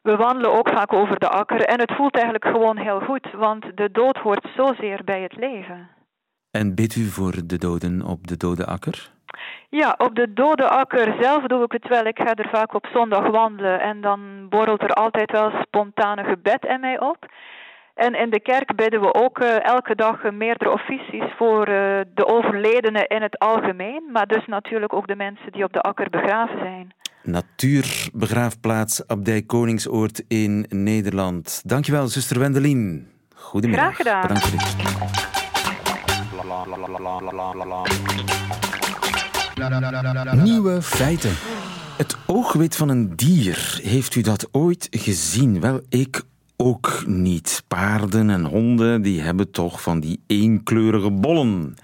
We 0.02 0.16
wandelen 0.16 0.54
ook 0.54 0.70
vaak 0.70 0.94
over 0.94 1.20
de 1.20 1.30
akker 1.30 1.62
en 1.62 1.80
het 1.80 1.92
voelt 1.96 2.14
eigenlijk 2.14 2.46
gewoon 2.46 2.78
heel 2.78 3.00
goed, 3.00 3.32
want 3.32 3.66
de 3.76 3.92
dood 3.92 4.18
hoort 4.18 4.48
zozeer 4.56 5.02
bij 5.04 5.22
het 5.22 5.36
leven. 5.36 5.90
En 6.52 6.76
bidt 6.76 6.96
u 6.96 7.06
voor 7.06 7.34
de 7.46 7.58
doden 7.58 8.02
op 8.02 8.28
de 8.28 8.38
dode 8.38 8.66
akker? 8.66 9.12
Ja, 9.70 9.96
op 9.98 10.16
de 10.16 10.34
dode 10.34 10.70
akker 10.70 11.16
zelf 11.20 11.44
doe 11.44 11.64
ik 11.64 11.72
het 11.72 11.88
wel. 11.88 12.06
Ik 12.06 12.20
ga 12.20 12.34
er 12.34 12.50
vaak 12.50 12.74
op 12.74 12.86
zondag 12.94 13.28
wandelen 13.28 13.82
en 13.82 14.02
dan 14.02 14.50
borrelt 14.50 14.82
er 14.82 14.94
altijd 14.94 15.32
wel 15.32 15.52
spontane 15.62 16.24
gebed 16.24 16.66
in 16.66 16.80
mij 16.80 17.00
op. 17.00 17.32
En 17.96 18.14
in 18.14 18.30
de 18.30 18.42
kerk 18.42 18.76
bidden 18.76 19.02
we 19.02 19.14
ook 19.14 19.40
uh, 19.40 19.66
elke 19.66 19.96
dag 19.96 20.32
meerdere 20.32 20.72
officies 20.72 21.34
voor 21.38 21.70
uh, 21.70 21.76
de 22.14 22.28
overledenen 22.28 23.08
in 23.08 23.22
het 23.22 23.40
algemeen, 23.40 24.04
maar 24.12 24.28
dus 24.28 24.46
natuurlijk 24.46 24.94
ook 24.94 25.08
de 25.08 25.16
mensen 25.16 25.52
die 25.52 25.64
op 25.64 25.74
de 25.74 25.82
akker 25.82 26.10
begraven 26.10 26.58
zijn. 26.58 26.94
Natuurbegraafplaats 27.24 29.08
Abdij 29.08 29.42
Koningsoord 29.42 30.24
in 30.28 30.66
Nederland. 30.70 31.62
Dankjewel, 31.66 32.08
zuster 32.08 32.40
Wendelin. 32.40 33.08
Goedemiddag. 33.36 33.86
Graag 33.86 33.96
gedaan. 33.96 34.22
Bedankt 34.22 34.48
voor 34.48 34.60
dit. 34.60 35.39
Nieuwe 40.44 40.82
feiten. 40.82 41.32
Het 41.98 42.18
oogwit 42.26 42.76
van 42.76 42.90
een 42.90 43.16
dier, 43.16 43.80
heeft 43.84 44.16
u 44.16 44.22
dat 44.22 44.48
ooit 44.52 44.88
gezien? 44.92 45.62
Wel, 45.62 45.82
ik 45.90 46.24
ook 46.56 47.04
niet. 47.06 47.64
Paarden 47.68 48.30
en 48.30 48.46
honden, 48.46 49.02
die 49.02 49.22
hebben 49.22 49.52
toch 49.52 49.82
van 49.82 50.00
die 50.00 50.24
eenkleurige 50.28 51.12
bollen. 51.12 51.76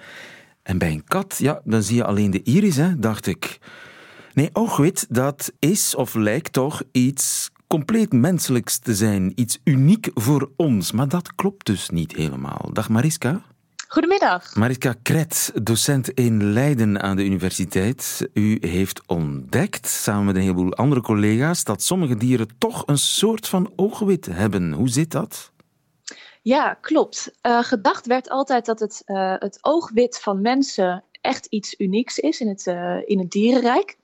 En 0.63 0.77
bij 0.77 0.91
een 0.91 1.03
kat, 1.03 1.35
ja, 1.37 1.61
dan 1.63 1.83
zie 1.83 1.95
je 1.95 2.05
alleen 2.05 2.31
de 2.31 2.43
iris, 2.43 2.75
hè, 2.75 2.99
dacht 2.99 3.27
ik. 3.27 3.59
Nee, 4.33 4.49
oogwit, 4.53 5.05
dat 5.09 5.51
is 5.59 5.95
of 5.95 6.13
lijkt 6.13 6.53
toch 6.53 6.83
iets 6.91 7.51
compleet 7.67 8.13
menselijks 8.13 8.79
te 8.79 8.95
zijn. 8.95 9.31
Iets 9.35 9.59
uniek 9.63 10.09
voor 10.13 10.51
ons. 10.55 10.91
Maar 10.91 11.07
dat 11.07 11.35
klopt 11.35 11.65
dus 11.65 11.89
niet 11.89 12.15
helemaal. 12.15 12.69
Dag 12.73 12.89
Mariska. 12.89 13.41
Goedemiddag. 13.95 14.55
Mariska 14.55 14.95
Kret, 15.01 15.51
docent 15.63 16.09
in 16.09 16.43
Leiden 16.53 17.01
aan 17.01 17.15
de 17.15 17.23
universiteit. 17.23 18.29
U 18.33 18.57
heeft 18.67 19.07
ontdekt, 19.07 19.87
samen 19.87 20.25
met 20.25 20.35
een 20.35 20.41
heleboel 20.41 20.73
andere 20.73 21.01
collega's, 21.01 21.63
dat 21.63 21.81
sommige 21.81 22.17
dieren 22.17 22.47
toch 22.57 22.83
een 22.85 22.97
soort 22.97 23.47
van 23.47 23.73
oogwit 23.75 24.25
hebben. 24.25 24.71
Hoe 24.71 24.89
zit 24.89 25.11
dat? 25.11 25.51
Ja, 26.41 26.73
klopt. 26.73 27.31
Uh, 27.41 27.63
gedacht 27.63 28.05
werd 28.05 28.29
altijd 28.29 28.65
dat 28.65 28.79
het, 28.79 29.01
uh, 29.05 29.35
het 29.37 29.57
oogwit 29.61 30.19
van 30.19 30.41
mensen 30.41 31.03
echt 31.21 31.45
iets 31.45 31.75
unieks 31.77 32.19
is 32.19 32.39
in 32.39 32.47
het, 32.47 32.65
uh, 32.65 32.97
in 33.05 33.19
het 33.19 33.31
dierenrijk. 33.31 33.97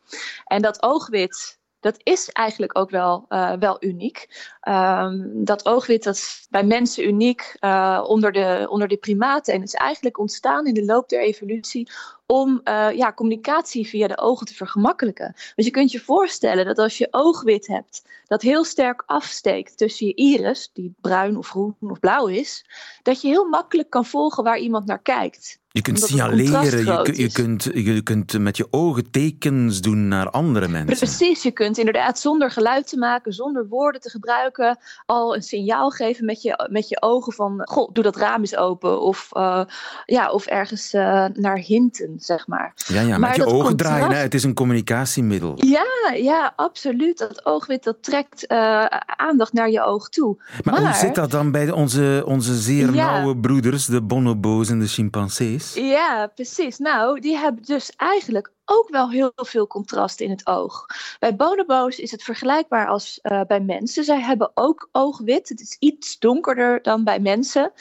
En 0.46 0.62
dat 0.62 0.84
oogwit 0.84 1.60
dat 1.82 2.00
is 2.04 2.30
eigenlijk 2.30 2.78
ook 2.78 2.90
wel, 2.90 3.26
uh, 3.30 3.54
wel 3.60 3.78
uniek. 3.80 4.50
Um, 4.68 5.32
dat 5.46 5.66
oogwit 5.66 6.04
dat 6.04 6.16
is 6.16 6.48
bij 6.50 6.64
mensen 6.64 7.08
uniek 7.08 7.58
uh, 7.60 8.04
onder, 8.08 8.32
de, 8.32 8.68
onder 8.70 8.88
de 8.88 8.98
primaten. 8.98 9.54
En 9.54 9.64
is 9.64 9.74
eigenlijk 9.74 10.18
ontstaan 10.18 10.68
in 10.68 10.74
de 10.74 10.86
loop 10.86 11.10
der 11.10 11.22
evolutie 11.22 11.92
om 12.32 12.62
uh, 12.64 12.92
ja, 12.92 13.14
communicatie 13.14 13.88
via 13.88 14.08
de 14.08 14.18
ogen 14.18 14.46
te 14.46 14.54
vergemakkelijken. 14.54 15.34
Dus 15.56 15.66
je 15.66 15.72
kunt 15.72 15.92
je 15.92 16.00
voorstellen 16.00 16.66
dat 16.66 16.78
als 16.78 16.98
je 16.98 17.08
oogwit 17.12 17.68
hebt, 17.68 18.06
dat 18.26 18.42
heel 18.42 18.64
sterk 18.64 19.04
afsteekt 19.06 19.78
tussen 19.78 20.08
je 20.08 20.14
iris, 20.14 20.70
die 20.74 20.94
bruin 21.02 21.38
of 21.38 21.50
groen 21.50 21.76
of 21.80 22.00
blauw 22.00 22.28
is, 22.28 22.66
dat 23.04 23.22
je 23.22 23.28
heel 23.28 23.46
makkelijk 23.46 23.90
kan 23.90 24.06
volgen 24.06 24.44
waar 24.44 24.60
iemand 24.60 24.86
naar 24.86 25.02
kijkt. 25.02 25.60
Je 25.74 25.82
kunt 25.82 26.00
signaleren, 26.00 27.06
je, 27.06 27.22
je, 27.22 27.32
kunt, 27.32 27.64
je 27.64 28.02
kunt 28.02 28.40
met 28.40 28.58
je 28.58 28.68
ogen 28.70 29.12
tekens 29.12 29.82
doen 29.82 30.08
naar 30.08 30.30
andere 30.30 30.68
mensen. 30.68 30.98
Precies, 30.98 31.44
je 31.44 31.52
kunt 31.52 31.78
inderdaad 31.78 32.20
zonder 32.20 32.52
geluid 32.52 32.88
te 32.88 32.98
maken, 32.98 33.34
zonder 33.34 33.68
woorden 33.68 34.02
te 34.02 34.10
gebruiken, 34.10 34.78
al 35.06 35.36
een 35.36 35.42
signaal 35.42 35.90
geven 35.90 36.26
met 36.26 36.42
je, 36.42 36.68
met 36.72 36.90
je 36.90 37.02
ogen 37.02 37.34
van, 37.34 37.62
goh, 37.64 37.90
doe 37.94 38.04
dat 38.04 38.16
raam 38.16 38.40
eens 38.40 38.56
open. 38.56 39.02
Of, 39.02 39.30
uh, 39.34 39.64
ja, 40.06 40.32
of 40.32 40.46
ergens 40.46 40.94
uh, 40.94 41.26
naar 41.34 41.58
hinten, 41.58 42.20
zeg 42.24 42.48
maar. 42.48 42.74
Ja, 42.76 43.02
ja 43.02 43.18
met 43.18 43.36
je 43.36 43.46
ogen 43.46 43.68
contrast... 43.68 43.96
draaien, 43.96 44.16
hè? 44.16 44.22
het 44.22 44.34
is 44.34 44.44
een 44.44 44.54
communicatiemiddel. 44.54 45.54
Ja, 45.56 46.14
ja, 46.16 46.54
absoluut. 46.56 47.18
Dat 47.18 47.46
oogwit, 47.46 47.84
dat 47.84 48.04
trekt 48.04 48.46
uh, 48.52 48.86
aandacht 49.06 49.54
naar 49.54 49.70
je 49.70 49.84
oog 49.84 50.10
toe. 50.10 50.36
Maar, 50.64 50.74
maar, 50.74 50.84
hoe 50.84 51.00
zit 51.00 51.16
dat 51.16 51.32
dan 51.32 51.52
bij 51.52 51.72
onze, 51.72 52.24
onze 52.26 52.56
zeer 52.56 52.94
ja. 52.94 53.12
nauwe 53.12 53.38
broeders, 53.38 53.86
de 53.86 54.02
bonobo's 54.02 54.70
en 54.70 54.80
de 54.80 54.88
chimpansees? 54.88 55.74
Ja, 55.74 56.32
precies. 56.36 56.78
Nou, 56.78 57.20
die 57.20 57.38
hebben 57.38 57.64
dus 57.64 57.92
eigenlijk 57.98 58.52
ook 58.72 58.90
wel 58.90 59.10
heel 59.10 59.32
veel 59.36 59.68
contrast 59.68 60.20
in 60.20 60.30
het 60.30 60.48
oog. 60.48 60.86
Bij 61.20 61.36
bonobo's 61.36 61.98
is 61.98 62.12
het 62.12 62.24
vergelijkbaar 62.24 62.88
als 62.88 63.20
uh, 63.24 63.42
bij 63.48 63.60
mensen. 63.60 64.04
Zij 64.04 64.22
hebben 64.22 64.52
ook 64.54 64.90
oogwit. 64.92 65.50
Het 65.50 65.62
is 65.62 65.76
iets 65.80 66.20
donkerder 66.20 66.82
dan 66.82 67.04
bij 67.04 67.20
mensen. 67.20 67.72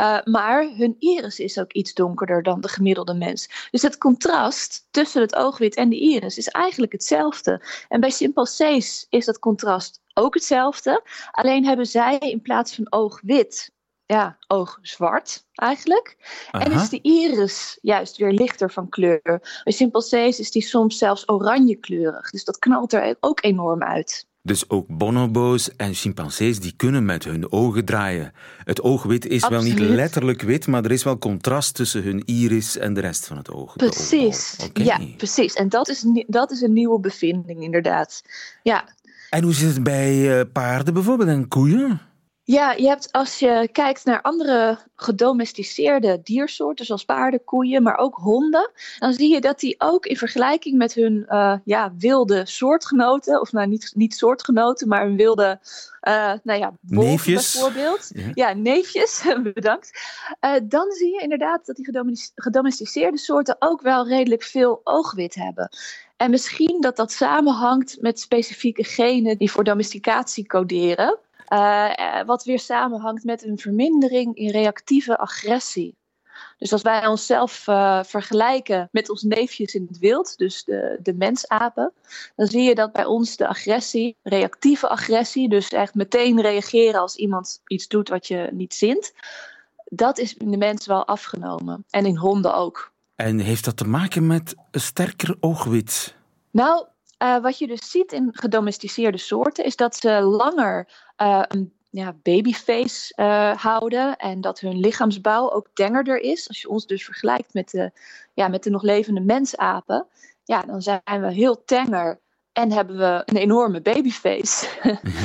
Uh, 0.00 0.18
maar 0.24 0.68
hun 0.76 0.96
iris 0.98 1.38
is 1.38 1.58
ook 1.58 1.72
iets 1.72 1.94
donkerder 1.94 2.42
dan 2.42 2.60
de 2.60 2.68
gemiddelde 2.68 3.14
mens. 3.14 3.68
Dus 3.70 3.82
het 3.82 3.98
contrast 3.98 4.86
tussen 4.90 5.20
het 5.20 5.34
oogwit 5.34 5.74
en 5.74 5.88
de 5.88 5.98
iris 5.98 6.38
is 6.38 6.48
eigenlijk 6.48 6.92
hetzelfde. 6.92 7.62
En 7.88 8.00
bij 8.00 8.10
chimpansees 8.10 9.06
is 9.08 9.24
dat 9.24 9.38
contrast 9.38 10.00
ook 10.14 10.34
hetzelfde. 10.34 11.02
Alleen 11.30 11.66
hebben 11.66 11.86
zij 11.86 12.18
in 12.18 12.42
plaats 12.42 12.74
van 12.74 12.92
oogwit 12.92 13.76
ja, 14.08 14.36
oog 14.46 14.78
zwart 14.82 15.44
eigenlijk. 15.54 16.16
Aha. 16.50 16.64
En 16.64 16.72
is 16.72 16.88
de 16.88 17.00
iris 17.00 17.78
juist 17.82 18.16
weer 18.16 18.32
lichter 18.32 18.70
van 18.70 18.88
kleur. 18.88 19.60
Bij 19.64 19.72
chimpansees 19.72 20.38
is 20.38 20.50
die 20.50 20.62
soms 20.62 20.98
zelfs 20.98 21.28
oranje 21.28 21.76
kleurig. 21.76 22.30
Dus 22.30 22.44
dat 22.44 22.58
knalt 22.58 22.92
er 22.92 23.16
ook 23.20 23.44
enorm 23.44 23.82
uit. 23.82 24.26
Dus 24.42 24.70
ook 24.70 24.86
bonobo's 24.88 25.76
en 25.76 25.94
chimpansees 25.94 26.60
die 26.60 26.72
kunnen 26.76 27.04
met 27.04 27.24
hun 27.24 27.52
ogen 27.52 27.84
draaien. 27.84 28.32
Het 28.64 28.82
oogwit 28.82 29.26
is 29.26 29.42
Absoluut. 29.42 29.74
wel 29.74 29.86
niet 29.86 29.96
letterlijk 29.96 30.42
wit, 30.42 30.66
maar 30.66 30.84
er 30.84 30.92
is 30.92 31.04
wel 31.04 31.18
contrast 31.18 31.74
tussen 31.74 32.02
hun 32.02 32.22
iris 32.24 32.76
en 32.76 32.94
de 32.94 33.00
rest 33.00 33.26
van 33.26 33.36
het 33.36 33.50
oog. 33.50 33.76
Precies, 33.76 34.56
okay. 34.68 34.84
ja, 34.84 35.00
precies. 35.16 35.54
En 35.54 35.68
dat 35.68 35.88
is, 35.88 36.04
dat 36.26 36.50
is 36.50 36.60
een 36.60 36.72
nieuwe 36.72 37.00
bevinding 37.00 37.62
inderdaad. 37.62 38.22
Ja. 38.62 38.84
En 39.30 39.42
hoe 39.42 39.54
zit 39.54 39.74
het 39.74 39.82
bij 39.82 40.46
paarden 40.46 40.94
bijvoorbeeld 40.94 41.28
en 41.28 41.48
koeien? 41.48 42.07
Ja, 42.50 42.72
je 42.72 42.88
hebt 42.88 43.12
als 43.12 43.38
je 43.38 43.68
kijkt 43.72 44.04
naar 44.04 44.22
andere 44.22 44.78
gedomesticeerde 44.96 46.20
diersoorten, 46.22 46.84
zoals 46.84 47.04
paarden, 47.04 47.44
koeien, 47.44 47.82
maar 47.82 47.96
ook 47.96 48.14
honden, 48.14 48.70
dan 48.98 49.12
zie 49.12 49.32
je 49.32 49.40
dat 49.40 49.60
die 49.60 49.74
ook 49.78 50.06
in 50.06 50.16
vergelijking 50.16 50.78
met 50.78 50.94
hun 50.94 51.26
uh, 51.28 51.54
ja, 51.64 51.92
wilde 51.98 52.46
soortgenoten, 52.46 53.40
of 53.40 53.52
nou 53.52 53.66
niet, 53.66 53.92
niet 53.94 54.14
soortgenoten, 54.14 54.88
maar 54.88 55.04
hun 55.04 55.16
wilde, 55.16 55.60
uh, 56.08 56.32
nou 56.42 56.58
ja, 56.58 56.72
neefjes. 56.80 57.52
bijvoorbeeld. 57.52 58.10
Ja, 58.14 58.30
ja 58.34 58.52
neefjes, 58.52 59.24
bedankt. 59.54 59.90
Uh, 60.40 60.52
dan 60.64 60.90
zie 60.90 61.14
je 61.14 61.20
inderdaad 61.20 61.66
dat 61.66 61.76
die 61.76 61.88
gedomesticeerde 62.34 63.18
soorten 63.18 63.56
ook 63.58 63.80
wel 63.80 64.08
redelijk 64.08 64.42
veel 64.42 64.80
oogwit 64.84 65.34
hebben. 65.34 65.68
En 66.16 66.30
misschien 66.30 66.80
dat 66.80 66.96
dat 66.96 67.12
samenhangt 67.12 67.96
met 68.00 68.20
specifieke 68.20 68.84
genen 68.84 69.38
die 69.38 69.50
voor 69.50 69.64
domesticatie 69.64 70.46
coderen. 70.46 71.18
Uh, 71.52 72.22
wat 72.26 72.44
weer 72.44 72.58
samenhangt 72.58 73.24
met 73.24 73.44
een 73.44 73.58
vermindering 73.58 74.36
in 74.36 74.50
reactieve 74.50 75.18
agressie. 75.18 75.96
Dus 76.58 76.72
als 76.72 76.82
wij 76.82 77.06
onszelf 77.06 77.66
uh, 77.66 78.02
vergelijken 78.02 78.88
met 78.92 79.10
onze 79.10 79.26
neefjes 79.26 79.74
in 79.74 79.86
het 79.88 79.98
wild, 79.98 80.38
dus 80.38 80.64
de, 80.64 80.98
de 81.02 81.14
mensapen, 81.14 81.92
dan 82.36 82.46
zie 82.46 82.62
je 82.62 82.74
dat 82.74 82.92
bij 82.92 83.04
ons 83.04 83.36
de 83.36 83.48
agressie, 83.48 84.16
reactieve 84.22 84.88
agressie, 84.88 85.48
dus 85.48 85.68
echt 85.68 85.94
meteen 85.94 86.40
reageren 86.40 87.00
als 87.00 87.16
iemand 87.16 87.60
iets 87.66 87.88
doet 87.88 88.08
wat 88.08 88.26
je 88.26 88.48
niet 88.52 88.74
zint, 88.74 89.12
dat 89.84 90.18
is 90.18 90.34
in 90.34 90.50
de 90.50 90.56
mens 90.56 90.86
wel 90.86 91.06
afgenomen. 91.06 91.84
En 91.90 92.06
in 92.06 92.16
honden 92.16 92.54
ook. 92.54 92.92
En 93.14 93.38
heeft 93.38 93.64
dat 93.64 93.76
te 93.76 93.88
maken 93.88 94.26
met 94.26 94.54
een 94.70 94.80
sterker 94.80 95.36
oogwit? 95.40 96.14
Nou, 96.50 96.86
uh, 97.22 97.38
wat 97.38 97.58
je 97.58 97.66
dus 97.66 97.90
ziet 97.90 98.12
in 98.12 98.28
gedomesticeerde 98.32 99.18
soorten 99.18 99.64
is 99.64 99.76
dat 99.76 99.96
ze 99.96 100.20
langer 100.20 100.88
uh, 101.22 101.42
een 101.48 101.72
ja, 101.90 102.12
babyface 102.22 103.12
uh, 103.16 103.56
houden 103.56 104.16
en 104.16 104.40
dat 104.40 104.60
hun 104.60 104.80
lichaamsbouw 104.80 105.50
ook 105.50 105.68
tengerder 105.74 106.20
is. 106.20 106.48
Als 106.48 106.60
je 106.60 106.68
ons 106.68 106.86
dus 106.86 107.04
vergelijkt 107.04 107.54
met 107.54 107.70
de, 107.70 107.90
ja, 108.34 108.48
met 108.48 108.62
de 108.62 108.70
nog 108.70 108.82
levende 108.82 109.20
mensapen, 109.20 110.06
ja, 110.44 110.62
dan 110.62 110.82
zijn 110.82 111.02
we 111.20 111.32
heel 111.32 111.64
tenger 111.64 112.20
en 112.52 112.72
hebben 112.72 112.96
we 112.96 113.22
een 113.24 113.36
enorme 113.36 113.80
babyface. 113.80 114.66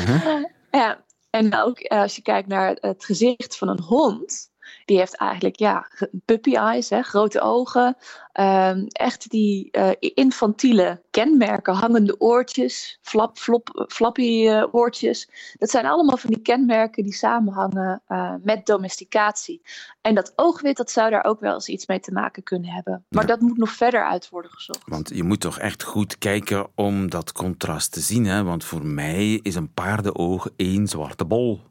ja. 0.72 1.04
En 1.30 1.56
ook 1.56 1.80
eh, 1.80 2.02
als 2.02 2.16
je 2.16 2.22
kijkt 2.22 2.48
naar 2.48 2.78
het 2.80 3.06
gezicht 3.06 3.58
van 3.58 3.68
een 3.68 3.82
hond, 3.82 4.52
die 4.86 4.98
heeft 4.98 5.16
eigenlijk 5.16 5.56
ja, 5.60 5.88
puppy 6.26 6.56
eyes, 6.56 6.90
hè, 6.90 7.02
grote 7.02 7.42
ogen. 7.42 7.98
Ehm, 8.34 8.86
echt 8.88 9.30
die 9.30 9.70
uh, 9.72 9.90
infantiele 10.00 11.02
kenmerken, 11.10 11.74
hangende 11.74 12.20
oortjes, 12.20 13.00
flap, 13.02 13.38
flop, 13.38 13.86
flappy 13.88 14.48
uh, 14.48 14.64
oortjes. 14.72 15.30
Dat 15.58 15.70
zijn 15.70 15.86
allemaal 15.86 16.18
van 16.18 16.30
die 16.30 16.42
kenmerken 16.42 17.04
die 17.04 17.14
samenhangen 17.14 18.02
uh, 18.08 18.34
met 18.42 18.66
domesticatie. 18.66 19.62
En 20.02 20.16
dat 20.16 20.34
oogwit, 20.36 20.78
dat 20.78 20.92
zou 20.92 21.10
daar 21.10 21.24
ook 21.24 21.40
wel 21.40 21.54
eens 21.54 21.68
iets 21.68 21.88
mee 21.88 22.00
te 22.00 22.12
maken 22.12 22.44
kunnen 22.44 22.70
hebben. 22.70 23.06
Maar 23.10 23.22
ja. 23.22 23.28
dat 23.28 23.40
moet 23.42 23.58
nog 23.58 23.72
verder 23.72 24.06
uit 24.06 24.30
worden 24.30 24.52
gezocht. 24.52 24.82
Want 24.86 25.12
je 25.14 25.24
moet 25.24 25.40
toch 25.40 25.60
echt 25.60 25.84
goed 25.84 26.18
kijken 26.18 26.68
om 26.76 27.10
dat 27.10 27.32
contrast 27.32 27.92
te 27.92 28.00
zien. 28.00 28.26
Hè? 28.26 28.44
Want 28.44 28.64
voor 28.64 28.86
mij 28.86 29.40
is 29.44 29.56
een 29.56 29.74
paardenoog 29.74 30.50
één 30.56 30.88
zwarte 30.88 31.26
bol. 31.26 31.62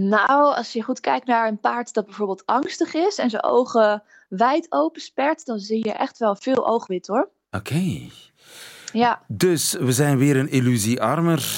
Nou, 0.00 0.54
als 0.54 0.72
je 0.72 0.82
goed 0.82 1.00
kijkt 1.00 1.26
naar 1.26 1.48
een 1.48 1.60
paard 1.60 1.94
dat 1.94 2.06
bijvoorbeeld 2.06 2.46
angstig 2.46 2.94
is 2.94 3.18
en 3.18 3.30
zijn 3.30 3.42
ogen 3.42 4.02
wijd 4.28 4.66
open 4.68 5.00
spert, 5.00 5.46
dan 5.46 5.58
zie 5.58 5.86
je 5.86 5.92
echt 5.92 6.18
wel 6.18 6.36
veel 6.36 6.66
oogwit 6.68 7.06
hoor. 7.06 7.28
Oké. 7.50 7.56
Okay. 7.56 8.10
Ja. 8.92 9.22
Dus 9.28 9.72
we 9.72 9.92
zijn 9.92 10.18
weer 10.18 10.36
een 10.36 10.50
illusiearmer. 10.50 11.56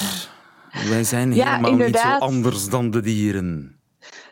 Wij 0.89 1.03
zijn 1.03 1.33
ja, 1.33 1.49
helemaal 1.49 1.71
inderdaad. 1.71 2.11
niet 2.11 2.21
zo 2.21 2.25
anders 2.25 2.69
dan 2.69 2.91
de 2.91 3.01
dieren. 3.01 3.74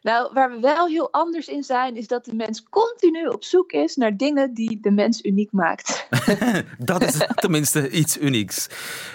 Nou, 0.03 0.29
waar 0.33 0.51
we 0.51 0.59
wel 0.59 0.87
heel 0.87 1.11
anders 1.11 1.47
in 1.47 1.63
zijn, 1.63 1.95
is 1.95 2.07
dat 2.07 2.25
de 2.25 2.35
mens 2.35 2.63
continu 2.69 3.27
op 3.27 3.43
zoek 3.43 3.71
is 3.71 3.95
naar 3.95 4.17
dingen 4.17 4.53
die 4.53 4.79
de 4.81 4.91
mens 4.91 5.23
uniek 5.23 5.51
maakt. 5.51 6.07
dat 6.77 7.03
is 7.03 7.17
tenminste 7.35 7.89
iets 7.89 8.17
unieks. 8.17 8.67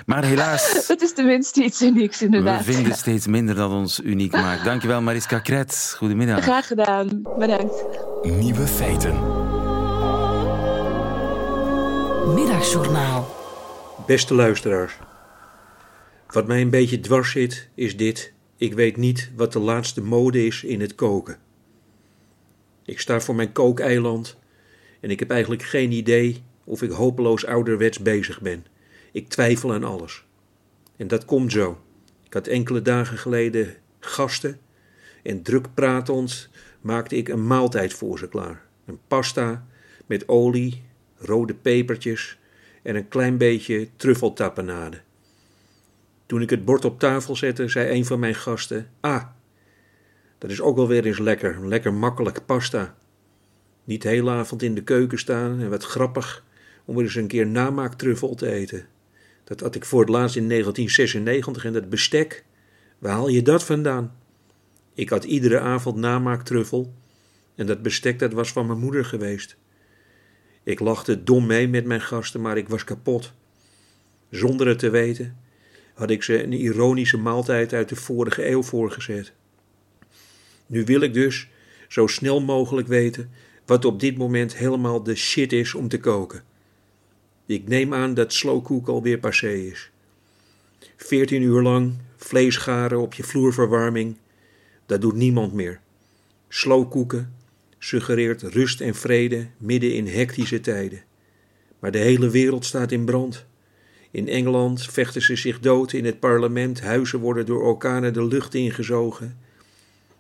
Maar 0.07 0.25
helaas. 0.25 0.67
Dat 0.87 1.03
is 1.03 1.13
tenminste 1.13 1.63
iets 1.63 1.83
unieks, 1.83 2.23
inderdaad. 2.23 2.65
We 2.65 2.73
vinden 2.73 2.95
steeds 2.95 3.27
minder 3.27 3.55
dat 3.55 3.71
ons 3.71 4.01
uniek 4.01 4.33
maakt. 4.33 4.65
Dankjewel, 4.65 5.01
Mariska 5.01 5.39
Kret. 5.39 5.95
Goedemiddag. 5.97 6.43
Graag 6.43 6.67
gedaan. 6.67 7.23
Bedankt. 7.39 7.85
Nieuwe 8.23 8.67
feiten. 8.67 9.15
Middagjournaal. 12.35 13.29
Beste 14.07 14.35
luisteraars. 14.35 14.99
Wat 16.27 16.47
mij 16.47 16.61
een 16.61 16.71
beetje 16.71 17.01
dwars 17.01 17.31
zit, 17.31 17.69
is 17.75 17.97
dit. 17.97 18.37
Ik 18.59 18.75
weet 18.75 18.97
niet 18.97 19.31
wat 19.37 19.53
de 19.53 19.59
laatste 19.59 20.03
mode 20.03 20.47
is 20.47 20.65
in 20.65 20.81
het 20.81 20.95
koken. 20.95 21.39
Ik 22.85 23.01
sta 23.01 23.21
voor 23.21 23.35
mijn 23.35 23.53
kookeiland 23.53 24.37
en 25.01 25.11
ik 25.11 25.19
heb 25.19 25.31
eigenlijk 25.31 25.63
geen 25.63 25.93
idee 25.93 26.43
of 26.65 26.83
ik 26.83 26.91
hopeloos 26.91 27.47
ouderwets 27.47 27.99
bezig 27.99 28.41
ben. 28.41 28.67
Ik 29.13 29.29
twijfel 29.29 29.73
aan 29.73 29.85
alles. 29.85 30.25
En 30.97 31.09
dat 31.09 31.25
komt 31.25 31.53
zo. 31.53 31.79
Ik 32.25 32.33
had 32.35 32.47
enkele 32.47 32.83
dagen 32.83 33.19
geleden 33.19 33.75
gasten 34.01 34.61
en 35.23 35.43
druk 35.43 35.75
pratend 35.75 36.49
maakte 36.81 37.17
ik 37.17 37.29
een 37.29 37.47
maaltijd 37.47 37.93
voor 37.93 38.19
ze 38.19 38.29
klaar. 38.29 38.63
Een 38.85 38.99
pasta 39.09 39.67
met 40.07 40.29
olie, 40.29 40.83
rode 41.17 41.55
pepertjes 41.55 42.39
en 42.83 42.97
een 42.97 43.09
klein 43.09 43.37
beetje 43.37 43.89
truffeltapenade. 43.97 45.01
Toen 46.29 46.43
ik 46.43 46.51
het 46.51 46.65
bord 46.65 46.85
op 46.85 46.99
tafel 46.99 47.37
zette, 47.37 47.69
zei 47.69 47.91
een 47.91 48.05
van 48.05 48.19
mijn 48.19 48.35
gasten: 48.35 48.91
Ah, 49.01 49.25
dat 50.39 50.51
is 50.51 50.61
ook 50.61 50.77
wel 50.77 50.89
weer 50.89 51.07
eens 51.07 51.19
lekker, 51.19 51.69
lekker 51.69 51.95
makkelijk 51.95 52.47
pasta. 52.47 52.97
Niet 53.85 54.03
de 54.03 54.09
hele 54.09 54.31
avond 54.31 54.63
in 54.63 54.75
de 54.75 54.83
keuken 54.83 55.19
staan 55.19 55.61
en 55.61 55.71
wat 55.71 55.85
grappig 55.85 56.45
om 56.85 56.95
weer 56.95 57.05
eens 57.05 57.15
een 57.15 57.27
keer 57.27 57.47
namaaktruffel 57.47 58.35
te 58.35 58.51
eten. 58.51 58.87
Dat 59.45 59.61
had 59.61 59.75
ik 59.75 59.85
voor 59.85 60.01
het 60.01 60.09
laatst 60.09 60.37
in 60.37 60.49
1996 60.49 61.65
en 61.65 61.73
dat 61.73 61.89
bestek. 61.89 62.45
Waar 62.99 63.13
haal 63.13 63.29
je 63.29 63.43
dat 63.43 63.65
vandaan? 63.65 64.17
Ik 64.95 65.09
had 65.09 65.25
iedere 65.25 65.61
avond 65.61 65.97
namaaktruffel 65.97 66.95
en 67.55 67.67
dat 67.67 67.83
bestek 67.83 68.19
dat 68.19 68.33
was 68.33 68.53
van 68.53 68.67
mijn 68.67 68.79
moeder 68.79 69.05
geweest. 69.05 69.57
Ik 70.63 70.81
lachte 70.81 71.23
dom 71.23 71.47
mee 71.47 71.69
met 71.69 71.85
mijn 71.85 72.01
gasten, 72.01 72.41
maar 72.41 72.57
ik 72.57 72.69
was 72.69 72.85
kapot. 72.85 73.33
Zonder 74.31 74.67
het 74.67 74.79
te 74.79 74.91
weten 74.91 75.47
had 75.99 76.11
ik 76.11 76.23
ze 76.23 76.43
een 76.43 76.53
ironische 76.53 77.17
maaltijd 77.17 77.73
uit 77.73 77.89
de 77.89 77.97
vorige 77.97 78.49
eeuw 78.49 78.63
voorgezet. 78.63 79.33
Nu 80.67 80.85
wil 80.85 81.01
ik 81.01 81.15
dus 81.15 81.49
zo 81.89 82.07
snel 82.07 82.41
mogelijk 82.41 82.89
weten 82.89 83.31
wat 83.67 83.85
op 83.85 84.01
dit 84.01 84.17
moment 84.17 84.57
helemaal 84.57 85.03
de 85.03 85.15
shit 85.15 85.53
is 85.53 85.75
om 85.75 85.89
te 85.89 85.99
koken. 85.99 86.43
Ik 87.47 87.69
neem 87.69 87.95
aan 87.95 88.15
dat 88.15 88.33
slowcook 88.33 88.89
alweer 88.89 89.19
passé 89.19 89.53
is. 89.53 89.91
14 90.97 91.43
uur 91.43 91.63
lang 91.63 91.95
vlees 92.17 92.57
garen 92.57 93.01
op 93.01 93.15
je 93.15 93.23
vloerverwarming, 93.23 94.17
dat 94.87 95.01
doet 95.01 95.15
niemand 95.15 95.53
meer. 95.53 95.81
Slowkoeken 96.49 97.35
suggereert 97.79 98.43
rust 98.43 98.81
en 98.81 98.95
vrede 98.95 99.47
midden 99.57 99.95
in 99.95 100.07
hectische 100.07 100.61
tijden. 100.61 101.03
Maar 101.79 101.91
de 101.91 101.99
hele 101.99 102.31
wereld 102.31 102.65
staat 102.65 102.93
in 102.93 103.05
brand. 103.05 103.47
In 104.11 104.29
Engeland 104.29 104.83
vechten 104.83 105.23
ze 105.23 105.37
zich 105.37 105.61
dood 105.61 105.93
in 105.93 106.05
het 106.05 106.21
parlement, 106.21 106.81
huizen 106.81 107.19
worden 107.19 107.47
door 107.47 107.63
orkanen 107.63 108.13
de 108.13 108.25
lucht 108.25 108.55
ingezogen. 108.55 109.39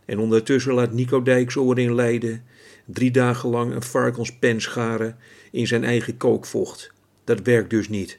En 0.04 0.18
ondertussen 0.18 0.74
laat 0.74 0.92
Nico 0.92 1.22
Dijksoor 1.22 1.78
in 1.78 1.94
Leiden 1.94 2.44
drie 2.84 3.10
dagen 3.10 3.48
lang 3.48 3.74
een 3.74 3.82
varkenspen 3.82 4.60
scharen 4.60 5.16
in 5.50 5.66
zijn 5.66 5.84
eigen 5.84 6.16
kookvocht. 6.16 6.92
Dat 7.24 7.40
werkt 7.40 7.70
dus 7.70 7.88
niet. 7.88 8.18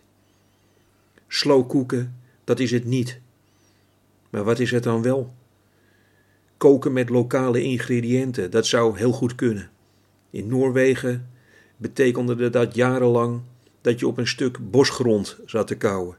Slowkoeken, 1.28 2.16
dat 2.44 2.60
is 2.60 2.72
het 2.72 2.86
niet. 2.86 3.20
Maar 4.30 4.44
wat 4.44 4.60
is 4.60 4.72
het 4.72 4.84
dan 4.84 5.02
wel? 5.02 5.34
Koken 6.58 6.94
met 6.94 7.10
lokale 7.10 7.62
ingrediënten, 7.62 8.52
dat 8.52 8.66
zou 8.66 8.98
heel 8.98 9.12
goed 9.12 9.36
kunnen. 9.36 9.70
In 10.30 10.48
Noorwegen 10.48 11.30
betekende 11.78 12.50
dat 12.50 12.76
jarenlang 12.76 13.42
dat 13.82 14.00
je 14.00 14.08
op 14.08 14.18
een 14.18 14.28
stuk 14.28 14.72
bosgrond 14.72 15.38
zat 15.46 15.68
te 15.68 15.76
kauwen 15.76 16.18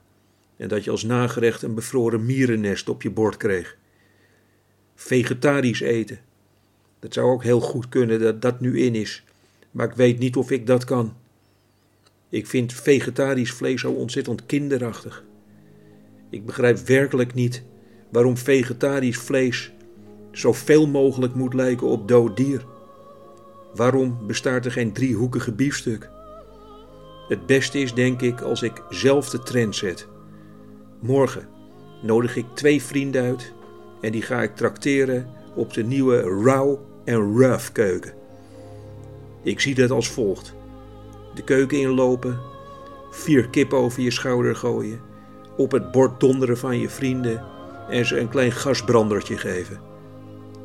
en 0.57 0.68
dat 0.68 0.85
je 0.85 0.90
als 0.90 1.03
nagerecht 1.03 1.62
een 1.62 1.75
bevroren 1.75 2.27
mierennest 2.27 2.88
op 2.88 3.03
je 3.03 3.11
bord 3.11 3.37
kreeg. 3.37 3.77
Vegetarisch 4.94 5.81
eten. 5.81 6.18
Dat 6.99 7.14
zou 7.14 7.31
ook 7.31 7.42
heel 7.42 7.61
goed 7.61 7.88
kunnen 7.88 8.20
dat 8.20 8.42
dat 8.42 8.61
nu 8.61 8.81
in 8.81 8.94
is, 8.94 9.25
maar 9.70 9.88
ik 9.88 9.94
weet 9.94 10.18
niet 10.18 10.37
of 10.37 10.51
ik 10.51 10.66
dat 10.66 10.85
kan. 10.85 11.16
Ik 12.29 12.46
vind 12.46 12.73
vegetarisch 12.73 13.53
vlees 13.53 13.81
zo 13.81 13.92
ontzettend 13.92 14.46
kinderachtig. 14.46 15.25
Ik 16.31 16.46
begrijp 16.46 16.79
werkelijk 16.79 17.35
niet 17.35 17.62
waarom 18.11 18.37
vegetarisch 18.37 19.18
vlees 19.18 19.73
zoveel 20.31 20.87
mogelijk 20.87 21.35
moet 21.35 21.55
lijken 21.55 21.87
op 21.87 22.09
dood 22.09 22.37
dier. 22.37 22.64
Waarom 23.75 24.27
bestaat 24.27 24.64
er 24.64 24.73
geen 24.73 24.92
driehoekige 24.92 25.53
biefstuk? 25.53 26.11
Het 27.31 27.47
beste 27.47 27.79
is, 27.79 27.95
denk 27.95 28.21
ik, 28.21 28.40
als 28.40 28.62
ik 28.62 28.83
zelf 28.88 29.31
de 29.31 29.43
trend 29.43 29.77
zet. 29.77 30.09
Morgen 31.01 31.49
nodig 32.03 32.37
ik 32.37 32.47
twee 32.55 32.83
vrienden 32.83 33.23
uit 33.23 33.53
en 34.01 34.12
die 34.12 34.23
ga 34.23 34.43
ik 34.43 34.57
trakteren 34.57 35.31
op 35.55 35.73
de 35.73 35.83
nieuwe 35.83 36.21
Raw 36.45 36.77
en 37.05 37.38
Rough 37.38 37.73
keuken. 37.73 38.12
Ik 39.43 39.61
zie 39.61 39.75
dat 39.75 39.90
als 39.90 40.09
volgt: 40.09 40.55
de 41.35 41.43
keuken 41.43 41.81
inlopen, 41.81 42.40
vier 43.11 43.49
kippen 43.49 43.79
over 43.79 44.03
je 44.03 44.11
schouder 44.11 44.57
gooien, 44.57 45.01
op 45.57 45.73
het 45.73 45.90
bord 45.90 46.21
donderen 46.21 46.59
van 46.59 46.79
je 46.79 46.88
vrienden 46.88 47.45
en 47.88 48.07
ze 48.07 48.21
een 48.21 48.29
klein 48.29 48.53
gasbrandertje 48.53 49.38
geven. 49.38 49.81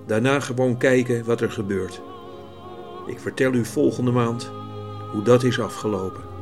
Daarna 0.06 0.40
gewoon 0.40 0.78
kijken 0.78 1.26
wat 1.26 1.42
er 1.42 1.52
gebeurt. 1.52 2.02
Ik 3.06 3.20
vertel 3.20 3.54
u 3.54 3.66
volgende 3.66 4.12
maand 4.12 4.52
hoe 5.12 5.24
dat 5.24 5.44
is 5.44 5.60
afgelopen. 5.60 6.35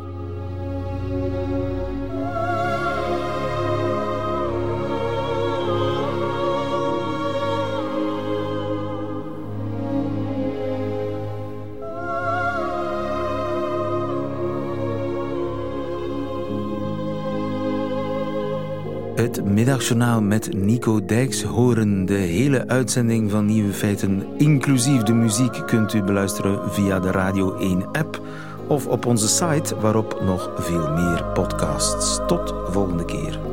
Het 19.34 19.46
middagjournaal 19.46 20.22
met 20.22 20.54
Nico 20.54 21.06
Dijkshoorn. 21.06 22.06
De 22.06 22.14
hele 22.14 22.68
uitzending 22.68 23.32
van 23.32 23.46
Nieuwe 23.46 23.74
Feiten, 23.74 24.24
inclusief 24.38 25.02
de 25.04 25.14
muziek, 25.14 25.64
kunt 25.66 25.94
u 25.94 26.04
beluisteren 26.04 26.72
via 26.72 27.00
de 27.00 27.12
Radio 27.12 27.58
1-app 27.60 28.22
of 28.68 28.88
op 28.88 29.06
onze 29.06 29.28
site, 29.28 29.76
waarop 29.80 30.22
nog 30.26 30.52
veel 30.58 30.92
meer 30.92 31.26
podcasts. 31.34 32.20
Tot 32.28 32.54
volgende 32.68 33.06
keer. 33.06 33.53